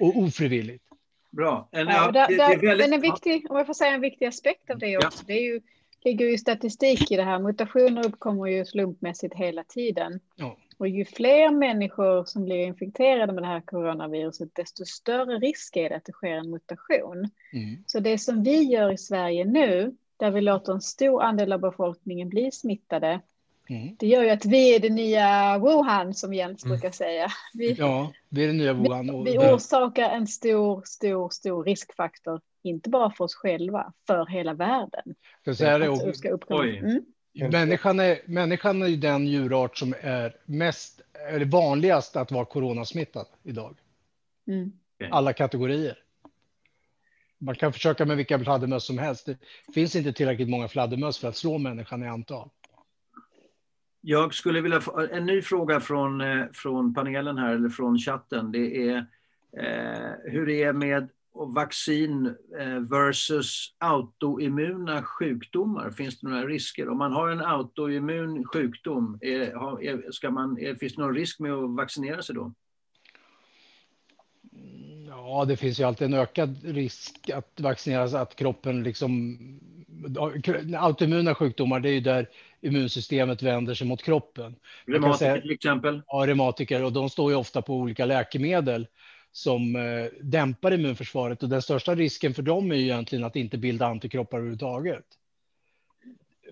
[0.00, 0.84] Och ofrivilligt.
[1.30, 1.68] Bra.
[1.72, 2.90] En, ja, där, det, det väldigt...
[2.90, 5.24] Men en viktig, om jag får säga en viktig aspekt av det också, ja.
[5.26, 5.60] det är ju,
[6.04, 7.38] ligger ju statistik i det här.
[7.38, 10.20] Mutationer uppkommer ju slumpmässigt hela tiden.
[10.36, 10.56] Ja.
[10.78, 15.88] Och ju fler människor som blir infekterade med det här coronaviruset, desto större risk är
[15.88, 17.30] det att det sker en mutation.
[17.52, 17.84] Mm.
[17.86, 21.60] Så det som vi gör i Sverige nu, där vi låter en stor andel av
[21.60, 23.20] befolkningen bli smittade,
[23.68, 23.96] Mm.
[23.98, 26.74] Det gör ju att vi är det nya Wuhan som Jens mm.
[26.74, 27.28] brukar säga.
[27.54, 29.24] Vi, ja, vi är det nya Wuhan.
[29.24, 34.54] Vi, vi orsakar en stor, stor, stor riskfaktor, inte bara för oss själva, för hela
[34.54, 35.14] världen.
[35.44, 37.04] För säga det, och, mm.
[37.36, 43.26] Människan, är, människan är ju den djurart som är mest, eller vanligast att vara coronasmittad
[43.42, 43.76] idag.
[44.48, 44.72] Mm.
[45.10, 45.98] Alla kategorier.
[47.38, 49.26] Man kan försöka med vilka fladdermöss som helst.
[49.26, 49.38] Det
[49.74, 52.48] finns inte tillräckligt många fladdermöss för att slå människan i antal.
[54.00, 58.52] Jag skulle vilja få en ny fråga från, eh, från panelen här, eller från chatten.
[58.52, 58.96] Det är
[59.56, 61.08] eh, hur det är med
[61.44, 62.26] vaccin
[62.60, 65.90] eh, versus autoimmuna sjukdomar.
[65.90, 66.88] Finns det några risker?
[66.88, 71.52] Om man har en autoimmun sjukdom, är, ska man, är, finns det någon risk med
[71.52, 72.52] att vaccinera sig då?
[75.08, 79.38] Ja, det finns ju alltid en ökad risk att vaccinera sig, att kroppen liksom...
[80.78, 82.28] Autoimmuna sjukdomar, det är ju där
[82.60, 84.56] immunsystemet vänder sig mot kroppen.
[84.86, 86.02] Reumatiker till exempel?
[86.06, 88.86] Ja, reumatiker och de står ju ofta på olika läkemedel
[89.36, 93.58] som eh, dämpar immunförsvaret och den största risken för dem är ju egentligen att inte
[93.58, 95.04] bilda antikroppar överhuvudtaget.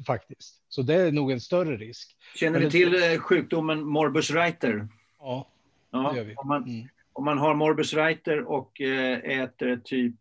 [0.06, 2.16] Faktiskt, så det är nog en större risk.
[2.34, 4.88] Känner ni till eh, sjukdomen morbus Reiter?
[5.18, 5.48] Ja,
[5.90, 6.34] ja, det gör vi.
[6.34, 6.88] Om man, mm.
[7.12, 10.16] om man har morbus Reiter och eh, äter typ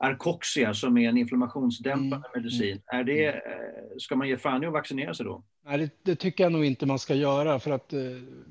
[0.00, 2.30] Arcoxia som är en inflammationsdämpande mm.
[2.34, 2.80] medicin.
[2.86, 3.36] Är det, mm.
[3.36, 5.42] eh, ska man ge fan i att vaccinera sig då?
[5.66, 7.58] Nej, det, det, tycker jag nog inte man ska göra.
[7.58, 8.00] För att eh,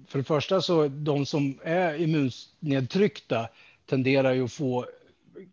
[0.07, 3.49] för det första så de som är immunnedtryckta
[3.85, 4.85] tenderar ju att få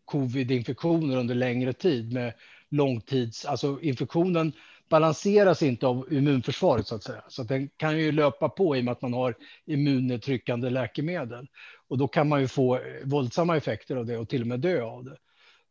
[0.05, 2.33] covid-infektioner under längre tid med
[2.69, 4.53] långtids, alltså infektionen
[4.89, 7.23] balanseras inte av immunförsvaret så att säga.
[7.29, 9.35] Så att den kan ju löpa på i och med att man har
[9.67, 11.47] immunnedtryckande läkemedel.
[11.89, 14.83] Och då kan man ju få våldsamma effekter av det och till och med dö
[14.83, 15.17] av det.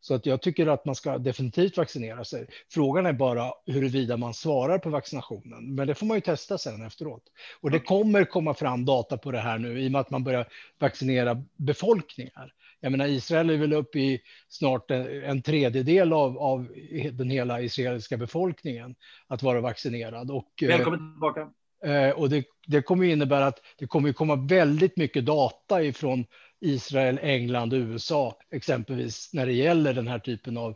[0.05, 2.47] Så att jag tycker att man ska definitivt vaccinera sig.
[2.71, 5.75] Frågan är bara huruvida man svarar på vaccinationen.
[5.75, 7.23] Men det får man ju testa sen efteråt.
[7.61, 10.23] Och det kommer komma fram data på det här nu i och med att man
[10.23, 10.47] börjar
[10.79, 12.53] vaccinera befolkningar.
[12.79, 16.67] Jag menar, Israel är väl uppe i snart en tredjedel av, av
[17.11, 18.95] den hela israeliska befolkningen
[19.27, 20.31] att vara vaccinerad.
[20.31, 21.49] Och, eh, Välkommen tillbaka.
[21.85, 26.25] Eh, och det, det kommer innebära att det kommer komma väldigt mycket data ifrån
[26.65, 30.75] Israel, England och USA, exempelvis när det gäller den här typen av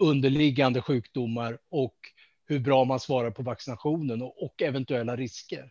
[0.00, 1.94] underliggande sjukdomar och
[2.46, 5.70] hur bra man svarar på vaccinationen och, och eventuella risker.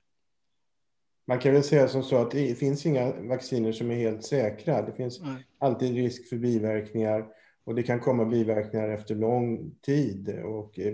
[1.25, 4.81] Man kan väl säga som så att det finns inga vacciner som är helt säkra.
[4.81, 5.47] Det finns Nej.
[5.59, 7.25] alltid risk för biverkningar
[7.63, 10.93] och det kan komma biverkningar efter lång tid och eh,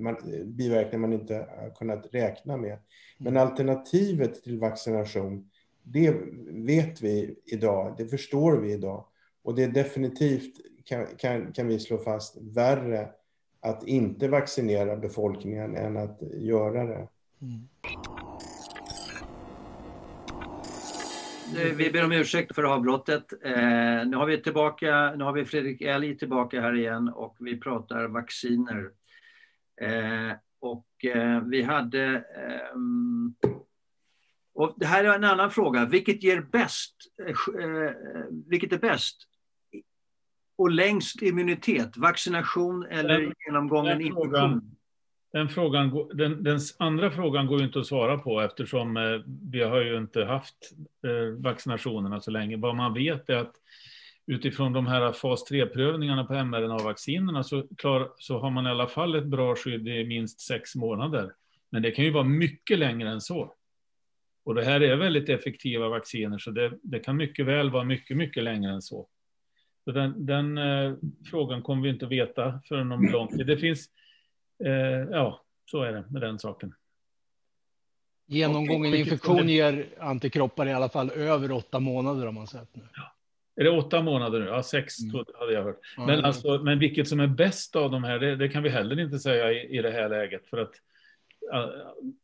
[0.00, 2.78] man, biverkningar man inte har kunnat räkna med.
[3.18, 3.48] Men mm.
[3.48, 5.50] alternativet till vaccination
[5.92, 6.16] det
[6.48, 9.04] vet vi idag, det förstår vi idag.
[9.42, 13.08] Och det är definitivt, kan, kan, kan vi slå fast, värre
[13.60, 17.08] att inte vaccinera befolkningen än att göra det.
[17.42, 17.68] Mm.
[21.76, 23.32] Vi ber om ursäkt för avbrottet.
[23.44, 27.60] Eh, nu har vi tillbaka, nu har vi Fredrik Elg tillbaka här igen och vi
[27.60, 28.90] pratar vacciner.
[29.80, 33.34] Eh, och eh, vi hade ehm,
[34.58, 35.84] och det här är en annan fråga.
[35.86, 36.94] Vilket ger bäst,
[37.28, 37.90] eh,
[38.46, 39.16] vilket är bäst
[40.58, 41.96] och längst immunitet?
[41.96, 44.76] Vaccination eller den, genomgången infektion?
[45.32, 49.02] Den, frågan, den, den, andra frågan går ju inte att svara på eftersom eh,
[49.50, 50.72] vi har ju inte haft
[51.06, 52.56] eh, vaccinationerna så länge.
[52.56, 53.54] Vad man vet är att
[54.26, 57.64] utifrån de här fas 3-prövningarna på mRNA-vaccinerna så,
[58.18, 61.32] så har man i alla fall ett bra skydd i minst sex månader.
[61.70, 63.54] Men det kan ju vara mycket längre än så.
[64.48, 68.16] Och det här är väldigt effektiva vacciner, så det, det kan mycket väl vara mycket,
[68.16, 69.08] mycket längre än så.
[69.84, 70.94] så den, den eh,
[71.30, 73.46] frågan kommer vi inte att veta förrän om lång tid.
[73.46, 73.86] Det finns,
[74.64, 74.72] eh,
[75.10, 76.74] ja, så är det med den saken.
[78.26, 82.82] Genomgången infektion ger antikroppar i alla fall över åtta månader har man sett nu.
[82.94, 83.14] Ja.
[83.56, 84.46] Är det åtta månader nu?
[84.46, 85.24] Ja, sex mm.
[85.38, 85.80] hade jag hört.
[85.96, 89.00] Men, alltså, men vilket som är bäst av de här, det, det kan vi heller
[89.00, 90.46] inte säga i, i det här läget.
[90.46, 90.74] För att
[91.52, 91.68] Eh,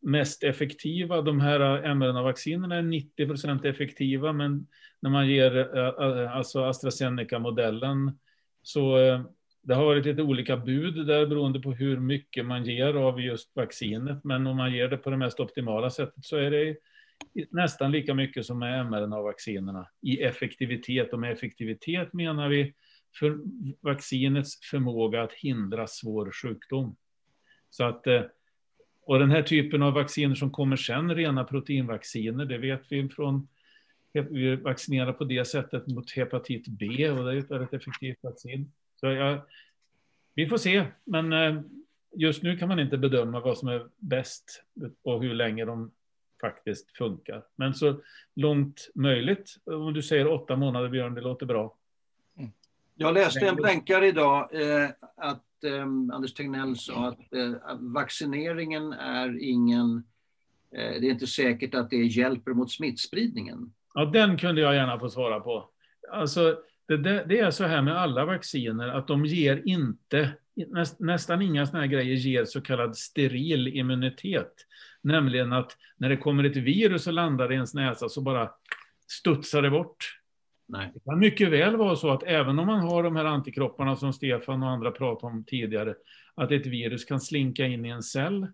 [0.01, 1.23] mest effektiva.
[1.23, 4.67] De här mRNA-vaccinerna är 90 procent effektiva, men
[5.01, 8.19] när man ger eh, eh, alltså AstraZeneca-modellen
[8.63, 8.97] så
[9.63, 13.57] det har varit lite olika bud där beroende på hur mycket man ger av just
[13.57, 14.25] vaccinet.
[14.25, 16.77] Men om man ger det på det mest optimala sättet så är det
[17.51, 21.13] nästan lika mycket som med mRNA-vaccinerna i effektivitet.
[21.13, 22.75] Och med effektivitet menar vi
[23.19, 23.39] för
[23.81, 26.97] vaccinets förmåga att hindra svår sjukdom.
[27.71, 28.07] Så att
[29.07, 33.49] och den här typen av vacciner som kommer sen, rena proteinvacciner, det vet vi från
[34.13, 38.73] vi vaccinerar på det sättet mot hepatit B och det är ett väldigt effektivt vaccin.
[39.01, 39.41] Så jag,
[40.35, 41.61] vi får se, men eh,
[42.17, 44.65] just nu kan man inte bedöma vad som är bäst
[45.03, 45.91] och hur länge de
[46.41, 47.43] faktiskt funkar.
[47.57, 48.01] Men så
[48.35, 51.77] långt möjligt, om du säger åtta månader Björn, det låter bra.
[52.95, 55.83] Jag läste en blänkare idag eh, att eh,
[56.13, 60.05] Anders Tegnell sa att eh, vaccineringen är ingen...
[60.73, 63.73] Eh, det är inte säkert att det hjälper mot smittspridningen.
[63.95, 65.69] Ja, den kunde jag gärna få svara på.
[66.13, 66.57] Alltså,
[66.89, 71.67] det, det, är så här med alla vacciner att de ger inte, näst, nästan inga
[71.67, 74.53] sådana här grejer ger så kallad steril immunitet.
[75.03, 78.51] Nämligen att när det kommer ett virus och landar i ens näsa så bara
[79.09, 80.21] studsar det bort.
[80.75, 80.91] Nej.
[80.95, 84.13] Det kan mycket väl vara så att även om man har de här antikropparna som
[84.13, 85.95] Stefan och andra pratade om tidigare,
[86.35, 88.47] att ett virus kan slinka in i en cell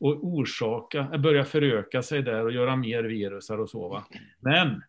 [0.00, 3.88] och orsaka, börja föröka sig där och göra mer virusar och så.
[3.88, 4.04] Va?
[4.40, 4.82] Men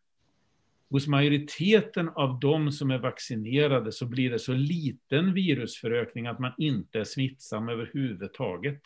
[0.89, 6.51] hos majoriteten av de som är vaccinerade så blir det så liten virusförökning att man
[6.57, 8.81] inte är smittsam överhuvudtaget.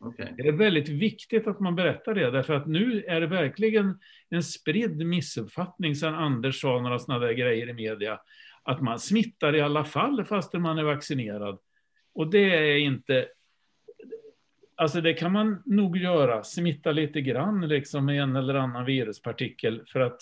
[0.00, 0.26] Okay.
[0.36, 3.98] Det är väldigt viktigt att man berättar det, därför att nu är det verkligen
[4.28, 8.20] en spridd missuppfattning sedan Anders sa några sådana där grejer i media,
[8.62, 11.58] att man smittar i alla fall fastän man är vaccinerad.
[12.14, 13.28] Och det är inte...
[14.76, 19.82] Alltså det kan man nog göra, smitta lite grann liksom med en eller annan viruspartikel
[19.86, 20.20] för att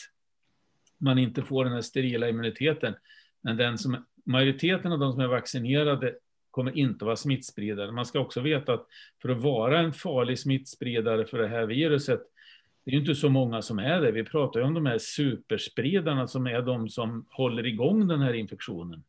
[0.98, 2.94] man inte får den här sterila immuniteten.
[3.40, 6.14] Men den som, majoriteten av de som är vaccinerade
[6.58, 7.92] kommer inte vara smittspridare.
[7.92, 8.86] Man ska också veta att
[9.22, 12.20] för att vara en farlig smittspridare för det här viruset,
[12.84, 14.12] det är ju inte så många som är det.
[14.12, 18.32] Vi pratar ju om de här superspridarna som är de som håller igång den här
[18.32, 19.04] infektionen.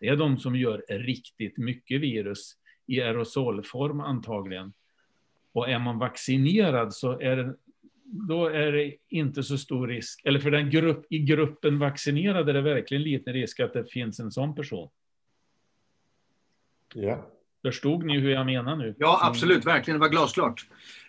[0.00, 2.56] Det är de som gör riktigt mycket virus
[2.86, 4.72] i aerosolform antagligen.
[5.52, 7.54] Och är man vaccinerad så är det,
[8.04, 12.54] då är det inte så stor risk, eller för den grupp, i gruppen vaccinerade är
[12.54, 14.90] det verkligen liten risk att det finns en sån person.
[16.94, 17.30] Ja.
[17.62, 18.94] Förstod ni hur jag menar nu?
[18.98, 20.66] Ja, absolut, verkligen, det var glasklart.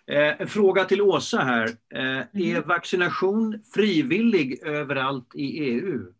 [0.07, 1.67] Eh, en fråga till Åsa här.
[1.93, 6.13] Eh, är vaccination frivillig överallt i EU?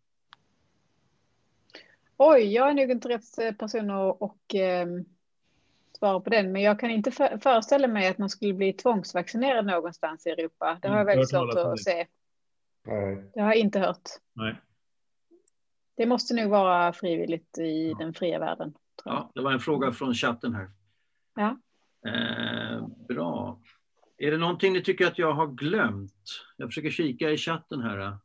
[2.18, 4.88] Oj, jag är nog inte rätt person att och, eh,
[5.98, 9.66] svara på den, men jag kan inte för, föreställa mig att man skulle bli tvångsvaccinerad
[9.66, 10.80] någonstans i Europa.
[10.82, 12.08] Det har jag Inte väldigt hört svårt att se.
[12.88, 13.32] Nej.
[13.34, 14.10] Det har jag inte hört.
[14.34, 14.56] Nej.
[15.98, 18.74] Det måste nog vara frivilligt i den fria världen.
[19.04, 19.14] Jag.
[19.14, 20.70] Ja, det var en fråga från chatten här.
[21.36, 21.58] Ja.
[22.10, 23.60] Eh, bra.
[24.18, 26.14] Är det någonting ni tycker att jag har glömt?
[26.58, 28.18] Jag försöker kika i chatten här.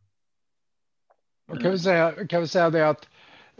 [1.48, 3.08] Man kan väl säga, kan väl säga det att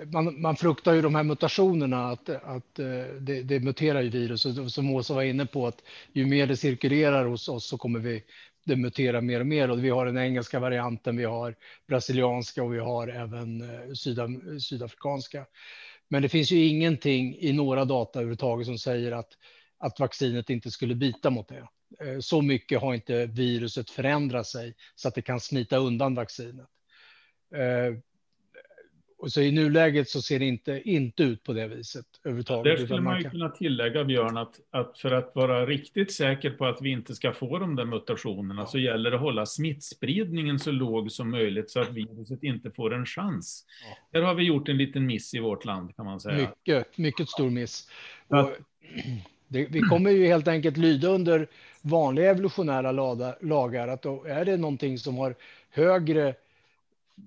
[0.07, 2.87] man, man fruktar ju de här mutationerna, att, att eh,
[3.21, 4.47] det, det muterar ju virus.
[4.47, 5.83] Och som Åsa var inne på, att
[6.13, 8.25] ju mer det cirkulerar hos oss så kommer vi
[8.65, 9.71] det mutera mer och mer.
[9.71, 11.55] Och vi har den engelska varianten, vi har
[11.87, 14.29] brasilianska och vi har även eh, syda,
[14.61, 15.47] sydafrikanska.
[16.11, 19.33] Men det finns ju ingenting i några data överhuvudtaget som säger att,
[19.79, 21.69] att vaccinet inte skulle bita mot det.
[22.05, 26.67] Eh, så mycket har inte viruset förändrat sig så att det kan smita undan vaccinet.
[27.55, 27.99] Eh,
[29.31, 32.79] så i nuläget så ser det inte, inte ut på det viset överhuvudtaget.
[32.79, 36.67] Där skulle man kan- kunna tillägga, Björn, att, att för att vara riktigt säker på
[36.67, 40.71] att vi inte ska få de där mutationerna så gäller det att hålla smittspridningen så
[40.71, 43.65] låg som möjligt så att viruset inte får en chans.
[44.13, 46.37] Där har vi gjort en liten miss i vårt land kan man säga.
[46.37, 47.89] Mycket, mycket stor miss.
[48.29, 48.43] Ja.
[48.43, 48.53] Och
[49.49, 51.47] det, vi kommer ju helt enkelt lyda under
[51.83, 52.93] vanliga evolutionära
[53.41, 53.89] lagar.
[53.89, 55.35] Att då är det någonting som har
[55.71, 56.35] högre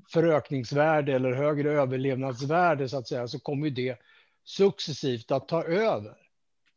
[0.10, 4.00] förökningsvärde eller högre överlevnadsvärde så att säga, så kommer ju det
[4.44, 6.14] successivt att ta över.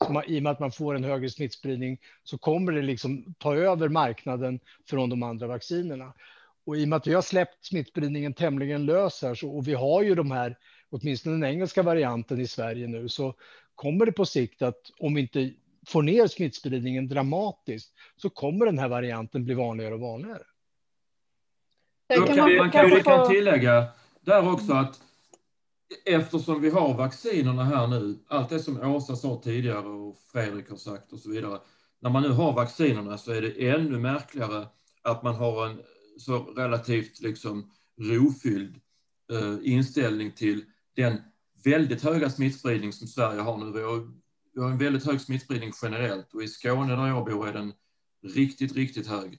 [0.07, 3.35] Så man, I och med att man får en högre smittspridning så kommer det liksom
[3.39, 6.13] ta över marknaden från de andra vaccinerna.
[6.67, 9.75] Och i och med att vi har släppt smittspridningen tämligen lös här så, och vi
[9.75, 10.59] har ju de här,
[10.91, 13.35] åtminstone den engelska varianten i Sverige nu, så
[13.75, 15.53] kommer det på sikt att om vi inte
[15.87, 20.43] får ner smittspridningen dramatiskt så kommer den här varianten bli vanligare och vanligare.
[22.09, 23.87] Kan kan man kanske kan få- tillägga
[24.21, 25.01] där också att
[26.05, 30.77] eftersom vi har vaccinerna här nu, allt det som Åsa sa tidigare och Fredrik har
[30.77, 31.61] sagt och så vidare.
[32.01, 34.67] När man nu har vaccinerna så är det ännu märkligare
[35.03, 35.79] att man har en
[36.19, 37.71] så relativt liksom
[38.01, 38.81] rofylld
[39.33, 40.65] eh, inställning till
[40.97, 41.21] den
[41.65, 43.73] väldigt höga smittspridning som Sverige har nu.
[43.73, 44.09] Vi har,
[44.55, 47.73] vi har en väldigt hög smittspridning generellt och i Skåne där jag bor är den
[48.23, 49.39] riktigt, riktigt hög.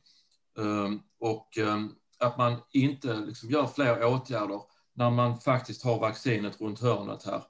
[0.57, 4.61] Um, och um, att man inte liksom gör fler åtgärder
[4.93, 7.41] när man faktiskt har vaccinet runt hörnet här.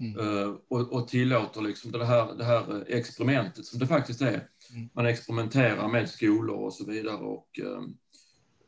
[0.00, 0.18] Mm.
[0.18, 4.48] Uh, och, och tillåter liksom det, här, det här eh, experimentet som det faktiskt är.
[4.70, 4.88] Mm.
[4.94, 7.96] Man experimenterar med skolor och så vidare och, um,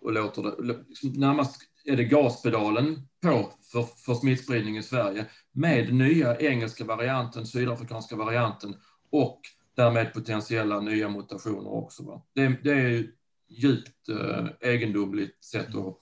[0.00, 5.94] och låter det, liksom närmast är det gaspedalen på för, för smittspridning i Sverige med
[5.94, 8.74] nya engelska varianten, sydafrikanska varianten
[9.10, 9.40] och
[9.76, 12.02] därmed potentiella nya mutationer också.
[12.02, 12.22] Va?
[12.34, 13.15] Det, det är ju
[13.48, 15.96] djupt eh, egendomligt sätt att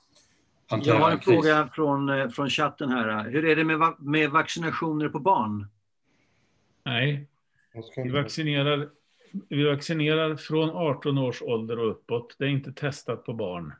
[0.66, 1.24] hantera Jag har en kris.
[1.34, 3.30] fråga från, eh, från chatten här.
[3.30, 5.66] Hur är det med, med vaccinationer på barn?
[6.84, 7.28] Nej,
[7.96, 8.88] vi vaccinerar,
[9.48, 12.36] vi vaccinerar från 18 års ålder och uppåt.
[12.38, 13.72] Det är inte testat på barn.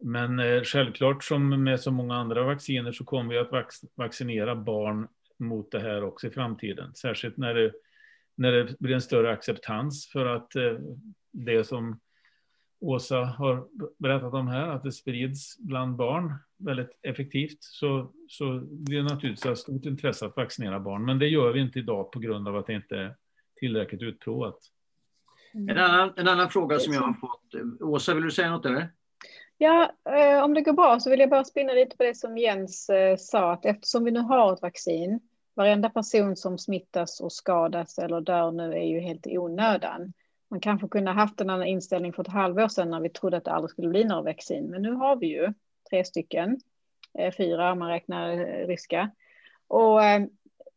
[0.00, 4.56] Men eh, självklart som med så många andra vacciner så kommer vi att vac- vaccinera
[4.56, 5.08] barn
[5.38, 6.94] mot det här också i framtiden.
[6.94, 7.72] Särskilt när det,
[8.34, 10.72] när det blir en större acceptans för att eh,
[11.32, 12.00] det som
[12.82, 13.66] Åsa har
[13.98, 19.46] berättat om här, att det sprids bland barn väldigt effektivt, så, så blir det naturligtvis
[19.46, 21.04] av stort intresse att vaccinera barn.
[21.04, 23.16] Men det gör vi inte idag på grund av att det inte är
[23.56, 24.58] tillräckligt utprovat.
[25.52, 27.80] En annan, en annan fråga som jag har fått.
[27.80, 28.88] Åsa, vill du säga något där?
[29.58, 32.38] Ja, eh, om det går bra så vill jag bara spinna lite på det som
[32.38, 35.20] Jens eh, sa, att eftersom vi nu har ett vaccin,
[35.54, 40.12] varenda person som smittas och skadas eller dör nu är ju helt i onödan.
[40.52, 43.36] Man kanske kunde ha haft en annan inställning för ett halvår sedan när vi trodde
[43.36, 45.52] att det aldrig skulle bli några vaccin, men nu har vi ju
[45.90, 46.60] tre stycken,
[47.18, 49.10] eh, fyra om man räknar eh, ryska.
[49.68, 50.22] Och, eh,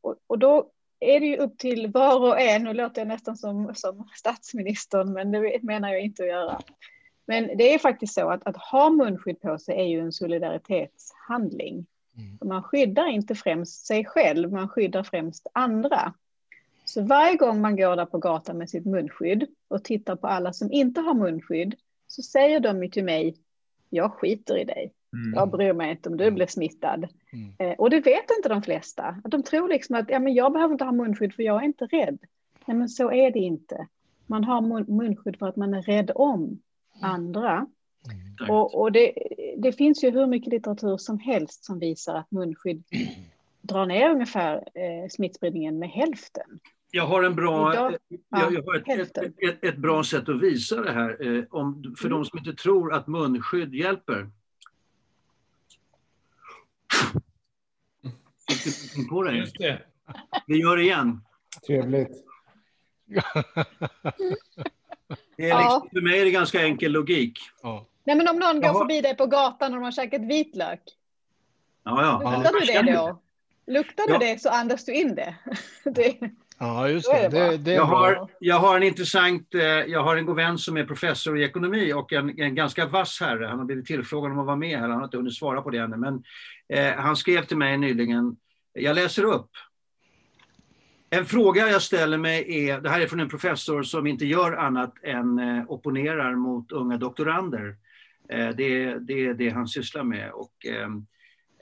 [0.02, 3.38] och, och då är det ju upp till var och en, nu låter jag nästan
[3.38, 6.62] som, som statsministern, men det menar jag inte att göra.
[7.26, 11.86] Men det är faktiskt så att, att ha munskydd på sig är ju en solidaritetshandling.
[12.18, 12.38] Mm.
[12.44, 16.14] Man skyddar inte främst sig själv, man skyddar främst andra.
[16.86, 20.54] Så varje gång man går där på gatan med sitt munskydd och tittar på alla
[20.54, 21.76] som inte har munskydd
[22.08, 23.36] så säger de ju till mig,
[23.90, 24.94] jag skiter i dig.
[25.14, 25.34] Mm.
[25.34, 27.08] Jag bryr mig inte om du blir smittad.
[27.34, 27.54] Mm.
[27.60, 29.22] Eh, och det vet inte de flesta.
[29.26, 31.86] De tror liksom att ja, men jag behöver inte ha munskydd för jag är inte
[31.86, 32.18] rädd.
[32.66, 33.88] Nej, men så är det inte.
[34.26, 36.62] Man har munskydd för att man är rädd om
[37.02, 37.52] andra.
[37.52, 38.50] Mm.
[38.50, 39.14] Och, och det,
[39.58, 42.84] det, finns ju hur mycket litteratur som helst som visar att munskydd
[43.62, 46.60] drar ner ungefär eh, smittspridningen med hälften.
[46.96, 47.96] Jag har, en bra, Idag,
[48.30, 51.28] jag, jag har ett, ett, ett, ett, bra sätt att visa det här.
[51.28, 52.18] Eh, om, för mm.
[52.18, 54.30] de som inte tror att munskydd hjälper.
[58.96, 59.38] Fick på dig?
[59.38, 59.82] Just det.
[60.48, 61.22] Vi gör det igen.
[61.68, 62.26] Trevligt.
[65.38, 67.40] Det är liksom, För mig är det ganska enkel logik.
[67.62, 67.86] Ja.
[68.04, 70.82] Nej, men om någon går förbi dig på gatan och de har käkat vitlök.
[71.84, 72.38] Ja, ja.
[72.38, 73.22] Luktar du det då?
[73.68, 74.20] Luktar du ja.
[74.20, 75.36] det så andas du in det.
[75.84, 76.20] det.
[76.58, 77.28] Ja, just det.
[77.30, 80.78] det, det jag, har, jag har en intressant, eh, jag har en god vän som
[80.78, 83.46] är professor i ekonomi och en, en ganska vass herre.
[83.46, 85.70] Han har blivit tillfrågad om att vara med här, han har inte hunnit svara på
[85.70, 85.98] det ännu.
[85.98, 86.24] Men
[86.70, 88.36] eh, han skrev till mig nyligen,
[88.74, 89.50] jag läser upp.
[91.10, 94.52] En fråga jag ställer mig är, det här är från en professor som inte gör
[94.52, 97.76] annat än eh, opponerar mot unga doktorander.
[98.30, 100.32] Eh, det, det är det han sysslar med.
[100.32, 100.90] Och, eh, Eh,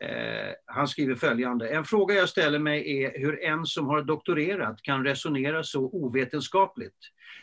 [0.04, 1.70] Eh, han skriver följande.
[1.70, 6.98] En fråga jag ställer mig är hur en som har doktorerat kan resonera så ovetenskapligt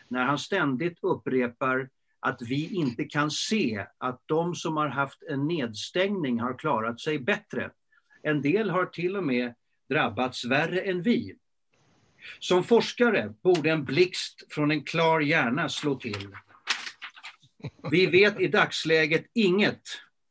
[0.09, 1.89] när han ständigt upprepar
[2.21, 7.19] att vi inte kan se att de som har haft en nedstängning har klarat sig
[7.19, 7.71] bättre.
[8.23, 9.55] En del har till och med
[9.89, 11.37] drabbats värre än vi.
[12.39, 16.29] Som forskare borde en blixt från en klar hjärna slå till.
[17.91, 19.83] Vi vet i dagsläget inget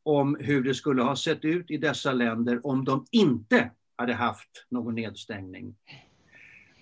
[0.02, 4.66] om hur det skulle ha sett ut i dessa länder om de inte hade haft
[4.68, 5.74] någon nedstängning.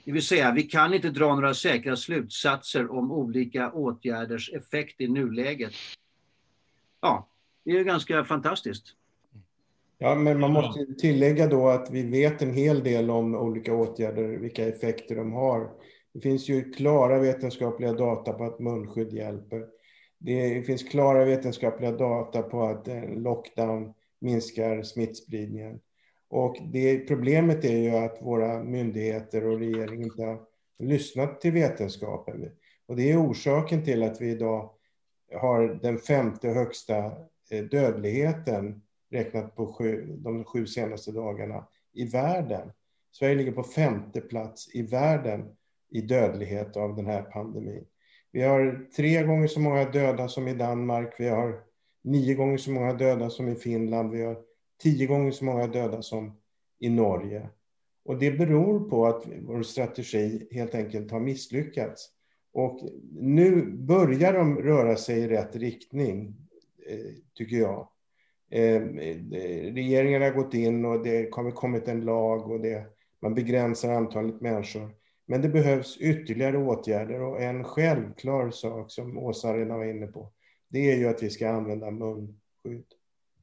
[0.05, 5.09] Det vill säga, vi kan inte dra några säkra slutsatser om olika åtgärders effekt i
[5.09, 5.73] nuläget.
[7.01, 7.29] Ja,
[7.65, 8.85] det är ganska fantastiskt.
[9.99, 14.29] Ja, men man måste tillägga då att vi vet en hel del om olika åtgärder,
[14.29, 15.71] vilka effekter de har.
[16.13, 19.67] Det finns ju klara vetenskapliga data på att munskydd hjälper.
[20.19, 25.81] Det finns klara vetenskapliga data på att eh, lockdown minskar smittspridningen.
[26.29, 30.41] Och det, problemet är ju att våra myndigheter och regering inte har
[30.79, 32.51] lyssnat till vetenskapen.
[32.87, 34.71] Och det är orsaken till att vi idag
[35.33, 37.05] har den femte högsta
[37.51, 42.73] eh, dödligheten räknat på sju, de sju senaste dagarna i världen.
[43.13, 45.57] Sverige ligger på femte plats i världen
[45.91, 47.85] i dödlighet av den här pandemin.
[48.33, 51.15] Vi har tre gånger så många döda som i Danmark.
[51.19, 51.61] Vi har
[52.05, 54.13] nio gånger så många döda som i Finland.
[54.13, 54.37] Vi har
[54.83, 56.41] tio gånger så många döda som
[56.79, 57.49] i Norge.
[58.05, 62.11] Och det beror på att vår strategi helt enkelt har misslyckats.
[62.53, 62.81] Och
[63.13, 66.37] nu börjar de röra sig i rätt riktning,
[66.89, 67.89] eh, tycker jag.
[68.51, 68.81] Eh,
[69.73, 72.85] Regeringen har gått in och det har kommit en lag och det,
[73.23, 74.91] man begränsar antalet människor.
[75.31, 80.33] Men det behövs ytterligare åtgärder och en självklar sak som Åsa redan var inne på,
[80.69, 82.85] det är ju att vi ska använda munskydd.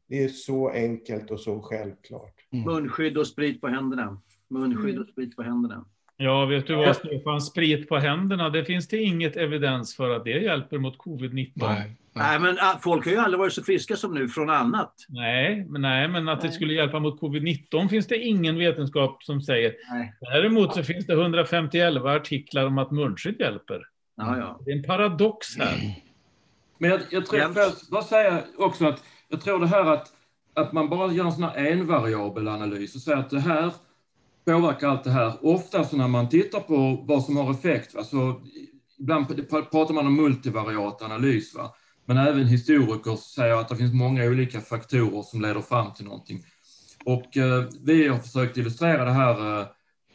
[0.08, 2.48] Det är så enkelt och så självklart.
[2.52, 2.66] Mm.
[2.66, 4.22] Munskydd och sprit på händerna.
[4.48, 5.86] Munskydd och sprit på händerna.
[6.18, 10.24] Ja, vet du vad Stefan, sprit på händerna, det finns det inget evidens för att
[10.24, 11.52] det hjälper mot covid-19.
[11.56, 11.96] Nej.
[12.18, 14.94] Nej, men ah, folk har ju aldrig varit så friska som nu från annat.
[15.10, 19.42] Nej, men, nej, men att det skulle hjälpa mot covid-19 finns det ingen vetenskap som
[19.42, 19.74] säger.
[19.92, 20.14] Nej.
[20.22, 23.82] Däremot så finns det 151 artiklar om att munskydd hjälper.
[24.18, 24.60] Ja, ja.
[24.66, 25.96] Det är en paradox här.
[26.78, 30.08] Men jag, jag tror, får jag bara säga också att jag tror det här att,
[30.54, 33.72] att man bara gör en sån här envariabel analys och säger att det här
[34.46, 35.46] påverkar allt det här.
[35.46, 38.42] Ofta så när man tittar på vad som har effekt, va, så
[39.00, 41.56] ibland pratar man om multivariat analys.
[41.56, 41.76] Va?
[42.06, 46.44] Men även historiker säger att det finns många olika faktorer som leder fram till någonting.
[47.06, 49.68] Och eh, vi har försökt illustrera det här eh,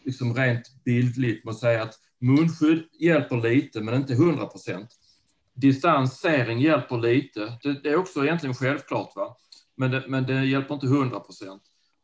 [0.04, 4.96] liksom rent bildligt med att säga att munskydd hjälper lite, men inte 100 procent.
[5.54, 7.58] Distansering hjälper lite.
[7.62, 9.36] Det, det, är också egentligen självklart, va?
[9.76, 11.62] Men, det, men det hjälper inte 100 procent.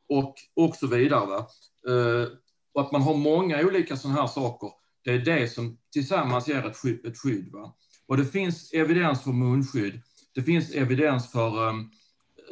[0.08, 1.26] Och, och så vidare.
[1.26, 1.46] Va?
[1.88, 2.28] Eh,
[2.74, 4.70] och att man har många olika sådana här saker,
[5.04, 7.06] det är det som tillsammans ger ett skydd.
[7.06, 7.74] Ett skydd va?
[8.06, 10.02] Och det finns evidens för munskydd.
[10.34, 11.90] Det finns evidens för um,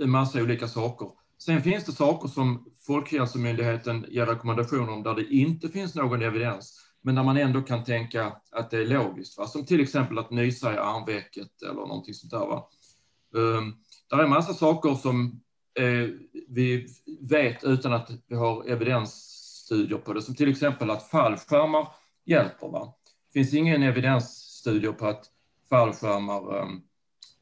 [0.00, 1.08] en massa olika saker.
[1.38, 6.80] Sen finns det saker som Folkhälsomyndigheten ger rekommendationer om där det inte finns någon evidens,
[7.02, 9.38] men där man ändå kan tänka att det är logiskt.
[9.38, 9.46] Va?
[9.46, 12.38] Som till exempel att nysa i armvecket eller någonting sånt där.
[12.38, 12.68] Va?
[13.34, 13.76] Um,
[14.10, 15.43] där är en massa saker som
[15.78, 16.08] Eh,
[16.48, 16.86] vi
[17.20, 21.88] vet utan att vi har evidensstudier på det, som till exempel att fallskärmar
[22.24, 22.68] hjälper.
[22.68, 22.94] Va?
[23.32, 25.24] Det finns ingen evidensstudier på att
[25.68, 26.82] fallskärmar um,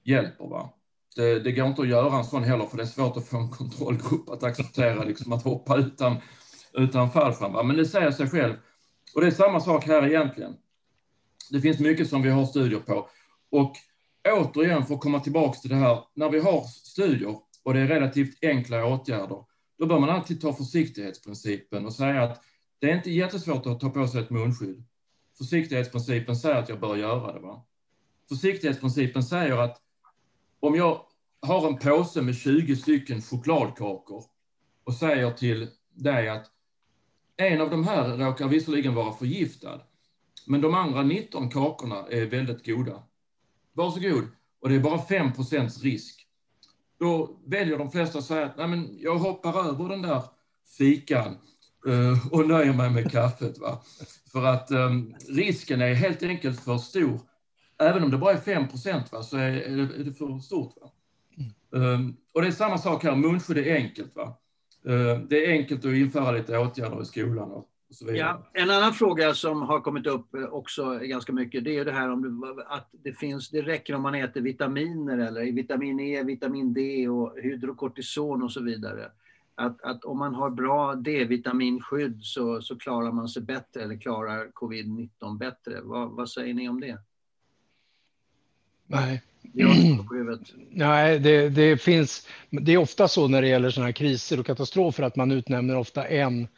[0.04, 0.44] hjälper.
[0.44, 0.72] Va?
[1.16, 3.36] det, det, går inte att göra en sån heller, för det är svårt att få
[3.36, 6.16] en kontrollgrupp att acceptera liksom, att hoppa utan,
[6.72, 7.66] utan fallskärm.
[7.66, 8.54] Men det säger sig själv.
[9.14, 10.54] Och det är samma sak här egentligen.
[11.50, 13.09] Det finns mycket som vi har studier på.
[13.50, 13.72] Och
[14.28, 17.86] återigen, för att komma tillbaka till det här, när vi har studier och det är
[17.86, 19.44] relativt enkla åtgärder,
[19.78, 22.43] då bör man alltid ta försiktighetsprincipen och säga att
[22.78, 24.84] det är inte jättesvårt att ta på sig ett munskydd.
[25.39, 27.40] Försiktighetsprincipen säger att jag bör göra det.
[27.40, 27.64] Va?
[28.28, 29.80] Försiktighetsprincipen säger att
[30.60, 31.06] om jag
[31.40, 34.24] har en påse med 20 stycken chokladkakor
[34.84, 36.47] och säger till dig att
[37.36, 39.80] en av de här råkar visserligen vara förgiftad,
[40.47, 43.02] men de andra 19 kakorna är väldigt goda.
[43.72, 44.24] Varsågod.
[44.60, 46.21] Och det är bara 5% risk.
[47.02, 50.22] Då väljer de flesta att säga att Nej, men jag hoppar över den där
[50.78, 51.36] fikan
[51.86, 53.58] eh, och nöjer mig med kaffet.
[53.58, 53.82] Va?
[54.32, 57.20] För att um, risken är helt enkelt för stor.
[57.78, 58.64] Även om det bara är 5
[59.12, 60.74] va, så är, är, det, är, det, för stort.
[60.80, 60.90] Va?
[61.72, 61.92] Mm.
[61.94, 64.16] Um, och det är samma sak här, munskydd är enkelt.
[64.16, 64.38] Va?
[64.88, 67.50] Uh, det är enkelt att införa lite åtgärder i skolan.
[67.50, 67.68] Och,
[68.01, 71.93] Ja, en annan fråga som har kommit upp eh, också ganska mycket, det är det
[71.93, 76.74] här om att det finns, det räcker om man äter vitaminer eller vitamin E, vitamin
[76.74, 79.10] D och hydrokortison och så vidare.
[79.55, 84.47] Att, att om man har bra D-vitaminskydd så, så klarar man sig bättre eller klarar
[84.47, 85.81] covid-19 bättre.
[85.82, 86.98] Vad, vad säger ni om det?
[88.86, 89.23] Nej.
[90.70, 92.28] Nej, det, det, finns.
[92.51, 95.77] Det är ofta så när det gäller sådana här kriser och katastrofer att man utnämner
[95.77, 96.48] ofta en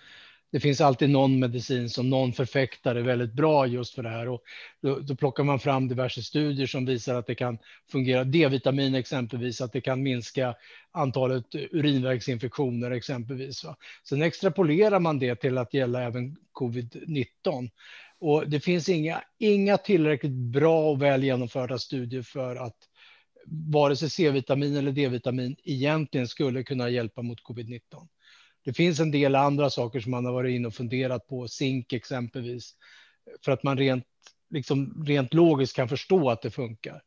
[0.54, 4.28] det finns alltid någon medicin som någon förfäktar är väldigt bra just för det här.
[4.28, 4.42] Och
[4.82, 7.58] då, då plockar man fram diverse studier som visar att det kan
[7.90, 8.24] fungera.
[8.24, 10.54] D-vitamin exempelvis, att det kan minska
[10.92, 13.64] antalet urinvägsinfektioner exempelvis.
[13.64, 13.76] Va?
[14.08, 17.70] Sen extrapolerar man det till att gälla även covid-19.
[18.18, 22.76] Och det finns inga, inga tillräckligt bra och väl genomförda studier för att
[23.46, 27.80] vare sig C-vitamin eller D-vitamin egentligen skulle kunna hjälpa mot covid-19.
[28.64, 31.92] Det finns en del andra saker som man har varit inne och funderat på, zink
[31.92, 32.74] exempelvis,
[33.44, 34.04] för att man rent,
[34.50, 37.02] liksom, rent logiskt kan förstå att det funkar.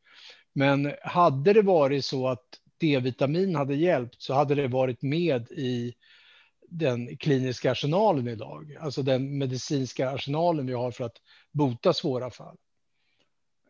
[0.54, 2.46] Men hade det varit så att
[2.80, 5.94] D-vitamin hade hjälpt så hade det varit med i
[6.70, 11.18] den kliniska arsenalen idag, alltså den medicinska arsenalen vi har för att
[11.52, 12.58] bota svåra fall.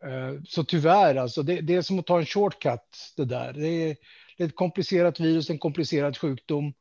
[0.02, 3.52] Eh, så tyvärr, alltså, det, det är som att ta en shortcut det där.
[3.52, 3.96] Det är,
[4.36, 6.72] det är ett komplicerat virus, en komplicerad sjukdom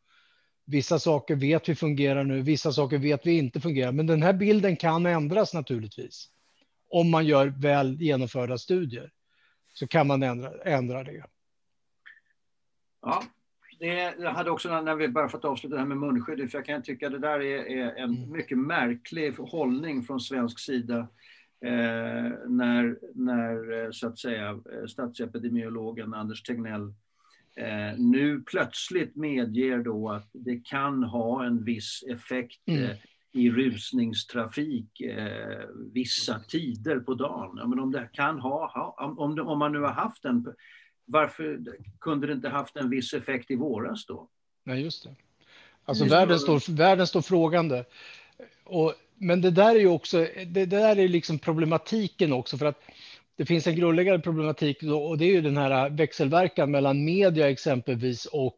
[0.70, 3.92] Vissa saker vet vi fungerar nu, vissa saker vet vi inte fungerar.
[3.92, 6.30] Men den här bilden kan ändras naturligtvis.
[6.90, 9.12] Om man gör väl genomförda studier
[9.74, 11.24] så kan man ändra, ändra det.
[13.02, 13.24] Ja,
[13.80, 16.66] det, jag hade också när vi bara fått avsluta det här med munskydd, för jag
[16.66, 18.32] kan tycka det där är, är en mm.
[18.32, 21.08] mycket märklig hållning från svensk sida.
[21.66, 26.94] Eh, när, när eh, så att säga eh, statsepidemiologen Anders Tegnell
[27.58, 32.84] eh, nu plötsligt medger då att det kan ha en viss effekt mm.
[32.84, 32.98] eh,
[33.32, 37.58] i rusningstrafik eh, vissa tider på dagen.
[37.58, 40.54] Ja, men om det kan ha, ha om, om man nu har haft en,
[41.06, 41.60] varför
[42.00, 44.30] kunde det inte haft en viss effekt i våras då?
[44.64, 45.16] Nej, just det.
[45.86, 47.86] Alltså det världen, står, världen står frågande.
[48.64, 52.66] Och, men det där är ju också, det, det där är liksom problematiken också för
[52.66, 52.82] att
[53.38, 58.26] det finns en grundläggande problematik och det är ju den här växelverkan mellan media exempelvis
[58.26, 58.58] och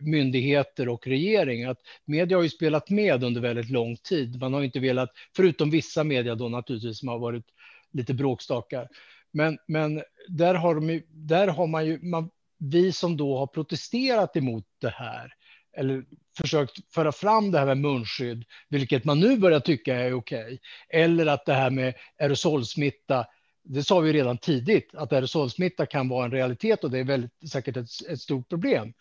[0.00, 1.64] myndigheter och regering.
[1.64, 4.40] Att media har ju spelat med under väldigt lång tid.
[4.40, 7.44] Man har inte velat, förutom vissa media då naturligtvis som har varit
[7.92, 8.88] lite bråkstakar.
[9.32, 14.36] Men, men där, har de, där har man ju, man, vi som då har protesterat
[14.36, 15.32] emot det här,
[15.76, 16.04] eller
[16.38, 21.26] försökt föra fram det här med munskydd, vilket man nu börjar tycka är okej, eller
[21.26, 23.26] att det här med aerosolsmitta
[23.62, 27.50] det sa vi redan tidigt, att aerosolsmitta kan vara en realitet och det är väldigt
[27.50, 28.92] säkert ett, ett stort problem.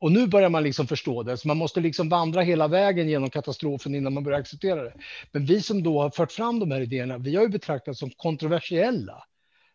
[0.00, 3.30] Och nu börjar man liksom förstå det, så man måste liksom vandra hela vägen genom
[3.30, 4.94] katastrofen innan man börjar acceptera det.
[5.32, 8.10] Men vi som då har fört fram de här idéerna, vi har ju betraktats som
[8.10, 9.24] kontroversiella.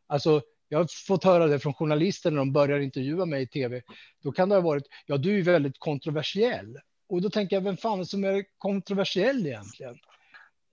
[0.08, 3.82] Alltså, jag har fått höra det från journalister när de börjar intervjua mig i tv.
[4.24, 6.80] Då kan det ha varit, ja, du är väldigt kontroversiell.
[7.10, 9.96] Och då tänker jag, vem fan är som är kontroversiell egentligen?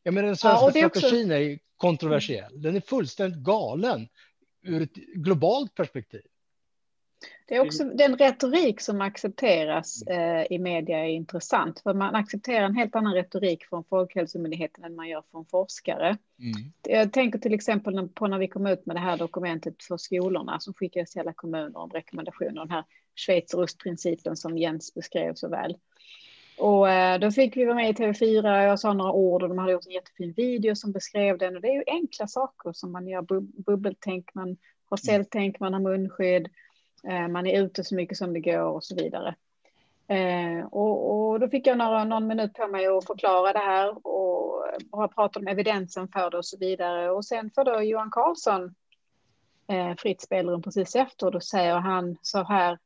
[0.03, 2.63] Ja, men den svenska ja, strategin är kontroversiell.
[2.63, 4.09] Den är fullständigt galen
[4.63, 6.23] ur ett globalt perspektiv.
[7.47, 11.81] Det är också den retorik som accepteras eh, i media är intressant.
[11.81, 16.17] För man accepterar en helt annan retorik från Folkhälsomyndigheten än man gör från forskare.
[16.39, 16.73] Mm.
[16.83, 20.61] Jag tänker till exempel på när vi kom ut med det här dokumentet för skolorna
[20.61, 22.61] som skickades till alla kommuner om rekommendationer.
[22.61, 22.85] Den här
[23.17, 25.77] schweizerostprincipen som Jens beskrev så väl.
[26.61, 29.59] Och eh, då fick vi vara med i TV4, jag sa några ord och de
[29.59, 31.57] hade gjort en jättefin video som beskrev den.
[31.57, 33.23] Och det är ju enkla saker som man gör,
[33.63, 34.57] bubbeltänk, man
[34.91, 35.03] har mm.
[35.05, 36.49] celltänk, man har munskydd.
[37.09, 39.35] Eh, man är ute så mycket som det går och så vidare.
[40.09, 44.07] Eh, och, och, då fick jag några, någon minut på mig att förklara det här
[44.07, 47.11] och bara prata om evidensen för det och så vidare.
[47.11, 48.75] Och sen får då Johan Karlsson
[49.99, 52.79] fritt spelrum precis efter och då säger han så här.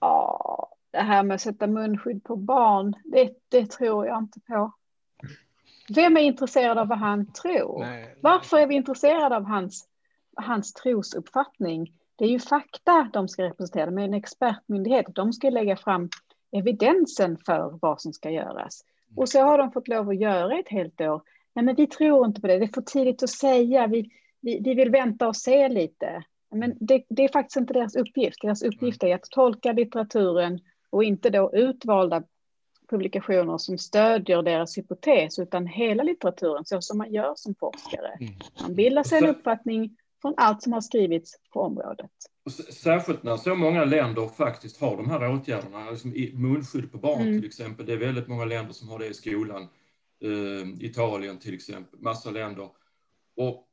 [0.00, 4.72] Ja, det här med att sätta munskydd på barn, det, det tror jag inte på.
[5.94, 7.80] Vem är intresserad av vad han tror?
[7.80, 8.16] Nej.
[8.20, 9.88] Varför är vi intresserade av hans,
[10.36, 11.92] hans trosuppfattning?
[12.16, 15.06] Det är ju fakta de ska representera, med en expertmyndighet.
[15.14, 16.08] De ska lägga fram
[16.52, 18.84] evidensen för vad som ska göras.
[19.16, 21.22] Och så har de fått lov att göra ett helt år.
[21.54, 22.58] Nej, men vi tror inte på det.
[22.58, 23.86] Det är för tidigt att säga.
[23.86, 24.10] Vi,
[24.40, 26.24] vi, vi vill vänta och se lite.
[26.54, 28.40] Men det, det, är faktiskt inte deras uppgift.
[28.42, 30.60] Deras uppgift är att tolka litteraturen
[30.92, 32.22] och inte då utvalda
[32.90, 38.16] publikationer som stödjer deras hypotes, utan hela litteraturen, så som man gör som forskare.
[38.20, 38.34] Mm.
[38.60, 42.10] Man bildar sig en uppfattning från allt som har skrivits på området.
[42.72, 47.40] Särskilt när så många länder faktiskt har de här åtgärderna, liksom munskydd på barn mm.
[47.40, 47.86] till exempel.
[47.86, 49.68] Det är väldigt många länder som har det i skolan.
[50.24, 52.68] Uh, Italien till exempel, massa länder.
[53.36, 53.68] Och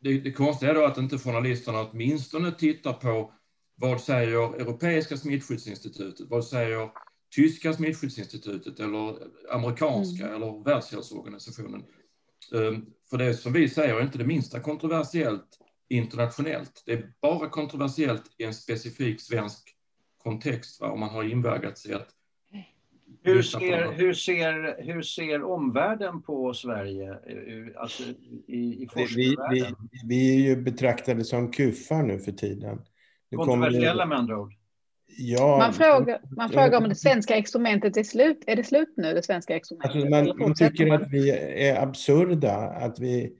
[0.00, 3.32] det, det konstiga är då att inte journalisterna åtminstone tittar på
[3.80, 6.90] vad säger Europeiska smittskyddsinstitutet, vad säger
[7.34, 9.16] tyska smittskyddsinstitutet eller
[9.52, 10.36] amerikanska mm.
[10.36, 11.82] eller Världshälsoorganisationen.
[12.52, 15.58] Um, för det som vi säger är inte det minsta kontroversiellt
[15.88, 16.82] internationellt.
[16.86, 19.76] Det är bara kontroversiellt i en specifik svensk
[20.22, 20.90] kontext, va?
[20.90, 22.08] om man har invägats i att
[23.22, 27.18] hur ser, hur, ser, hur ser omvärlden på Sverige,
[27.76, 28.02] alltså
[28.46, 29.76] i, i forskarvärlden?
[29.92, 32.78] Vi, vi, vi, är ju betraktade som kufar nu för tiden.
[33.36, 34.52] Kontroversiella med andra ord?
[35.18, 38.44] Ja, man, frågar, man frågar om det svenska experimentet är slut.
[38.46, 39.96] Är det slut nu, det svenska experimentet?
[39.96, 41.30] Alltså man, man tycker att vi
[41.68, 42.56] är absurda.
[42.56, 43.32] Att vi,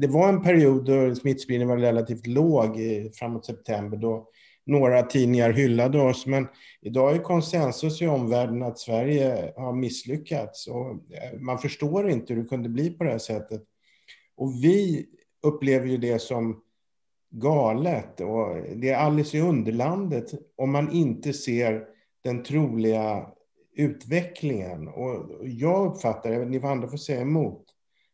[0.00, 2.78] det var en period då smittspridningen var relativt låg
[3.18, 4.28] framåt september då
[4.66, 6.26] några tidningar hyllade oss.
[6.26, 6.48] Men
[6.82, 10.66] idag är konsensus i omvärlden att Sverige har misslyckats.
[10.66, 13.62] Och eh, man förstår inte hur det kunde bli på det här sättet.
[14.36, 15.06] Och vi
[15.42, 16.60] upplever ju det som
[17.34, 18.20] galet.
[18.20, 21.86] Och det är Alice i Underlandet om man inte ser
[22.22, 23.26] den troliga
[23.72, 24.88] utvecklingen.
[24.88, 27.64] Och jag uppfattar, ni andra får säga emot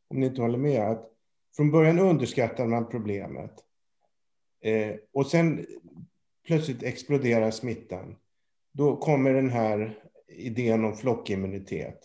[0.09, 1.11] om ni inte håller med, att
[1.57, 3.53] från början underskattade man problemet.
[4.63, 5.67] Eh, och sen
[6.47, 8.17] plötsligt exploderar smittan.
[8.73, 9.99] Då kommer den här
[10.29, 11.99] idén om flockimmunitet.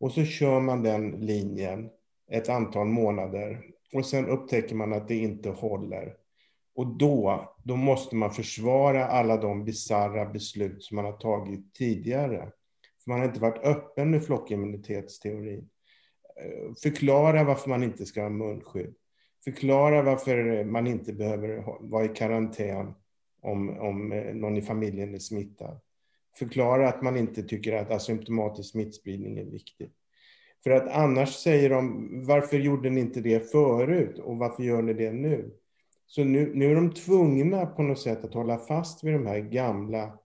[0.00, 1.90] Och så kör man den linjen
[2.30, 3.64] ett antal månader.
[3.92, 6.16] Och sen upptäcker man att det inte håller.
[6.74, 12.52] Och då, då måste man försvara alla de bizarra beslut som man har tagit tidigare.
[13.04, 15.68] För man har inte varit öppen med flockimmunitetsteorin.
[16.40, 18.94] Eh, förklara varför man inte ska ha munskydd.
[19.44, 22.94] Förklara varför man inte behöver vara i karantän
[23.42, 25.80] om, om eh, någon i familjen är smittad.
[26.38, 29.92] Förklara att man inte tycker att asymptomatisk smittspridning är viktigt.
[30.64, 34.94] För att annars säger de, varför gjorde ni inte det förut och varför gör ni
[34.94, 35.50] det nu?
[36.06, 39.40] Så nu, nu är de tvungna på något sätt att hålla fast vid de här
[39.40, 40.18] gamla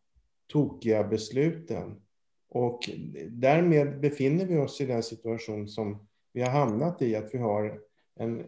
[0.47, 2.01] tokiga besluten.
[2.49, 2.89] Och
[3.29, 7.79] därmed befinner vi oss i den situation som vi har hamnat i, att vi har
[8.15, 8.45] en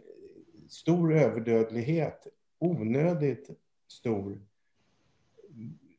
[0.69, 2.27] stor överdödlighet,
[2.59, 3.49] onödigt
[3.87, 4.41] stor.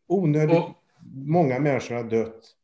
[0.06, 0.70] Onödigt och,
[1.14, 2.56] många människor har dött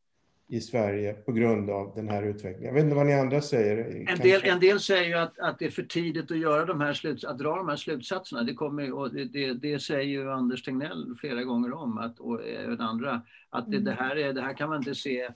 [0.49, 2.67] i Sverige på grund av den här utvecklingen.
[2.67, 4.05] Jag vet inte vad ni andra säger.
[4.09, 6.81] En del, en del säger ju att, att det är för tidigt att, göra de
[6.81, 8.43] här sluts, att dra de här slutsatserna.
[8.43, 12.47] Det, kommer, och det, det, det säger ju Anders Tegnell flera gånger om, att, och
[12.47, 15.29] även andra, att det, det, här är, det här kan man inte se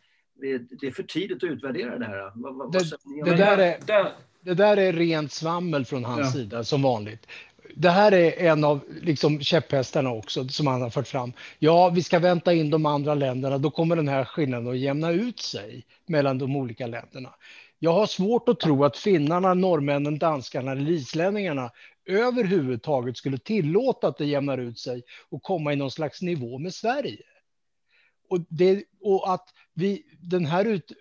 [0.81, 2.33] det är för tidigt att utvärdera det här.
[2.35, 2.79] Vad, vad, det,
[3.25, 3.77] det, där är,
[4.41, 6.31] det där är rent svammel från hans ja.
[6.41, 7.27] sida, som vanligt
[7.75, 11.33] det här är en av liksom, käpphästarna också som han har fört fram.
[11.59, 15.11] Ja, vi ska vänta in de andra länderna, då kommer den här skillnaden att jämna
[15.11, 17.35] ut sig mellan de olika länderna.
[17.79, 21.71] Jag har svårt att tro att finnarna, norrmännen, danskarna eller islänningarna
[22.07, 26.75] överhuvudtaget skulle tillåta att det jämnar ut sig och komma i någon slags nivå med
[26.75, 27.23] Sverige.
[28.33, 30.93] Och, det, och att vi, den här ut,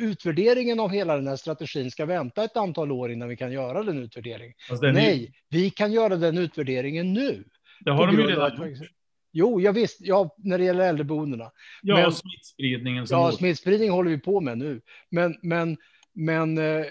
[0.00, 3.82] utvärderingen av hela den här strategin ska vänta ett antal år innan vi kan göra
[3.82, 4.54] den utvärderingen.
[4.80, 5.56] Den Nej, är...
[5.56, 7.44] vi kan göra den utvärderingen nu.
[7.80, 8.88] Det har de ju redan gjort.
[9.32, 11.50] Jo, jag visst, ja, när det gäller äldreboendena.
[11.82, 13.06] Ja, men, smittspridningen.
[13.10, 14.80] ja, smittspridning håller vi på med nu.
[15.10, 15.76] Men, men,
[16.12, 16.84] men eh,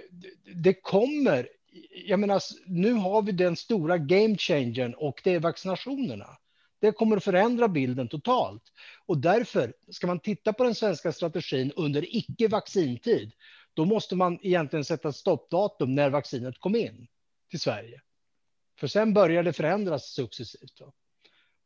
[0.55, 1.47] det kommer.
[2.07, 6.27] Jag menar, nu har vi den stora game changern och det är vaccinationerna.
[6.85, 8.63] Det kommer att förändra bilden totalt.
[9.05, 13.31] Och därför ska man titta på den svenska strategin under icke-vaccintid,
[13.73, 17.07] då måste man egentligen sätta stoppdatum när vaccinet kom in
[17.49, 18.01] till Sverige.
[18.79, 20.81] För sen börjar det förändras successivt.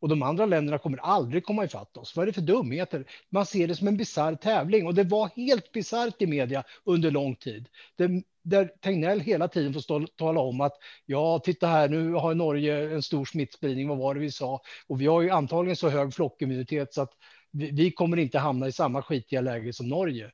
[0.01, 2.15] och de andra länderna kommer aldrig komma ifatt oss.
[2.15, 3.05] Vad är det för dumheter?
[3.29, 7.11] Man ser det som en bisarr tävling och det var helt bisarrt i media under
[7.11, 7.69] lång tid.
[7.95, 10.73] Det, där Tegnell hela tiden får stå, tala om att
[11.05, 13.87] ja, titta här, nu har Norge en stor smittspridning.
[13.87, 14.61] Vad var det vi sa?
[14.87, 17.11] Och vi har ju antagligen så hög flockimmunitet så att
[17.51, 20.31] vi, vi kommer inte hamna i samma skitiga läge som Norge.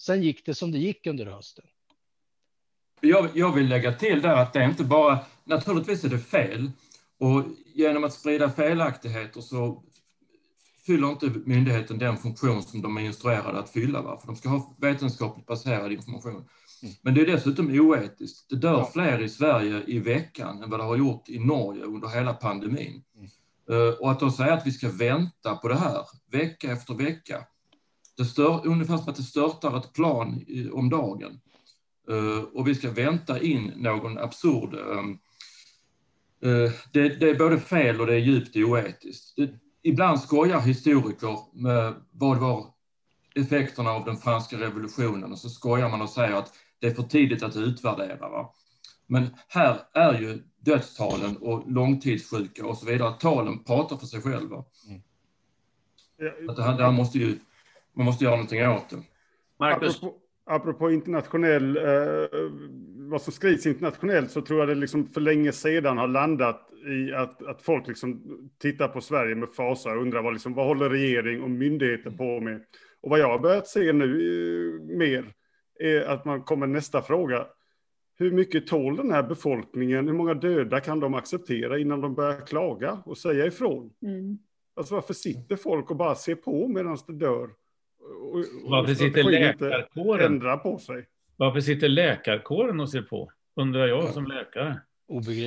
[0.00, 1.64] Sen gick det som det gick under hösten.
[3.00, 6.70] Jag, jag vill lägga till där att det är inte bara, naturligtvis är det fel
[7.18, 9.82] och genom att sprida felaktigheter så
[10.86, 14.02] fyller inte myndigheten den funktion som de är instruerade att fylla.
[14.02, 14.18] Va?
[14.18, 16.48] För de ska ha vetenskapligt baserad information.
[16.82, 16.94] Mm.
[17.02, 18.50] Men det är dessutom oetiskt.
[18.50, 18.90] Det dör ja.
[18.92, 23.02] fler i Sverige i veckan än vad det har gjort i Norge under hela pandemin.
[23.16, 23.30] Mm.
[23.70, 27.44] Uh, och att då säga att vi ska vänta på det här vecka efter vecka.
[28.16, 31.40] Det stör, ungefär som att det störtar ett plan i, om dagen.
[32.10, 35.18] Uh, och vi ska vänta in någon absurd um,
[36.42, 39.36] Eh, det, det, är både fel och det är djupt oetiskt.
[39.36, 39.50] Det,
[39.82, 42.66] ibland skojar historiker med vad var
[43.34, 47.02] effekterna av den franska revolutionen och så skojar man och säger att det är för
[47.02, 48.28] tidigt att utvärdera.
[48.28, 48.54] Va?
[49.06, 54.64] Men här är ju dödstalen och långtidssjuka och så vidare, talen pratar för sig själva.
[54.88, 55.00] Mm.
[56.50, 57.38] Att det här, det här måste ju,
[57.92, 59.02] man måste göra någonting åt det.
[59.58, 59.96] Marcus?
[59.96, 60.16] Apropå,
[60.46, 62.28] apropå internationell, eh,
[63.10, 67.12] vad som skrivs internationellt så tror jag det liksom för länge sedan har landat i
[67.12, 68.22] att, att folk liksom
[68.58, 72.40] tittar på Sverige med fasa och undrar vad, liksom, vad håller regering och myndigheter på
[72.40, 72.64] med.
[73.02, 75.32] Och vad jag har börjat se nu eh, mer
[75.78, 77.46] är att man kommer nästa fråga.
[78.18, 80.06] Hur mycket tål den här befolkningen?
[80.06, 83.90] Hur många döda kan de acceptera innan de börjar klaga och säga ifrån?
[84.02, 84.38] Mm.
[84.76, 87.50] Alltså varför sitter folk och bara ser på medan det dör?
[88.32, 90.32] Och, varför sitter läkarkåren?
[90.32, 91.06] Ändra på sig.
[91.36, 93.30] Varför sitter läkarkåren och ser på?
[93.56, 94.80] Undrar jag som läkare.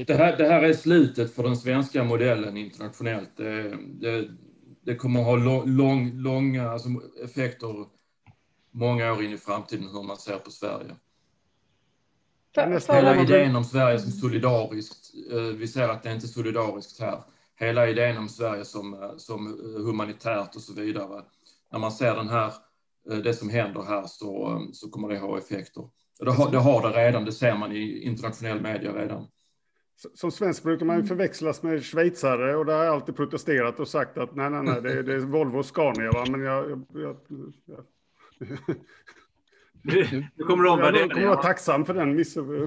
[0.07, 3.37] Det här, det här är slutet för den svenska modellen internationellt.
[3.37, 4.29] Det, det,
[4.81, 6.89] det kommer att ha lång, långa alltså
[7.23, 7.85] effekter
[8.71, 10.95] många år in i framtiden hur man ser på Sverige.
[12.87, 17.23] Hela idén om Sverige som solidariskt, eh, vi ser att det inte är solidariskt här.
[17.55, 21.23] Hela idén om Sverige som, eh, som humanitärt och så vidare.
[21.71, 22.53] När man ser den här
[23.11, 25.89] Eh, det som händer här så, så kommer det ha effekter.
[26.19, 29.27] Det har, det har det redan, det ser man i internationell media redan.
[30.13, 33.87] Som svensk brukar man ju förväxlas med schweizare och där har jag alltid protesterat och
[33.87, 36.11] sagt att nej, nej, nej, det är, det är Volvo och Scania.
[36.11, 36.25] Va?
[36.29, 37.17] Men jag, jag,
[37.65, 37.85] jag,
[38.39, 42.15] jag du kommer att omvärdera Jag kommer att vara tacksam för den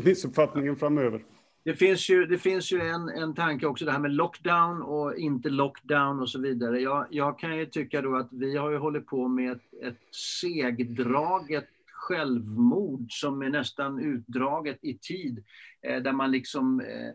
[0.05, 1.25] missuppfattningen framöver.
[1.65, 5.17] Det finns ju, det fins ju en, en tanke också, det här med lockdown och
[5.17, 6.81] inte lockdown och så vidare.
[6.81, 10.15] Jag, jag kan ju tycka då att vi har ju hållit på med ett, ett
[10.15, 15.45] segdraget självmord som är nästan utdraget i tid.
[15.83, 17.11] Eh, där man liksom eh,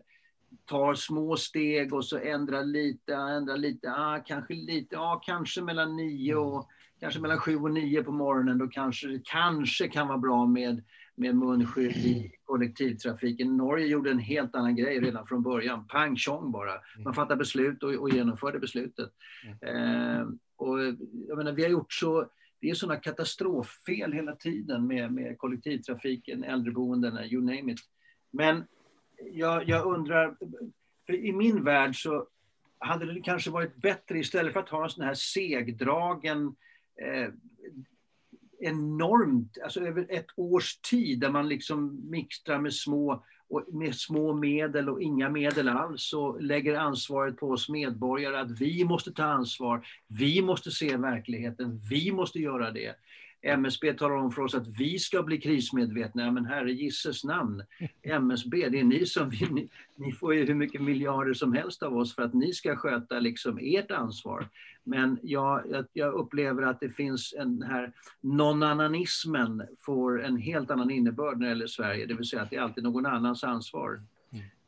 [0.64, 5.96] tar små steg och så ändrar lite, ändrar lite, ah, kanske lite, ah, kanske mellan
[5.96, 6.68] nio och
[7.00, 8.58] kanske mellan sju och nio på morgonen.
[8.58, 10.82] Då kanske kanske kan vara bra med
[11.18, 13.56] med munskydd i kollektivtrafiken.
[13.56, 15.86] Norge gjorde en helt annan grej redan från början.
[15.86, 16.72] Pang tjong bara.
[17.04, 19.10] Man fattade beslut och, och genomförde beslutet.
[19.60, 20.26] Eh,
[20.56, 20.78] och
[21.28, 22.26] jag menar, vi har gjort så
[22.60, 27.80] det är sådana katastroffel hela tiden med, med kollektivtrafiken, äldreboenden, you name it.
[28.30, 28.64] Men
[29.32, 30.36] jag, jag undrar,
[31.08, 32.26] i min värld så
[32.78, 36.56] hade det kanske varit bättre istället för att ha en sån här segdragen
[37.02, 37.28] eh,
[38.60, 43.24] enormt, alltså över ett års tid där man liksom mixtrar med små,
[43.72, 48.84] med små medel och inga medel alls och lägger ansvaret på oss medborgare att vi
[48.84, 52.94] måste ta ansvar, vi måste se verkligheten, vi måste göra det.
[53.42, 56.24] MSB talar om för oss att vi ska bli krismedvetna.
[56.24, 57.62] Ja, men herre gisses namn,
[58.02, 61.82] MSB, det är ni som vill, ni, ni, får ju hur mycket miljarder som helst
[61.82, 64.48] av oss för att ni ska sköta liksom ert ansvar.
[64.84, 71.38] Men jag, jag upplever att det finns en här non-ananismen får en helt annan innebörd
[71.38, 74.00] när det gäller Sverige, det vill säga att det är alltid någon annans ansvar.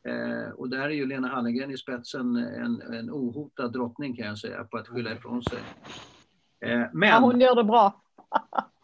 [0.04, 4.38] Eh, och där är ju Lena Hallengren i spetsen en, en ohotad drottning kan jag
[4.38, 5.58] säga, på att skylla ifrån sig.
[6.60, 7.08] Eh, men...
[7.08, 8.02] Ja, hon gör det bra.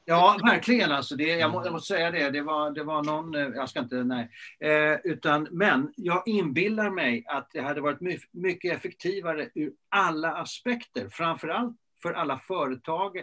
[0.08, 0.92] Ja, verkligen.
[0.92, 2.30] Alltså det, jag, må, jag måste säga det.
[2.30, 3.34] Det var, det var någon...
[3.34, 4.04] Eh, jag ska inte...
[4.04, 4.30] Nej.
[4.60, 10.34] Eh, utan, men jag inbillar mig att det hade varit my, mycket effektivare ur alla
[10.34, 11.08] aspekter.
[11.08, 13.16] Framförallt för alla företag,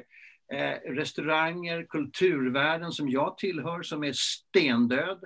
[0.54, 5.24] eh, restauranger, kulturvärden som jag tillhör, som är stendöd.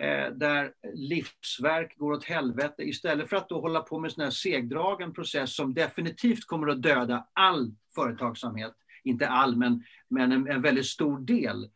[0.00, 2.82] Eh, där livsverk går åt helvete.
[2.82, 7.26] Istället för att då hålla på med en segdragen process som definitivt kommer att döda
[7.32, 11.70] all företagsamhet inte all, men, men en, en väldigt stor del.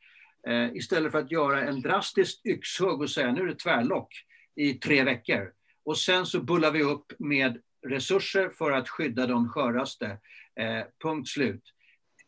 [0.49, 4.15] Eh, istället för att göra en drastisk yxhugg och säga nu är det tvärlock
[4.55, 5.53] i tre veckor.
[5.85, 10.07] Och sen så bullar vi upp med resurser för att skydda de sköraste.
[10.61, 11.63] Eh, punkt slut.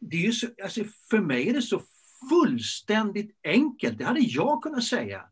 [0.00, 1.82] Det är ju så, alltså för mig är det så
[2.30, 3.98] fullständigt enkelt.
[3.98, 5.24] Det hade jag kunnat säga.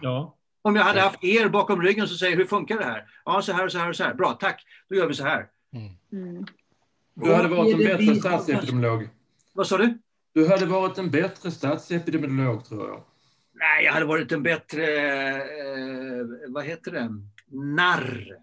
[0.00, 0.36] Ja.
[0.62, 3.08] Om jag hade haft er bakom ryggen som säger hur funkar det här?
[3.24, 4.14] Ja, så här och så här och så här.
[4.14, 4.64] Bra, tack.
[4.88, 5.48] Då gör vi så här.
[6.12, 6.46] Mm.
[7.16, 9.08] Du hade varit en bättre statsepidemiolog.
[9.52, 9.98] Vad sa du?
[10.32, 13.02] Du hade varit en bättre statsepidemiolog, tror jag.
[13.52, 14.84] Nej, jag hade varit en bättre,
[15.36, 17.08] eh, vad heter det,
[17.50, 18.38] narr.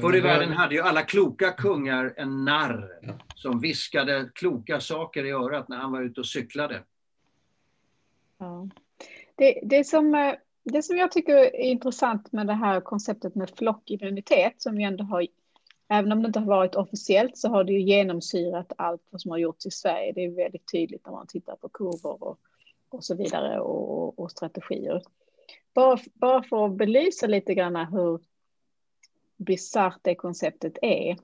[0.00, 3.12] Förr i världen hade ju alla kloka kungar en narr Ja.
[3.34, 6.82] som viskade kloka saker i örat när han var ute och cyklade.
[8.38, 8.68] Ja.
[9.36, 10.34] Det, det, som, eh,
[10.64, 15.04] det som jag tycker är intressant med det här konceptet med flockimmunitet som vi ändå
[15.04, 15.26] har,
[15.88, 19.30] även om det inte har varit officiellt så har det ju genomsyrat allt vad som
[19.30, 20.12] har gjorts i Sverige.
[20.12, 22.38] Det är väldigt tydligt när man tittar på kurvor och,
[22.88, 25.02] och så vidare och, och strategier.
[25.74, 28.20] Bara, bara för att belysa lite grann hur
[29.36, 31.16] bisarrt det konceptet är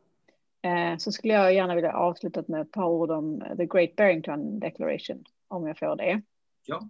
[0.62, 4.60] eh, så skulle jag gärna vilja avsluta med ett par ord om The Great Barrington
[4.60, 6.22] Declaration, om jag får det.
[6.66, 6.88] Ja.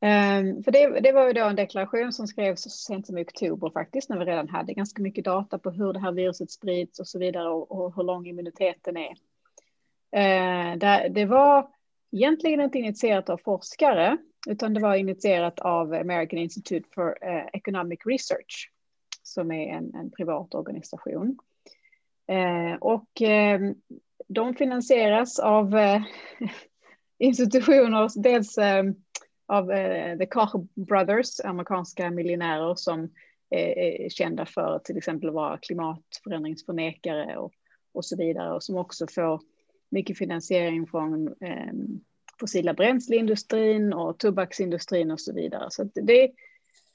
[0.00, 3.22] Ehm, för det, det var ju då en deklaration som skrevs så sent som i
[3.22, 7.00] oktober faktiskt, när vi redan hade ganska mycket data på hur det här viruset sprids
[7.00, 9.14] och så vidare och, och hur lång immuniteten är.
[10.12, 11.68] Ehm, det, det var
[12.12, 14.16] egentligen inte initierat av forskare,
[14.48, 18.70] utan det var initierat av American Institute for eh, Economic Research,
[19.22, 21.38] som är en, en privat organisation.
[22.28, 23.22] Ehm, och
[24.28, 26.02] de finansieras av eh,
[27.18, 28.58] institutioner, dels
[29.46, 33.10] av eh, The Koch Brothers, amerikanska miljonärer som
[33.50, 37.52] är, är kända för till exempel att vara klimatförändringsförnekare och,
[37.92, 39.40] och så vidare och som också får
[39.90, 41.72] mycket finansiering från eh,
[42.40, 45.66] fossila bränsleindustrin och tobaksindustrin och så vidare.
[45.70, 46.24] Så det,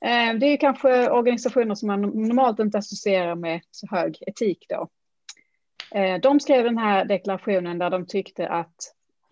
[0.05, 4.89] eh, det är kanske organisationer som man normalt inte associerar med så hög etik då.
[5.95, 8.75] Eh, de skrev den här deklarationen där de tyckte att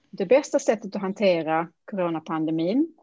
[0.10, 2.94] det bästa sättet att hantera coronapandemin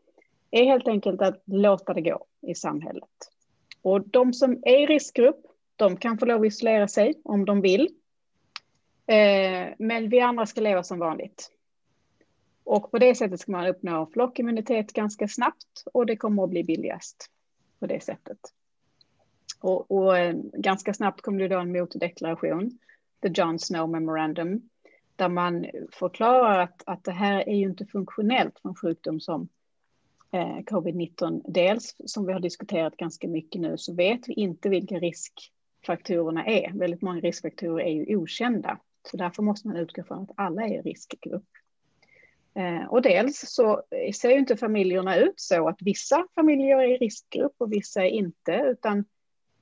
[0.51, 3.10] är helt enkelt att låta det gå i samhället.
[3.82, 5.47] Och de som är i riskgrupp,
[5.77, 7.89] de kan få lov att isolera sig om de vill.
[9.06, 11.51] Eh, men vi andra ska leva som vanligt.
[12.64, 16.64] Och på det sättet ska man uppnå flockimmunitet ganska snabbt och det kommer att bli
[16.64, 17.31] billigast
[17.81, 18.39] på det sättet.
[19.60, 22.78] Och, och eh, ganska snabbt kommer det då en motdeklaration,
[23.23, 24.68] the John Snow Memorandum,
[25.16, 29.48] där man förklarar att, att det här är ju inte funktionellt för en sjukdom som
[30.37, 31.43] Eh, covid-19.
[31.49, 36.73] Dels som vi har diskuterat ganska mycket nu så vet vi inte vilka riskfaktorerna är.
[36.79, 38.79] Väldigt många riskfaktorer är ju okända.
[39.11, 41.49] Så därför måste man utgå från att alla är i riskgrupp.
[42.55, 43.83] Eh, och dels så
[44.15, 48.11] ser ju inte familjerna ut så att vissa familjer är i riskgrupp och vissa är
[48.11, 49.05] inte, utan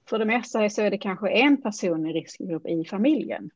[0.09, 3.51] för det mesta så är det kanske en person i riskgrupp i familjen.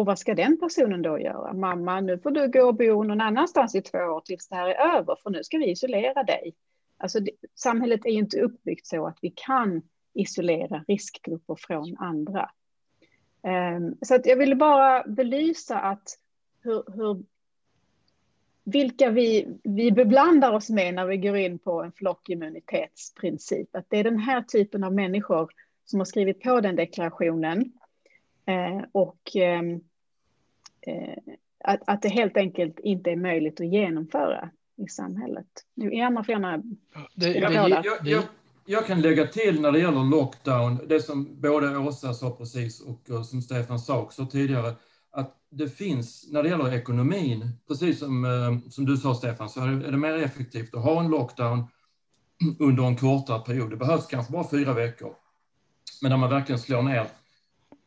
[0.00, 1.52] Och vad ska den personen då göra?
[1.52, 4.68] Mamma, nu får du gå och bo någon annanstans i två år tills det här
[4.68, 6.54] är över, för nu ska vi isolera dig.
[6.98, 9.82] Alltså, det, samhället är ju inte uppbyggt så att vi kan
[10.14, 12.50] isolera riskgrupper från andra.
[13.76, 16.18] Um, så att jag ville bara belysa att
[16.62, 17.22] hur, hur,
[18.64, 23.76] vilka vi, vi beblandar oss med när vi går in på en flockimmunitetsprincip.
[23.76, 25.50] Att det är den här typen av människor
[25.84, 27.72] som har skrivit på den deklarationen
[28.50, 29.80] Eh, och ehm,
[31.64, 35.46] att, att det helt enkelt inte är möjligt att genomföra i samhället.
[35.74, 36.62] Nu Emma får gärna
[37.14, 38.22] Jag, Ja, jag,
[38.66, 43.10] jag, kan lägga till när det gäller lockdown, det som både Åsa sa precis och,
[43.10, 44.74] och som Stefan sa också tidigare,
[45.10, 49.60] att det finns, när det gäller ekonomin, precis som, eh, som du sa Stefan, så
[49.60, 51.64] är det mer effektivt att ha en lockdown
[52.58, 53.70] under en kortare period.
[53.70, 55.14] Det behövs kanske bara fyra veckor.
[56.02, 57.06] Men när man verkligen slår ner,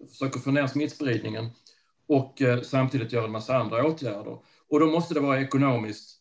[0.09, 1.49] försöker få ner smittspridningen
[2.13, 4.37] och eh, samtidigt gör en massa andra åtgärder.
[4.69, 6.19] Och då måste det vara ekonomiskt,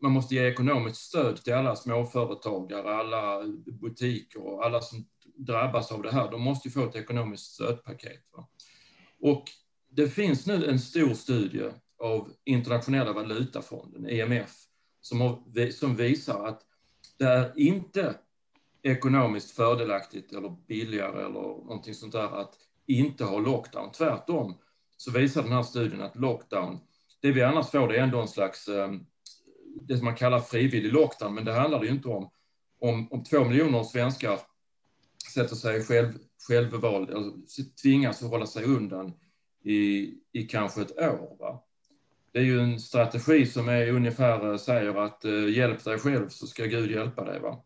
[0.00, 3.42] man måste ge ekonomiskt stöd till alla småföretagare, alla
[3.80, 5.04] butiker och alla som
[5.36, 6.30] drabbas av det här.
[6.30, 8.22] De måste ju få ett ekonomiskt stödpaket.
[8.36, 8.48] Va?
[9.20, 9.44] Och
[9.90, 14.52] det finns nu en stor studie av Internationella valutafonden, IMF,
[15.00, 16.62] som, har, som visar att
[17.18, 18.14] det är inte
[18.82, 22.54] ekonomiskt fördelaktigt eller billigare eller någonting sånt där att
[22.86, 23.92] inte ha lockdown.
[23.92, 24.54] Tvärtom
[25.02, 26.80] så visar den här studien att lockdown,
[27.20, 28.68] det vi annars får det är ändå en slags,
[29.80, 32.30] det som man kallar frivillig lockdown, men det handlar ju inte om.
[32.80, 34.40] Om, om två miljoner svenskar
[35.34, 36.12] sätter sig själv,
[36.48, 37.32] självvald, eller
[37.82, 39.12] tvingas att hålla sig undan
[39.64, 41.36] i, i kanske ett år.
[41.38, 41.62] Va?
[42.32, 46.46] Det är ju en strategi som är ungefär säger att uh, hjälp dig själv så
[46.46, 47.40] ska Gud hjälpa dig.
[47.40, 47.62] Va?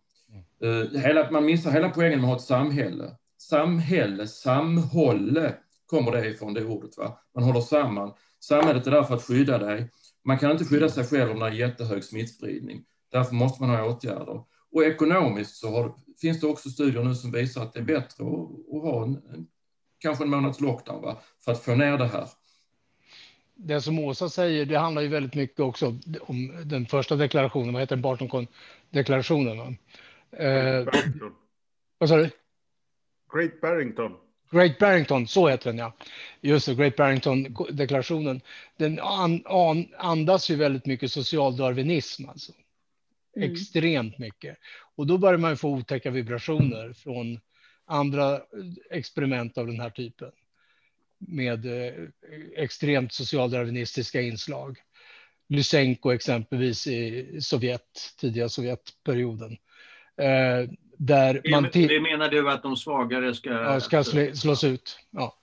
[0.65, 3.17] Uh, hela, man missar hela poängen med att ha ett samhälle.
[3.39, 5.55] samhälle, samhålle
[5.87, 6.97] kommer det ifrån, det ordet.
[6.97, 7.19] Va?
[7.35, 8.13] Man håller samman.
[8.41, 9.91] Samhället är där för att skydda dig.
[10.25, 12.85] Man kan inte skydda sig själv om det är jättehög smittspridning.
[13.13, 14.43] Därför måste man ha åtgärder.
[14.73, 18.25] Och ekonomiskt så har, finns det också studier nu som visar att det är bättre
[18.25, 19.47] att, att ha en, en,
[19.99, 21.21] kanske en månads lockdown va?
[21.45, 22.29] för att få ner det här.
[23.55, 27.83] Det som Åsa säger, det handlar ju väldigt mycket också om den första deklarationen, vad
[27.83, 29.79] heter den, Barton-deklarationen?
[30.31, 30.87] Eh,
[31.99, 32.31] vad sa du?
[33.33, 34.26] Great Barrington.
[34.51, 35.93] Great Barrington, så heter den ja.
[36.41, 38.41] Just det, Great Barrington-deklarationen.
[38.77, 42.53] Den an, an, andas ju väldigt mycket socialdarwinism alltså.
[43.37, 43.53] Mm.
[43.53, 44.57] Extremt mycket.
[44.97, 47.41] Och då börjar man få otäcka vibrationer från
[47.87, 48.41] andra
[48.91, 50.31] experiment av den här typen.
[51.19, 51.95] Med eh,
[52.57, 54.79] extremt socialdarwinistiska inslag.
[55.49, 59.57] Lysenko exempelvis i Sovjet, tidiga Sovjetperioden.
[60.17, 63.51] Eh, där det, man det menar du att de svagare ska...
[63.51, 64.05] Ja, ska
[64.35, 64.99] slås ut.
[65.11, 65.35] Ja.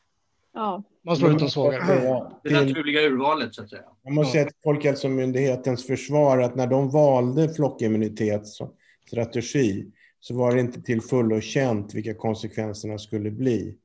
[0.54, 0.84] ja.
[1.06, 2.30] Man slår ut de svagare.
[2.44, 3.82] Det naturliga urvalet, så att säga.
[4.06, 10.82] Man måste säga till Folkhälsomyndighetens försvar att när de valde flockimmunitetsstrategi så var det inte
[10.82, 13.78] till fullo känt vilka konsekvenserna skulle bli.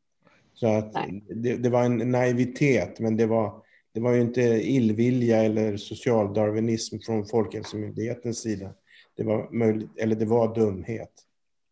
[0.55, 0.93] Så att
[1.28, 3.62] det, det, var en naivitet, men det var,
[3.95, 8.70] det var ju inte illvilja eller socialdarwinism från Folkhälsomyndighetens sida.
[9.16, 11.12] Det var, möjligt, eller det var dumhet.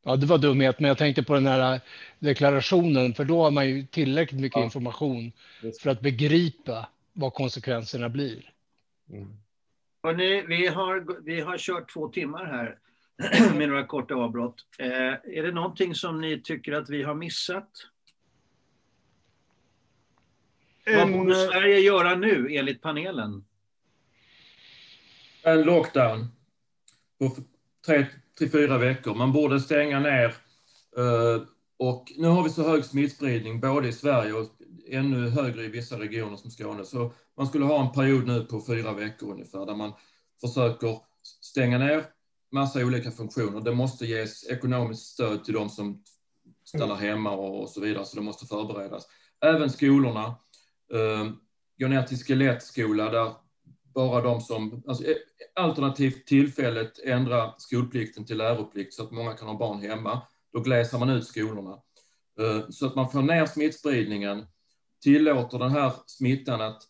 [0.06, 1.80] Ja, det var dumhet, men jag tänkte på den här
[2.18, 4.64] deklarationen, för då har man ju tillräckligt mycket ja.
[4.64, 5.32] information
[5.82, 8.52] för att begripa vad konsekvenserna blir.
[9.10, 9.36] Mm.
[10.02, 12.78] Hörrni, vi, har, vi har kört två timmar här
[13.58, 14.66] med några korta avbrott.
[14.78, 14.88] Eh,
[15.38, 17.70] är det någonting som ni tycker att vi har missat?
[20.84, 20.98] En...
[20.98, 23.44] Vad borde Sverige göra nu, enligt panelen?
[25.42, 26.26] En lockdown
[27.18, 27.36] på
[27.86, 28.06] tre
[28.38, 29.14] till fyra veckor.
[29.14, 30.34] Man borde stänga ner.
[30.96, 31.42] Eh,
[31.78, 34.46] och nu har vi så hög smittspridning både i Sverige och
[34.88, 36.84] ännu högre i vissa regioner som Skåne.
[36.84, 39.92] Så man skulle ha en period nu på fyra veckor ungefär där man
[40.40, 40.98] försöker
[41.40, 42.04] stänga ner
[42.52, 43.60] massa olika funktioner.
[43.60, 46.02] Det måste ges ekonomiskt stöd till de som
[46.64, 49.06] stannar hemma och så vidare, så det måste förberedas.
[49.44, 50.24] Även skolorna.
[50.92, 51.30] Eh,
[51.78, 53.32] gå ner till skelettskola där
[53.97, 55.16] bara de som, alltså, eh,
[55.55, 60.23] alternativt tillfället ändra skolplikten till läroplikt så att många kan ha barn hemma.
[60.52, 61.82] Då gläser man ut skolorna.
[62.40, 64.47] Eh, så att man får ner smittspridningen,
[65.02, 66.82] tillåter den här smittan att,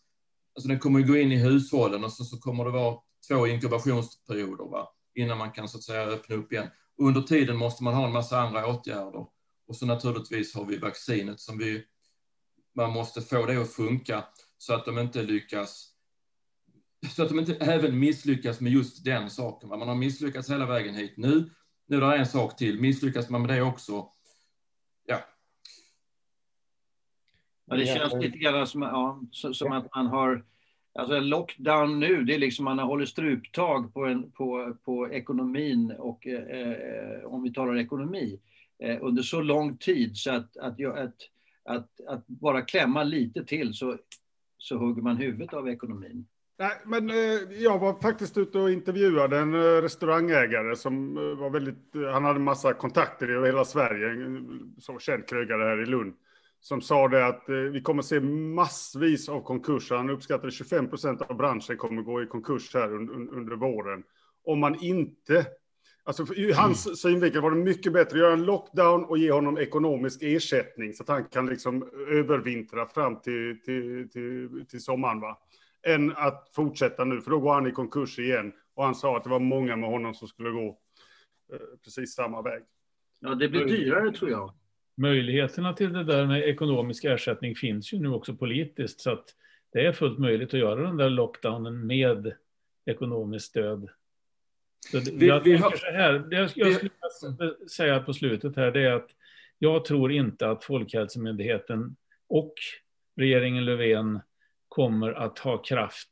[0.55, 2.97] alltså den kommer att gå in i hushållen och så, så kommer det vara
[3.27, 4.87] två inkubationsperioder va?
[5.15, 6.67] innan man kan så att säga öppna upp igen.
[6.97, 9.25] Under tiden måste man ha en massa andra åtgärder.
[9.67, 11.83] Och så naturligtvis har vi vaccinet som vi,
[12.75, 14.23] man måste få det att funka
[14.57, 15.96] så att de inte lyckas
[17.15, 19.69] så att de inte även misslyckas med just den saken.
[19.69, 21.13] Man har misslyckats hela vägen hit.
[21.17, 21.49] Nu,
[21.87, 22.79] nu är det en sak till.
[22.79, 24.09] Misslyckas man med det också,
[25.05, 25.19] ja.
[27.65, 30.45] ja det känns lite grann som, ja, som att man har
[30.97, 35.11] Alltså en lockdown nu, det är liksom man har hållit struptag på, en, på, på
[35.11, 38.39] ekonomin och eh, eh om vi talar ekonomi
[38.79, 41.15] eh, under så lång tid så att, att, att,
[41.63, 43.97] att, att bara klämma lite till så,
[44.57, 46.27] så hugger man huvudet av ekonomin.
[46.59, 51.49] Nej, men eh, jag var faktiskt ute och intervjuade en eh, restaurangägare som eh, var
[51.49, 54.39] väldigt, han hade massa kontakter i hela Sverige,
[54.77, 56.13] som känd krögare här i Lund,
[56.59, 59.95] som sa det att vi kommer se massvis av konkurser.
[59.95, 64.03] Han uppskattade 25 procent av branschen kommer gå i konkurs här under, under våren.
[64.45, 65.45] Om man inte
[66.03, 66.95] Alltså, I hans mm.
[66.95, 71.03] synvinkel var det mycket bättre att göra en lockdown och ge honom ekonomisk ersättning så
[71.03, 75.19] att han kan liksom övervintra fram till, till, till, till sommaren.
[75.19, 75.37] Va?
[75.87, 78.53] Än att fortsätta nu, för då går han i konkurs igen.
[78.73, 80.79] Och han sa att det var många med honom som skulle gå
[81.53, 82.63] eh, precis samma väg.
[83.19, 84.53] Ja, det blir dyrare tror jag.
[84.97, 89.25] Möjligheterna till det där med ekonomisk ersättning finns ju nu också politiskt, så att
[89.73, 92.33] det är fullt möjligt att göra den där lockdownen med
[92.85, 93.89] ekonomiskt stöd.
[94.91, 96.89] Så vi, jag vi har, så här, det jag, jag skulle
[97.39, 99.09] vi, säga på slutet här, det är att
[99.59, 101.95] jag tror inte att Folkhälsomyndigheten
[102.29, 102.53] och
[103.15, 104.19] regeringen Löfven
[104.77, 106.09] kommer att ha kraft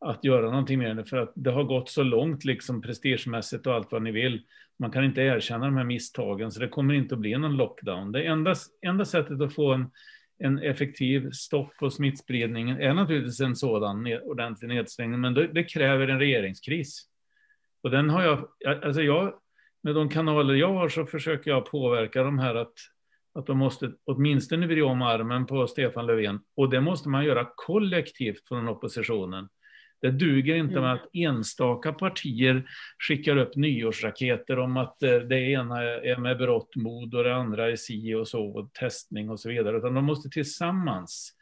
[0.00, 1.04] att göra någonting med det.
[1.04, 4.42] För att det har gått så långt liksom prestigemässigt och allt vad ni vill.
[4.78, 8.12] Man kan inte erkänna de här misstagen, så det kommer inte att bli någon lockdown.
[8.12, 8.54] Det enda,
[8.86, 9.90] enda sättet att få en,
[10.38, 15.64] en effektiv stopp på smittspridningen är naturligtvis en sådan ned, ordentlig nedstängning, men det, det,
[15.64, 17.02] kräver en regeringskris.
[17.82, 18.48] Och den har jag,
[18.84, 19.34] alltså jag,
[19.82, 22.74] med de kanaler jag har så försöker jag påverka de här att
[23.34, 26.40] att de måste åtminstone vrida om armen på Stefan Löfven.
[26.56, 29.48] Och det måste man göra kollektivt från oppositionen.
[30.00, 32.64] Det duger inte med att enstaka partier
[32.98, 37.70] skickar upp nyårsraketer om att eh, det ena är med berått mod och det andra
[37.70, 39.76] är si och så, och testning och så vidare.
[39.76, 41.32] Utan de måste tillsammans,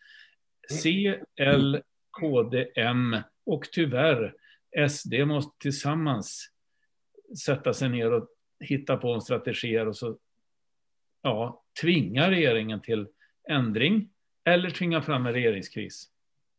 [0.70, 1.82] C, L,
[2.20, 4.34] KD, M och tyvärr
[4.88, 6.48] SD måste tillsammans
[7.44, 8.28] sätta sig ner och
[8.60, 10.18] hitta på en strategi och så
[11.22, 13.06] ja, tvinga regeringen till
[13.50, 14.08] ändring
[14.44, 16.08] eller tvinga fram en regeringskris.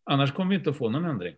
[0.04, 1.36] Annars kommer vi inte att få någon ändring.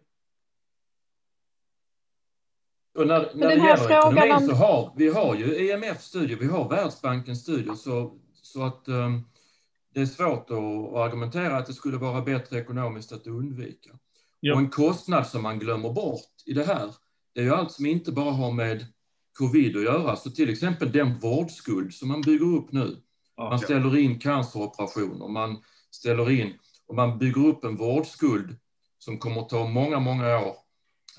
[2.98, 4.48] Och när, när det gäller ekonomin om...
[4.48, 9.28] så har vi har ju EMF-studier, vi har Världsbankens studier, så, så att um,
[9.94, 13.90] det är svårt att, att, argumentera att det skulle vara bättre ekonomiskt att undvika.
[14.40, 14.54] Ja.
[14.54, 16.96] Och en kostnad som man glömmer bort i det här,
[17.34, 18.86] det är ju allt som inte bara har med
[19.38, 20.16] covid att göra.
[20.16, 22.98] Så till exempel den vårdskuld som man bygger upp nu.
[23.38, 25.58] Man ställer in canceroperationer, man
[25.92, 26.54] ställer in
[26.88, 28.56] och man bygger upp en vårdskuld
[29.00, 30.56] som kommer att ta många, många år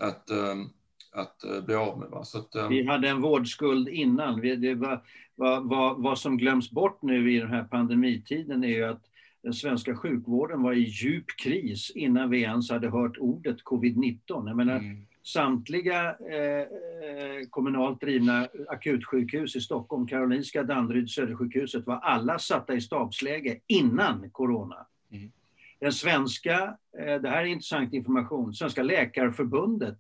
[0.01, 0.71] att, um,
[1.13, 2.09] att uh, bli av med.
[2.13, 2.69] Att, um...
[2.69, 4.41] Vi hade en vårdskuld innan.
[4.41, 5.03] Det var,
[5.35, 9.03] vad, vad, vad som glöms bort nu i den här pandemitiden är ju att
[9.43, 14.19] den svenska sjukvården var i djup kris innan vi ens hade hört ordet covid-19.
[14.29, 15.07] Jag menar, mm.
[15.25, 22.81] Samtliga eh, eh, kommunalt drivna akutsjukhus i Stockholm, Karolinska, Danderyd, Södersjukhuset, var alla satta i
[22.81, 24.87] stabsläge innan corona.
[25.11, 25.33] Mm.
[25.81, 29.99] Den svenska, eh, det här är intressant information, Svenska Läkarförbundet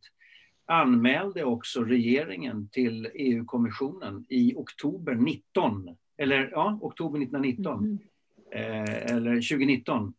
[0.67, 7.99] anmälde också regeringen till EU-kommissionen i oktober 19, eller ja, oktober 1919, mm.
[8.53, 10.15] eh, eller 2019,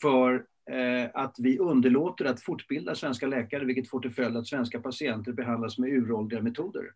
[0.00, 4.80] för Eh, att vi underlåter att fortbilda svenska läkare, vilket får till följd att svenska
[4.80, 6.92] patienter behandlas med uråldriga metoder.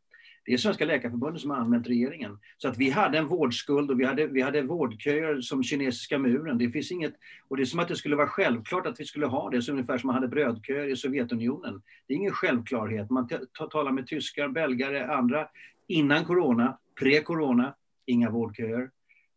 [0.47, 2.39] Det är Svenska Läkarförbundet som har anmält regeringen.
[2.59, 6.59] Så att vi hade en vårdskuld och vi hade, vi hade vårdköer som kinesiska muren.
[6.59, 7.15] Det finns inget,
[7.49, 9.73] och det är som att det skulle vara självklart att vi skulle ha det, så
[9.73, 11.83] ungefär som man hade brödköer i Sovjetunionen.
[12.07, 13.11] Det är ingen självklarhet.
[13.11, 13.29] Man
[13.71, 15.49] talar med tyskar, belgare, andra
[15.87, 17.75] innan corona, pre-corona,
[18.07, 18.91] inga vårdköer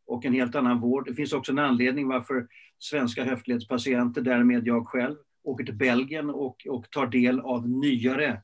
[0.08, 1.08] och en helt annan vård.
[1.08, 2.48] Det finns också en anledning varför
[2.80, 8.42] svenska höftledspatienter, därmed jag själv, åker till Belgien och, och tar del av nyare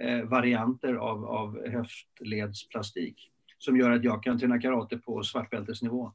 [0.00, 6.12] eh, varianter av, av höftledsplastik som gör att jag kan träna karate på svartbältesnivå.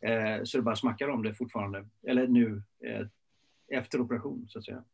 [0.00, 3.06] Eh, så det bara smackar om det fortfarande, eller nu eh,
[3.78, 4.84] efter operation så att säga.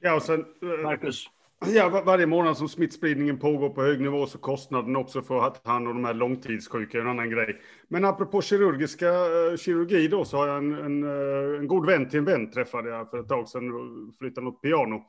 [0.00, 1.26] Ja, och sen, eh, Marcus?
[1.66, 5.70] Ja, varje månad som smittspridningen pågår på hög nivå så kostnaden också för att ta
[5.70, 7.60] hand om de här långtidssjuka är en annan grej.
[7.88, 12.08] Men apropå kirurgiska uh, kirurgi då så har jag en, en, uh, en, god vän
[12.08, 15.02] till en vän träffade jag för ett tag sedan och flyttade något piano.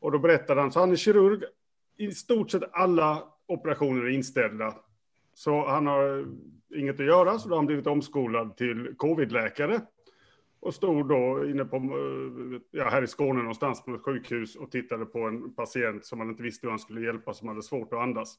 [0.00, 1.42] Och då berättade han, så han är kirurg,
[1.98, 4.74] i stort sett alla operationer är inställda.
[5.34, 6.26] Så han har eh,
[6.80, 9.80] inget att göra, så då har han blivit omskolad till covidläkare
[10.62, 14.70] och stod då inne på, eh, ja, här i Skåne någonstans på ett sjukhus och
[14.70, 17.92] tittade på en patient som man inte visste hur han skulle hjälpa, som hade svårt
[17.92, 18.38] att andas.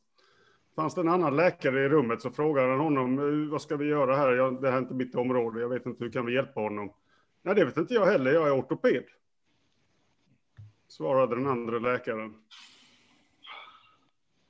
[0.76, 3.86] Fanns det en annan läkare i rummet så frågade han honom, eh, vad ska vi
[3.86, 4.32] göra här?
[4.32, 6.94] Jag, det här är inte mitt område, jag vet inte hur kan vi hjälpa honom?
[7.42, 9.04] Nej, det vet inte jag heller, jag är ortoped.
[10.88, 12.34] Svarade den andra läkaren.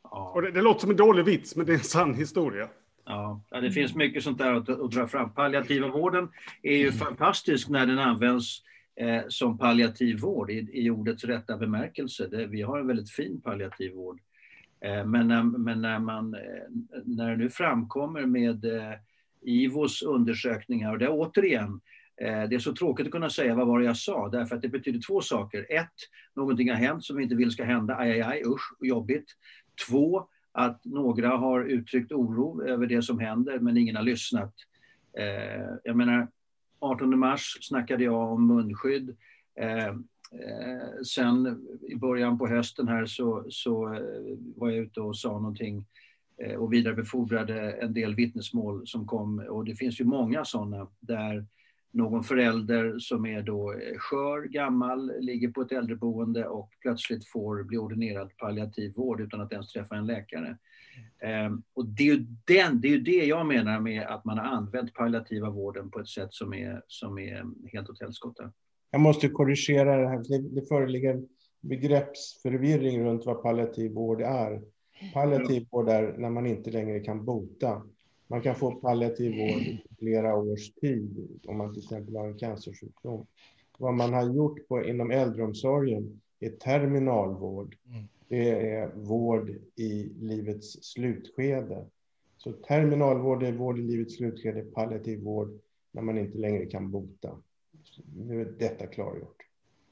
[0.04, 0.32] Ja.
[0.36, 2.70] Och det, det låter som en dålig vits, men det är en sann historia.
[3.06, 5.34] Ja, det finns mycket sånt där att, att dra fram.
[5.34, 6.30] Palliativa vården
[6.62, 6.98] är ju mm.
[6.98, 8.62] fantastisk när den används
[8.96, 12.28] eh, som palliativ vård i, i ordets rätta bemärkelse.
[12.28, 14.20] Det, vi har en väldigt fin palliativ vård.
[14.86, 18.94] Eh, men, när, men när, man, eh, när det nu framkommer med eh,
[19.42, 21.82] IVOs undersökningar, och det är återigen,
[22.22, 24.62] eh, det är så tråkigt att kunna säga vad var det jag sa, därför att
[24.62, 25.66] det betyder två saker.
[25.70, 25.94] Ett,
[26.36, 29.26] någonting har hänt som vi inte vill ska hända, aj, aj, aj, usch, jobbigt.
[29.88, 34.54] Två, att några har uttryckt oro över det som händer men ingen har lyssnat.
[35.18, 36.28] Eh, jag menar,
[36.80, 39.18] 18 mars snackade jag om munskydd.
[39.60, 45.18] Eh, eh, sen i början på hösten här så, så eh, var jag ute och
[45.18, 45.86] sa någonting
[46.38, 51.46] eh, och vidarebefordrade en del vittnesmål som kom och det finns ju många sådana där
[51.94, 57.64] någon förälder som är då eh, skör, gammal, ligger på ett äldreboende och plötsligt får
[57.64, 60.58] bli ordinerad palliativ vård utan att ens träffa en läkare.
[61.48, 64.38] Um, och det är, ju den, det är ju det jag menar med att man
[64.38, 68.52] har använt palliativa vården på ett sätt som är, som är helt åt helskotta.
[68.92, 70.24] Jag måste korrigera det här.
[70.28, 71.24] Det, det föreligger
[71.62, 74.62] begreppsförvirring runt vad palliativ vård är.
[75.14, 77.82] Palliativ vård är när man inte längre kan bota.
[78.34, 82.38] Man kan få palliativ vård i flera års tid om man till exempel har en
[82.38, 83.26] cancersjukdom.
[83.78, 87.76] Vad man har gjort på, inom äldreomsorgen är terminalvård.
[87.90, 88.04] Mm.
[88.28, 91.86] Det är vård i livets slutskede.
[92.38, 95.60] Så terminalvård är vård i livets slutskede, palliativ vård
[95.92, 97.38] när man inte längre kan bota.
[98.16, 99.42] Nu är detta klargjort.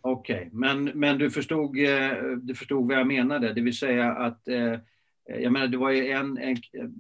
[0.01, 0.49] Okej, okay.
[0.51, 2.11] men, men du, förstod, eh,
[2.41, 4.79] du förstod vad jag menade, det vill säga att eh,
[5.29, 6.55] Eh, jag menar, det var ju en, en,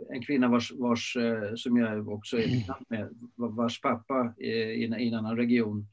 [0.09, 4.85] en kvinna vars, vars, eh, som jag också är bekant med, vars pappa eh, i
[4.85, 5.87] en annan region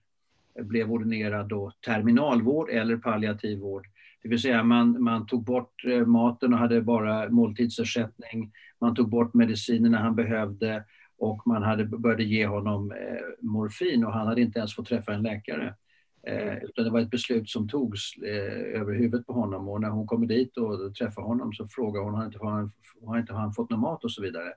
[0.61, 3.87] blev ordinerad då terminalvård eller palliativ vård.
[4.23, 8.53] Det vill säga man, man tog bort maten och hade bara måltidsersättning.
[8.81, 10.85] Man tog bort medicinerna han behövde
[11.19, 12.93] och man hade började ge honom
[13.41, 15.75] morfin och han hade inte ens fått träffa en läkare.
[16.23, 16.49] Mm.
[16.49, 19.89] Eh, utan det var ett beslut som togs eh, över huvudet på honom och när
[19.89, 22.71] hon kommer dit och träffar honom så frågar hon, har inte, har,
[23.05, 24.53] har inte han fått någon mat och så vidare.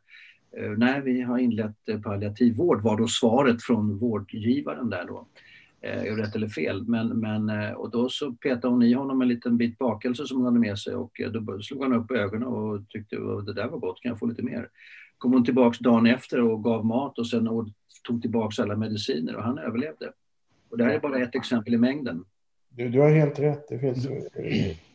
[0.57, 5.27] Eh, nej, vi har inlett eh, palliativ vård var då svaret från vårdgivaren där då.
[5.83, 9.27] Eh, rätt eller fel, men, men eh, och då så petade hon i honom en
[9.27, 12.47] liten bit bakelse som hon hade med sig och eh, då slog han upp ögonen
[12.47, 14.69] och tyckte att det där var gott, kan jag få lite mer?
[15.17, 17.49] Kom hon tillbaks dagen efter och gav mat och sen
[18.07, 20.11] tog tillbaks alla mediciner och han överlevde.
[20.71, 22.25] Och det här är bara ett exempel i mängden.
[22.69, 23.67] Du, du har helt rätt.
[23.69, 24.07] Det, finns,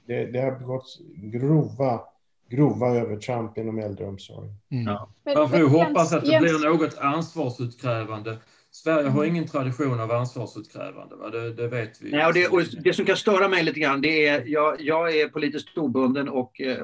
[0.07, 2.01] det, det har begåtts grova,
[2.48, 4.55] grova övertramp inom äldreomsorgen.
[4.70, 4.85] Mm.
[4.85, 5.11] Ja.
[5.35, 8.36] Man får hoppas att det blir något ansvarsutkrävande.
[8.70, 11.31] Sverige har ingen tradition av ansvarsutkrävande, va?
[11.31, 12.11] Det, det vet vi.
[12.11, 15.16] Nej, och det, och det, som kan störa mig lite grann, det är jag, jag
[15.16, 16.77] är politiskt obunden och eh,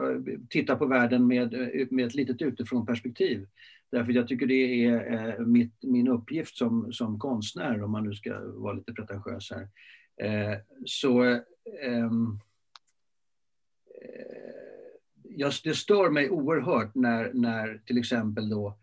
[0.49, 1.53] tittar på världen med,
[1.91, 3.47] med ett litet utifrån perspektiv.
[3.93, 8.15] Därför jag tycker det är eh, mitt, min uppgift som, som konstnär, om man nu
[8.15, 9.69] ska vara lite pretentiös här.
[10.17, 11.23] Eh, så
[11.83, 12.39] ehm,
[15.39, 18.79] eh, det stör mig oerhört när, när till exempel då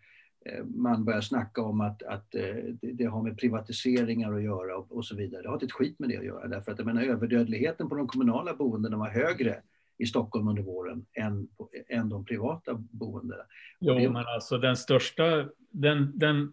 [0.46, 4.92] eh, man börjar snacka om att, att eh, det har med privatiseringar att göra och,
[4.92, 5.42] och så vidare.
[5.42, 7.96] Det har inte ett skit med det att göra därför att jag menar, överdödligheten på
[7.96, 9.62] de kommunala boendena var högre
[10.00, 11.48] i Stockholm under våren än,
[11.88, 13.44] än de privata boendena.
[13.80, 14.10] Jo, det...
[14.10, 16.52] men alltså den största, den, den,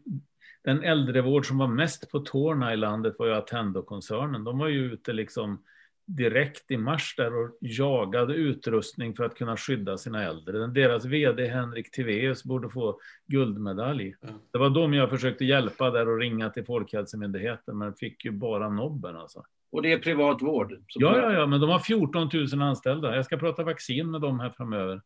[0.64, 4.44] den äldrevård som var mest på tårna i landet var ju Attendo-koncernen.
[4.44, 5.62] De var ju ute liksom
[6.06, 10.66] direkt i mars där och jagade utrustning för att kunna skydda sina äldre.
[10.66, 14.16] Deras vd Henrik Tiveus borde få guldmedalj.
[14.22, 14.34] Mm.
[14.50, 18.68] Det var de jag försökte hjälpa där och ringa till Folkhälsomyndigheten men fick ju bara
[18.68, 19.42] nobben alltså.
[19.76, 20.72] Och det är privat vård.
[20.94, 23.16] Ja, ja, ja, men de har 14 000 anställda.
[23.16, 25.00] Jag ska prata vaccin med dem här framöver.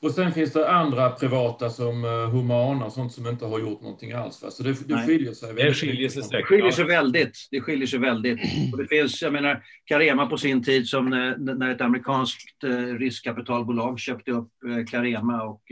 [0.00, 3.82] Och sen finns det andra privata som uh, Humana och sånt som inte har gjort
[3.82, 4.42] någonting alls.
[4.42, 4.50] Va?
[4.50, 5.66] Så det, det skiljer sig väldigt.
[5.66, 7.48] Det skiljer sig, det skiljer sig väldigt.
[7.50, 8.40] Det skiljer sig väldigt.
[8.72, 12.98] Och det finns, jag menar, Carema på sin tid som när, när ett amerikanskt uh,
[12.98, 14.50] riskkapitalbolag köpte upp
[14.90, 15.62] Carema och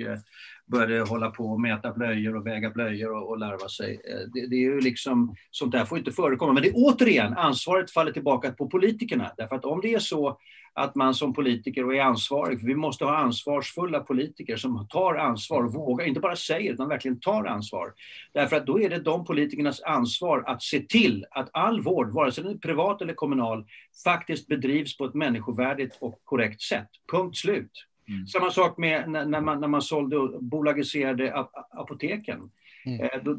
[0.66, 4.00] började hålla på och mäta blöjor och väga blöjor och, och larva sig.
[4.04, 6.52] Eh, det, det, är ju liksom, sånt där får inte förekomma.
[6.52, 9.32] Men det är återigen, ansvaret faller tillbaka på politikerna.
[9.36, 10.38] Därför att om det är så
[10.76, 15.14] att man som politiker och är ansvarig, för vi måste ha ansvarsfulla politiker som tar
[15.14, 17.92] ansvar och vågar, inte bara säger utan verkligen tar ansvar.
[18.32, 22.32] Därför att då är det de politikernas ansvar att se till att all vård, vare
[22.32, 23.66] sig den är privat eller kommunal,
[24.04, 26.88] faktiskt bedrivs på ett människovärdigt och korrekt sätt.
[27.12, 27.70] Punkt slut.
[28.08, 28.26] Mm.
[28.26, 32.50] Samma sak med när, när, man, när man sålde och bolagiserade ap apoteken.
[32.86, 33.00] Mm.
[33.00, 33.32] Eh,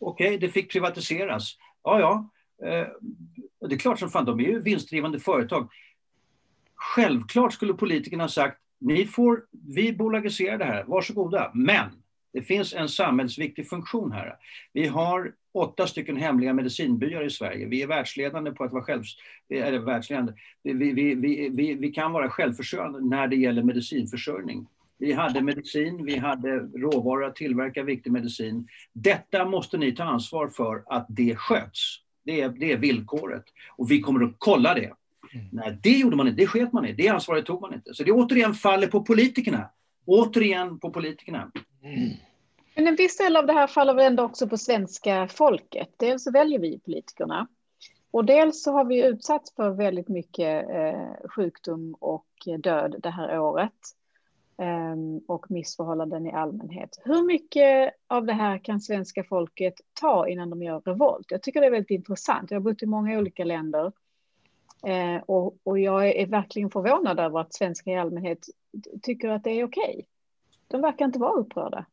[0.00, 1.56] Okej, okay, det fick privatiseras.
[1.84, 2.30] Ja, ja.
[2.68, 2.88] Eh,
[3.68, 5.70] det är klart som fan, de är ju vinstdrivande företag.
[6.74, 11.50] Självklart skulle politikerna ha sagt, ni får, vi bolagiserar det här, varsågoda.
[11.54, 11.86] Men
[12.32, 14.36] det finns en samhällsviktig funktion här.
[14.72, 17.66] Vi har åtta stycken hemliga medicinbyar i Sverige.
[17.66, 19.02] Vi är världsledande på att vara själv,
[19.50, 20.32] eller världsledande.
[20.62, 24.66] Vi, vi, vi, vi, vi kan vara självförsörjande när det gäller medicinförsörjning.
[24.98, 28.68] Vi hade medicin, vi hade råvaror att tillverka viktig medicin.
[28.92, 31.96] Detta måste ni ta ansvar för att det sköts.
[32.24, 33.44] Det är, det är villkoret.
[33.76, 34.92] Och vi kommer att kolla det.
[35.34, 35.46] Mm.
[35.52, 37.94] Nej, det gjorde man inte, det sket man i, det ansvaret tog man inte.
[37.94, 39.70] Så det återigen faller på politikerna.
[40.06, 41.50] Återigen på politikerna.
[42.78, 45.88] Men en viss del av det här faller väl ändå också på svenska folket.
[45.96, 47.48] Dels så väljer vi politikerna
[48.10, 52.26] och dels så har vi utsatts för väldigt mycket eh, sjukdom och
[52.58, 53.72] död det här året
[54.58, 57.00] ehm, och missförhållanden i allmänhet.
[57.04, 61.30] Hur mycket av det här kan svenska folket ta innan de gör revolt?
[61.30, 62.50] Jag tycker det är väldigt intressant.
[62.50, 63.92] Jag har bott i många olika länder
[64.86, 68.46] ehm, och, och jag är verkligen förvånad över att svenskar i allmänhet
[69.02, 69.94] tycker att det är okej.
[69.94, 70.04] Okay.
[70.68, 71.86] De verkar inte vara upprörda.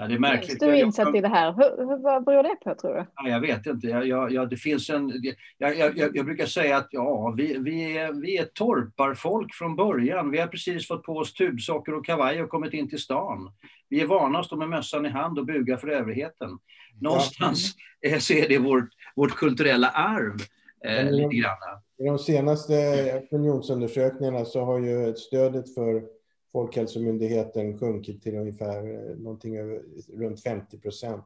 [0.00, 0.60] Ja, det är märkligt.
[0.60, 1.52] Du är insatt i det här.
[1.52, 3.06] Hur, vad beror det på tror du?
[3.14, 3.86] Ja, jag vet inte.
[3.86, 5.12] Jag, jag, jag det finns en,
[5.58, 10.30] jag, jag, jag, brukar säga att ja, vi, vi, är, vi är torparfolk från början.
[10.30, 13.52] Vi har precis fått på oss tubsocker och kavaj och kommit in till stan.
[13.88, 16.58] Vi är vana att stå med mössan i hand och buga för överheten.
[17.00, 18.20] Någonstans ja.
[18.20, 20.36] så är det vårt, vårt kulturella arv.
[20.84, 21.56] Eh, lite grann.
[21.98, 22.74] I de senaste
[23.22, 26.17] opinionsundersökningarna så har ju stödet för
[26.52, 29.82] Folkhälsomyndigheten sjunkit till ungefär eh, någonting över,
[30.16, 31.24] runt 50 procent.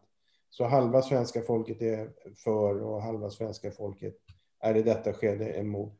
[0.50, 2.10] Så halva svenska folket är
[2.44, 4.14] för och halva svenska folket
[4.60, 5.98] är i detta skede emot.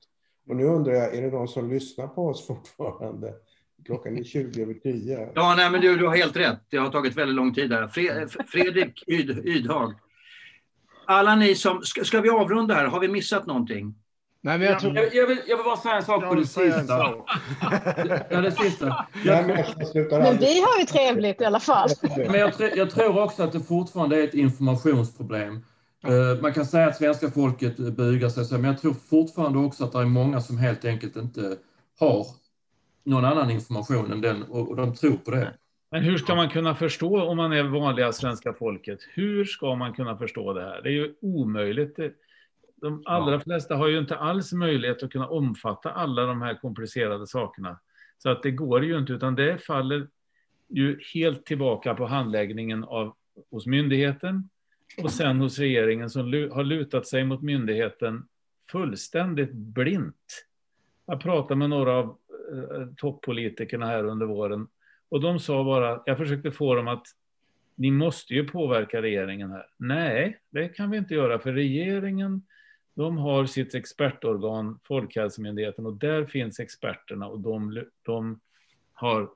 [0.49, 2.47] Och nu undrar jag, är det någon som lyssnar på oss
[2.77, 3.35] fortfarande?
[3.87, 5.31] Klockan är 20 över 10.
[5.35, 6.61] Ja, nej, men du, du har helt rätt.
[6.69, 7.89] Det har tagit väldigt lång tid där.
[8.47, 9.95] Fredrik Yd, Ydhag.
[11.07, 11.83] Alla ni som...
[11.83, 12.85] Ska, ska vi avrunda här?
[12.85, 13.95] Har vi missat någonting?
[14.45, 14.97] Nej, men jag, tror...
[14.97, 17.15] jag, jag, vill, jag vill bara säga en sak på det sista.
[18.31, 19.07] ja, det sista.
[19.25, 19.47] Jag...
[20.11, 21.89] Men vi har ju trevligt i alla fall.
[22.17, 25.65] Men jag, jag tror också att det fortfarande är ett informationsproblem.
[26.07, 29.93] Eh, man kan säga att svenska folket bugar sig, men jag tror fortfarande också att
[29.93, 31.57] det är många som helt enkelt inte
[32.01, 32.27] har
[33.05, 35.55] någon annan information än den och de tror på det.
[35.91, 38.99] Men hur ska man kunna förstå om man är vanliga svenska folket?
[39.15, 40.81] Hur ska man kunna förstå det här?
[40.83, 41.99] Det är ju omöjligt.
[42.83, 47.27] De allra flesta har ju inte alls möjlighet att kunna omfatta alla de här komplicerade
[47.27, 47.81] sakerna.
[48.19, 50.09] Så att det går ju inte, utan det faller
[50.69, 53.17] ju helt tillbaka på handläggningen av,
[53.51, 54.49] hos myndigheten
[55.03, 56.23] och sen hos regeringen som
[56.53, 58.29] har lutat sig mot myndigheten
[58.71, 60.47] fullständigt blint.
[61.07, 62.05] Jag pratade med några av
[62.53, 64.67] eh, toppolitikerna här under våren
[65.09, 67.07] och de sa bara, jag försökte få dem att
[67.75, 69.67] ni måste ju påverka regeringen här.
[69.77, 72.43] Nej, det kan vi inte göra för regeringen
[72.95, 78.41] de har sitt expertorgan, Folkhälsomyndigheten, och där finns experterna och de, de
[78.93, 79.31] har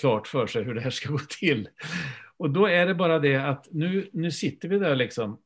[0.00, 1.68] klart för sig hur det här ska gå till.
[2.36, 5.38] Och då är det bara det att nu, nu sitter vi där liksom.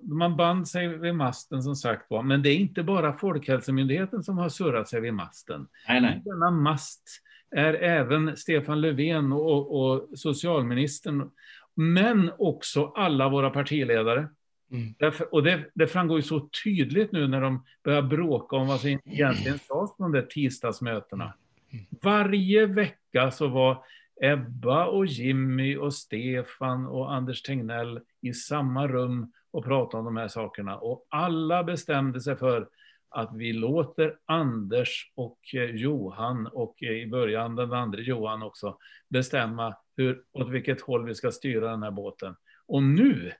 [0.00, 4.38] Man band sig vid masten som sagt var, men det är inte bara Folkhälsomyndigheten som
[4.38, 5.66] har surrat sig vid masten.
[5.88, 6.22] Nej, nej.
[6.24, 7.02] Denna mast
[7.50, 11.30] är även Stefan Löfven och, och socialministern,
[11.74, 14.28] men också alla våra partiledare.
[14.72, 14.94] Mm.
[14.98, 18.80] Därför, och det, det framgår ju så tydligt nu när de börjar bråka om vad
[18.80, 21.34] som egentligen sades på de där tisdagsmötena.
[21.70, 21.84] Mm.
[22.02, 23.84] Varje vecka så var
[24.22, 30.16] Ebba och Jimmy och Stefan och Anders Tegnell i samma rum och pratade om de
[30.16, 30.76] här sakerna.
[30.78, 32.68] Och alla bestämde sig för
[33.08, 38.78] att vi låter Anders och eh, Johan och i början den andra Johan också
[39.08, 42.36] bestämma hur, åt vilket håll vi ska styra den här båten.
[42.66, 43.32] Och nu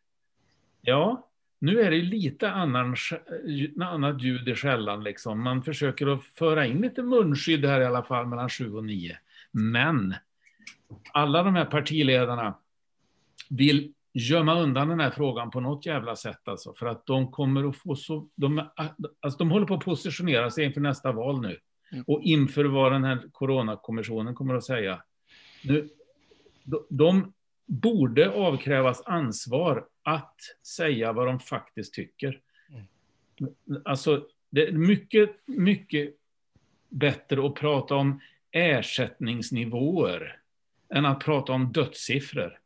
[0.83, 1.29] Ja,
[1.59, 2.97] nu är det lite annan,
[3.81, 5.05] annat ljud i skällan.
[5.05, 5.43] Liksom.
[5.43, 9.19] Man försöker att föra in lite munskydd här i alla fall mellan sju och nio.
[9.51, 10.15] Men
[11.13, 12.55] alla de här partiledarna
[13.51, 17.69] vill gömma undan den här frågan på något jävla sätt alltså, för att de kommer
[17.69, 18.29] att få så...
[18.35, 18.71] De,
[19.21, 21.59] alltså de håller på att positionera sig inför nästa val nu
[21.93, 22.05] mm.
[22.07, 25.03] och inför vad den här coronakommissionen kommer att säga.
[25.65, 25.89] Nu,
[26.65, 27.33] de, de
[27.67, 30.37] borde avkrävas ansvar att
[30.67, 32.41] säga vad de faktiskt tycker.
[32.69, 33.83] Mm.
[33.85, 36.15] Alltså, det är mycket, mycket
[36.89, 38.21] bättre att prata om
[38.51, 40.39] ersättningsnivåer
[40.95, 42.59] än att prata om dödssiffror.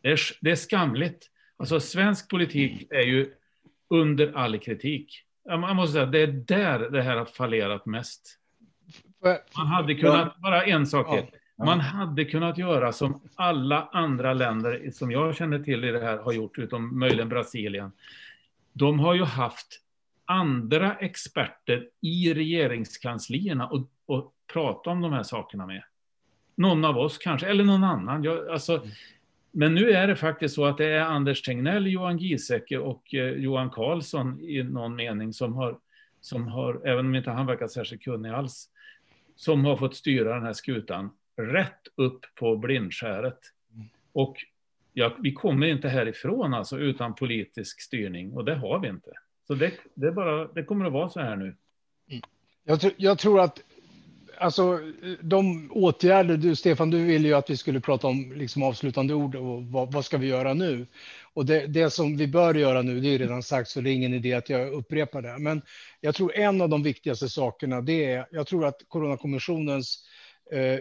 [0.00, 1.30] Det är, det är skamligt.
[1.56, 3.34] Alltså, svensk politik är ju
[3.90, 5.24] under all kritik.
[5.48, 8.38] Man måste säga, det är där det här har fallerat mest.
[9.56, 11.37] Man hade kunnat, bara en sak till.
[11.64, 16.18] Man hade kunnat göra som alla andra länder som jag känner till i det här
[16.18, 17.92] har gjort, utom möjligen Brasilien.
[18.72, 19.66] De har ju haft
[20.24, 25.82] andra experter i regeringskanslierna och, och prata om de här sakerna med.
[26.54, 28.24] Någon av oss kanske, eller någon annan.
[28.24, 28.88] Jag, alltså, mm.
[29.50, 33.30] Men nu är det faktiskt så att det är Anders Tegnell, Johan Giesecke och eh,
[33.30, 35.78] Johan Karlsson i någon mening som har,
[36.20, 38.68] som har, även om inte han verkar särskilt kunnig alls,
[39.36, 43.38] som har fått styra den här skutan rätt upp på blindskäret.
[44.12, 44.36] Och
[44.92, 49.10] ja, vi kommer inte härifrån alltså utan politisk styrning och det har vi inte.
[49.46, 51.56] Så det, det, bara, det kommer att vara så här nu.
[52.10, 52.22] Mm.
[52.64, 53.62] Jag, jag tror att
[54.38, 54.78] alltså,
[55.20, 59.34] de åtgärder, du, Stefan, du ville ju att vi skulle prata om liksom, avslutande ord
[59.34, 60.86] och vad, vad ska vi göra nu?
[61.34, 63.94] Och det, det, som vi bör göra nu, det är redan sagt, så det är
[63.94, 65.38] ingen idé att jag upprepar det.
[65.38, 65.62] Men
[66.00, 70.04] jag tror en av de viktigaste sakerna, det är, jag tror att Coronakommissionens
[70.52, 70.78] eh,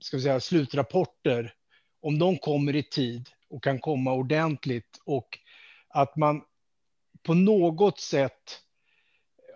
[0.00, 1.54] ska vi säga, slutrapporter,
[2.02, 5.38] om de kommer i tid och kan komma ordentligt och
[5.88, 6.42] att man
[7.22, 8.60] på något sätt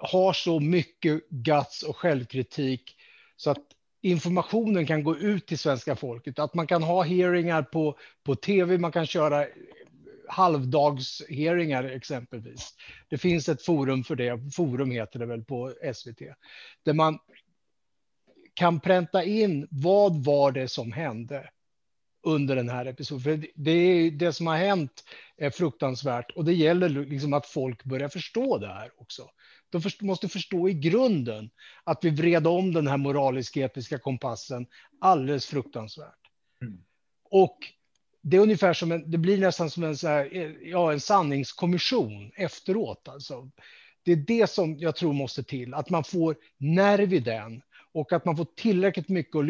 [0.01, 2.97] har så mycket guts och självkritik
[3.37, 3.67] så att
[4.03, 6.39] informationen kan gå ut till svenska folket.
[6.39, 9.47] Att man kan ha hearingar på, på tv, man kan köra
[10.29, 12.75] halvdagshearingar exempelvis.
[13.09, 16.19] Det finns ett forum för det, forum heter det väl på SVT,
[16.85, 17.19] där man
[18.55, 21.51] kan pränta in vad var det som hände
[22.23, 23.23] under den här episoden.
[23.23, 25.05] För det, är, det som har hänt
[25.37, 29.31] är fruktansvärt och det gäller liksom att folk börjar förstå det här också.
[29.71, 31.51] De måste förstå i grunden
[31.85, 34.67] att vi vred om den här moralisk-etiska kompassen
[35.01, 36.19] alldeles fruktansvärt.
[36.63, 36.85] Mm.
[37.31, 37.59] Och
[38.23, 42.33] det är ungefär som en, det blir nästan som en, så här, ja, en sanningskommission
[42.37, 43.09] efteråt.
[43.09, 43.51] Alltså.
[44.03, 47.63] Det är det som jag tror måste till, att man får nerv i den
[47.95, 49.45] och att man får tillräckligt, mycket och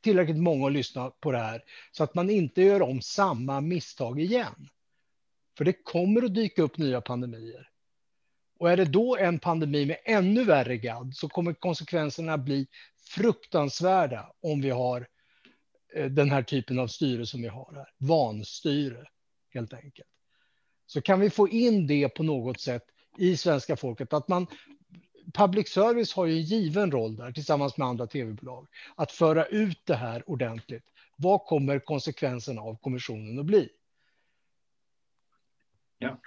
[0.00, 4.20] tillräckligt många att lyssna på det här så att man inte gör om samma misstag
[4.20, 4.68] igen.
[5.58, 7.68] För det kommer att dyka upp nya pandemier.
[8.58, 12.66] Och är det då en pandemi med ännu värre gadd så kommer konsekvenserna bli
[13.08, 15.06] fruktansvärda om vi har
[15.94, 17.88] eh, den här typen av styre som vi har här.
[17.98, 19.06] Vanstyre,
[19.54, 20.08] helt enkelt.
[20.86, 22.84] Så kan vi få in det på något sätt
[23.18, 24.46] i svenska folket, att man
[25.32, 29.80] public service har ju en given roll där tillsammans med andra tv-bolag att föra ut
[29.84, 30.84] det här ordentligt.
[31.16, 33.68] Vad kommer konsekvenserna av kommissionen att bli?
[35.98, 36.20] Ja.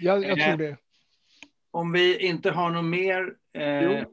[0.00, 0.76] Jag, jag tror det.
[1.70, 3.34] Om vi inte har något mer.
[3.52, 4.04] Eh,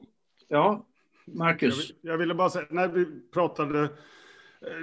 [0.48, 0.86] ja,
[1.26, 1.92] Marcus.
[2.02, 3.90] Jag, jag ville bara säga, när vi pratade Eh,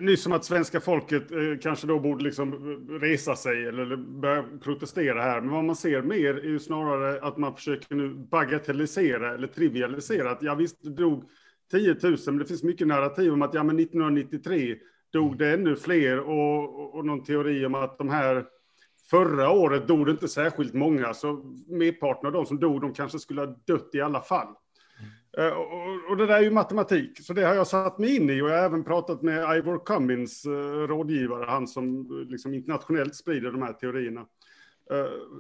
[0.00, 2.52] nyss om att svenska folket eh, kanske då borde liksom
[3.00, 5.40] resa sig eller börja protestera här.
[5.40, 10.30] Men vad man ser mer är ju snarare att man försöker nu bagatellisera eller trivialisera.
[10.30, 11.24] Att ja visst, det dog
[11.70, 14.76] 10 000, men det finns mycket narrativ om att ja men 1993
[15.12, 18.44] dog det ännu fler och, och, och någon teori om att de här
[19.10, 21.32] Förra året dog det inte särskilt många, så
[21.66, 24.54] merparten av de som dog, de kanske skulle ha dött i alla fall.
[25.38, 28.30] Eh, och, och, det där är ju matematik, så det har jag satt mig in
[28.30, 32.54] i och jag har även pratat med Ivor Cummins, eh, rådgivare, han som eh, liksom
[32.54, 34.26] internationellt sprider de här teorierna.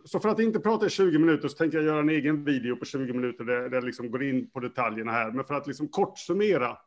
[0.04, 2.76] Så för att inte prata i 20 minuter så tänker jag göra en egen video
[2.76, 5.32] på 20 minuter där, där jag liksom går in på detaljerna här.
[5.32, 6.78] Men för att liksom kort summera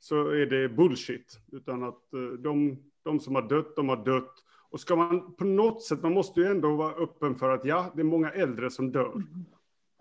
[0.00, 1.40] så är det bullshit.
[1.52, 2.02] Utan att
[2.38, 4.34] de, de som har dött, de har dött.
[4.70, 7.92] Och ska man på något sätt, man måste ju ändå vara öppen för att ja,
[7.94, 9.22] det är många äldre som dör.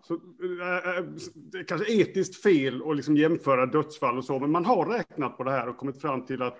[0.03, 1.03] Så, äh,
[1.35, 5.37] det är kanske etiskt fel att liksom jämföra dödsfall och så, men man har räknat
[5.37, 6.57] på det här och kommit fram till att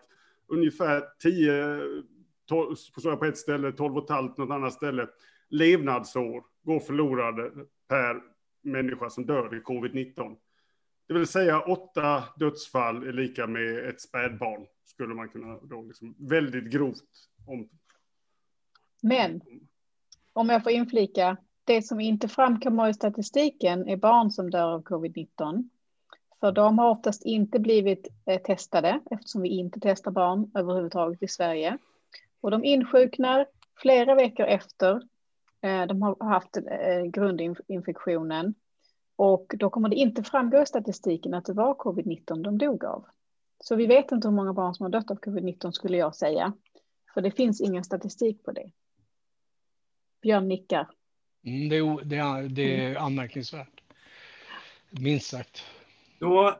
[0.48, 1.82] ungefär 10,
[2.50, 2.76] 12,
[3.20, 5.08] på ett ställe, 12 och ett halvt något annat ställe,
[5.50, 7.52] levnadsår går förlorade
[7.88, 8.22] per
[8.62, 10.36] människa som dör i covid-19.
[11.08, 16.16] Det vill säga åtta dödsfall är lika med ett spädbarn, skulle man kunna då liksom
[16.20, 17.70] väldigt grovt om.
[19.02, 19.42] Men
[20.34, 21.38] om jag får inflika,
[21.70, 25.70] det som inte framkommer i statistiken är barn som dör av covid-19.
[26.40, 31.28] För de har oftast inte blivit eh, testade eftersom vi inte testar barn överhuvudtaget i
[31.28, 31.78] Sverige.
[32.42, 33.46] Och de insjuknar
[33.78, 34.96] flera veckor efter
[35.62, 38.54] eh, de har haft eh, grundinfektionen.
[39.16, 43.06] Och då kommer det inte framgå i statistiken att det var covid-19 de dog av.
[43.64, 46.54] Så vi vet inte hur många barn som har dött av covid-19 skulle jag säga.
[47.14, 48.72] För det finns ingen statistik på det.
[50.22, 50.99] Björn nickar.
[51.44, 53.82] Mm, det, är, det, är, det är anmärkningsvärt.
[54.92, 55.66] Minst sagt.
[56.20, 56.60] Då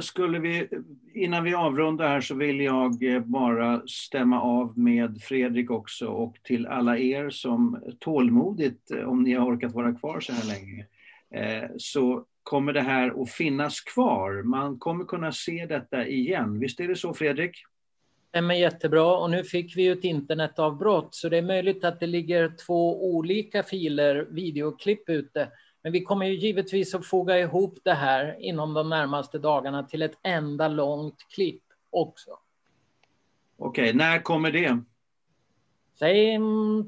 [0.00, 0.68] skulle vi,
[1.14, 6.36] innan vi avrundar här så vill jag eh, bara stämma av med Fredrik också och
[6.42, 10.86] till alla er som tålmodigt, eh, om ni har orkat vara kvar så här länge,
[11.30, 14.42] eh, så kommer det här att finnas kvar.
[14.42, 16.58] Man kommer kunna se detta igen.
[16.58, 17.56] Visst är det så Fredrik?
[18.28, 22.06] Stämmer jättebra och nu fick vi ju ett internetavbrott så det är möjligt att det
[22.06, 25.48] ligger två olika filer videoklipp ute.
[25.82, 30.02] Men vi kommer ju givetvis att foga ihop det här inom de närmaste dagarna till
[30.02, 32.30] ett enda långt klipp också.
[33.58, 34.78] Okej, när kommer det?
[35.98, 36.38] Säg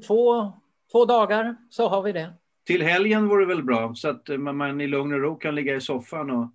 [0.07, 0.51] två,
[0.91, 2.33] två dagar så har vi det.
[2.65, 5.81] Till helgen vore väl bra så att man i lugn och ro kan ligga i
[5.81, 6.47] soffan och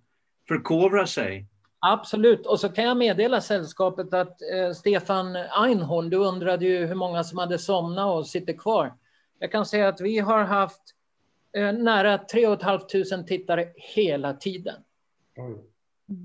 [0.47, 1.45] förkovra sig.
[1.87, 6.95] Absolut, och så kan jag meddela sällskapet att eh, Stefan Einhorn, du undrade ju hur
[6.95, 8.93] många som hade somnat och sitter kvar.
[9.39, 10.81] Jag kan säga att vi har haft
[11.57, 12.79] eh, nära 3 500
[13.27, 14.75] tittare hela tiden.
[15.37, 15.57] Oj.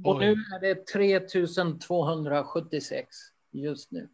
[0.05, 3.17] Och nu är det 3276
[3.51, 4.09] just nu.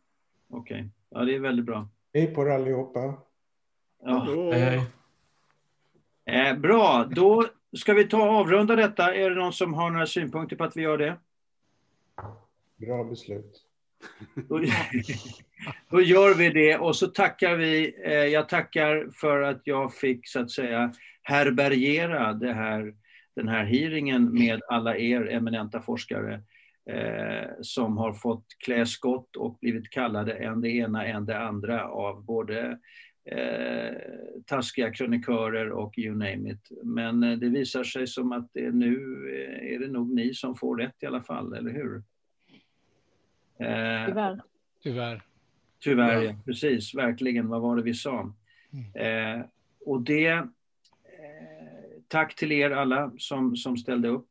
[0.51, 0.89] Okej, okay.
[1.11, 1.89] ja det är väldigt bra.
[2.15, 3.15] Hej på er allihopa.
[4.03, 4.27] Ja.
[4.53, 4.83] Hej.
[6.25, 7.47] Eh, bra, då
[7.77, 9.15] ska vi ta avrunda detta.
[9.15, 11.17] Är det någon som har några synpunkter på att vi gör det?
[12.77, 13.63] Bra beslut.
[14.49, 14.63] Då,
[15.91, 17.95] då, gör vi det och så tackar vi.
[18.05, 20.93] Eh, jag tackar för att jag fick så att säga
[21.23, 22.95] härbärgera det här,
[23.37, 26.43] den här hearingen med alla er eminenta forskare
[26.91, 31.89] eh, som har fått klä skott och blivit kallade en det ena, en det andra
[31.89, 32.79] av både
[33.31, 33.97] eh,
[34.47, 36.69] taskiga kronikörer och you name it.
[36.83, 38.95] Men eh, det visar sig som att det nu
[39.33, 42.03] eh, är det nog ni som får rätt i alla fall, eller hur?
[43.59, 44.41] Eh, Tyvärr.
[44.83, 45.23] Tyvärr.
[45.81, 46.35] Tyvärr, ja.
[46.45, 46.95] precis.
[46.95, 47.49] Verkligen.
[47.49, 48.33] Vad var det vi sa?
[48.73, 49.39] Mm.
[49.39, 49.45] Eh,
[49.87, 50.29] och det...
[50.29, 50.47] Eh,
[52.09, 54.29] tack till er alla som, som ställde upp.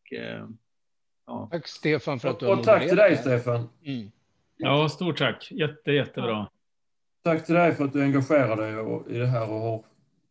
[1.29, 1.49] ja.
[1.51, 3.69] Tack Stefan för att du har Och tack till dig Stefan.
[3.85, 4.11] Mm.
[4.57, 5.51] Ja, stort tack.
[5.51, 6.29] Jätte, jättebra.
[6.29, 6.51] Ja.
[7.23, 9.83] Tack till dig för att du engagerar dig i det här och har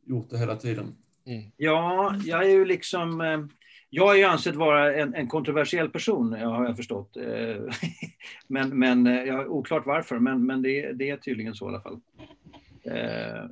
[0.06, 0.96] gjort det hela tiden.
[1.26, 1.50] Mm.
[1.56, 3.20] Ja, jag är ju liksom...
[3.20, 3.38] Eh,
[3.90, 7.16] jag har ju ansett vara en, en kontroversiell person, har jag förstått.
[7.16, 7.62] Eh,
[8.46, 11.80] men, men eh, ja, oklart varför, men, men det, det är tydligen så i alla
[11.80, 12.00] fall.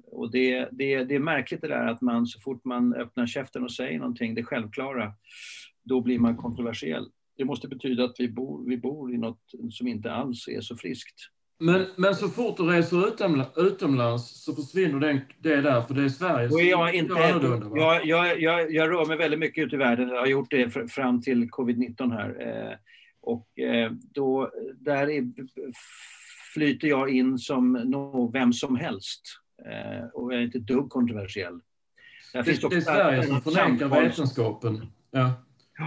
[0.07, 3.65] Och det, det, det är märkligt det där att man så fort man öppnar käften
[3.65, 5.13] och säger någonting, det självklara,
[5.85, 7.11] då blir man kontroversiell.
[7.37, 9.41] Det måste betyda att vi bor, vi bor i något
[9.71, 11.31] som inte alls är så friskt.
[11.59, 13.09] Men, men så fort du reser
[13.67, 17.15] utomlands så försvinner den, det där, för det är Sverige som jag, inte,
[17.75, 20.91] jag, jag, jag, jag rör mig väldigt mycket ute i världen, jag har gjort det
[20.91, 22.29] fram till covid-19 här.
[22.41, 22.77] Eh,
[23.21, 25.25] och eh, då, där är,
[26.55, 29.23] flyter jag in som nå, vem som helst.
[29.67, 31.61] Eh, och jag är inte ett dugg kontroversiell.
[32.33, 34.87] Det, det, det är Sverige som förnekar vetenskapen.
[35.11, 35.33] Ja.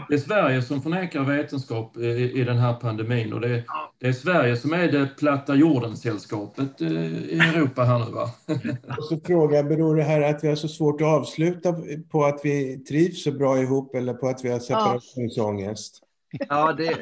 [0.10, 3.64] Det är Sverige som förnekar vetenskap i, i den här pandemin och det,
[4.00, 8.30] det, är Sverige som är det platta jorden-sällskapet eh, i Europa här nu va?
[8.98, 11.76] Och så fråga, beror det här att vi har så svårt att avsluta
[12.12, 16.04] på att vi trivs så bra ihop eller på att vi har separationsångest?
[16.50, 16.98] Ja, det,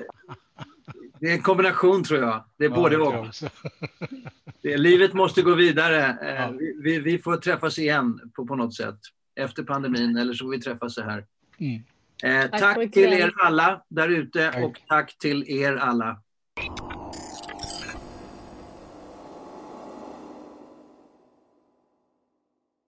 [1.19, 2.43] det är en kombination tror jag.
[2.57, 3.25] Det är ja, både och.
[4.61, 6.17] Det, livet måste gå vidare.
[6.21, 6.53] Eh, ja.
[6.83, 8.99] Vi, vi, får träffas igen på, på något sätt
[9.35, 11.25] efter pandemin eller så får vi träffas så här.
[11.57, 11.83] Mm.
[12.23, 16.21] Eh, tack, tack till er alla där ute och tack till er alla.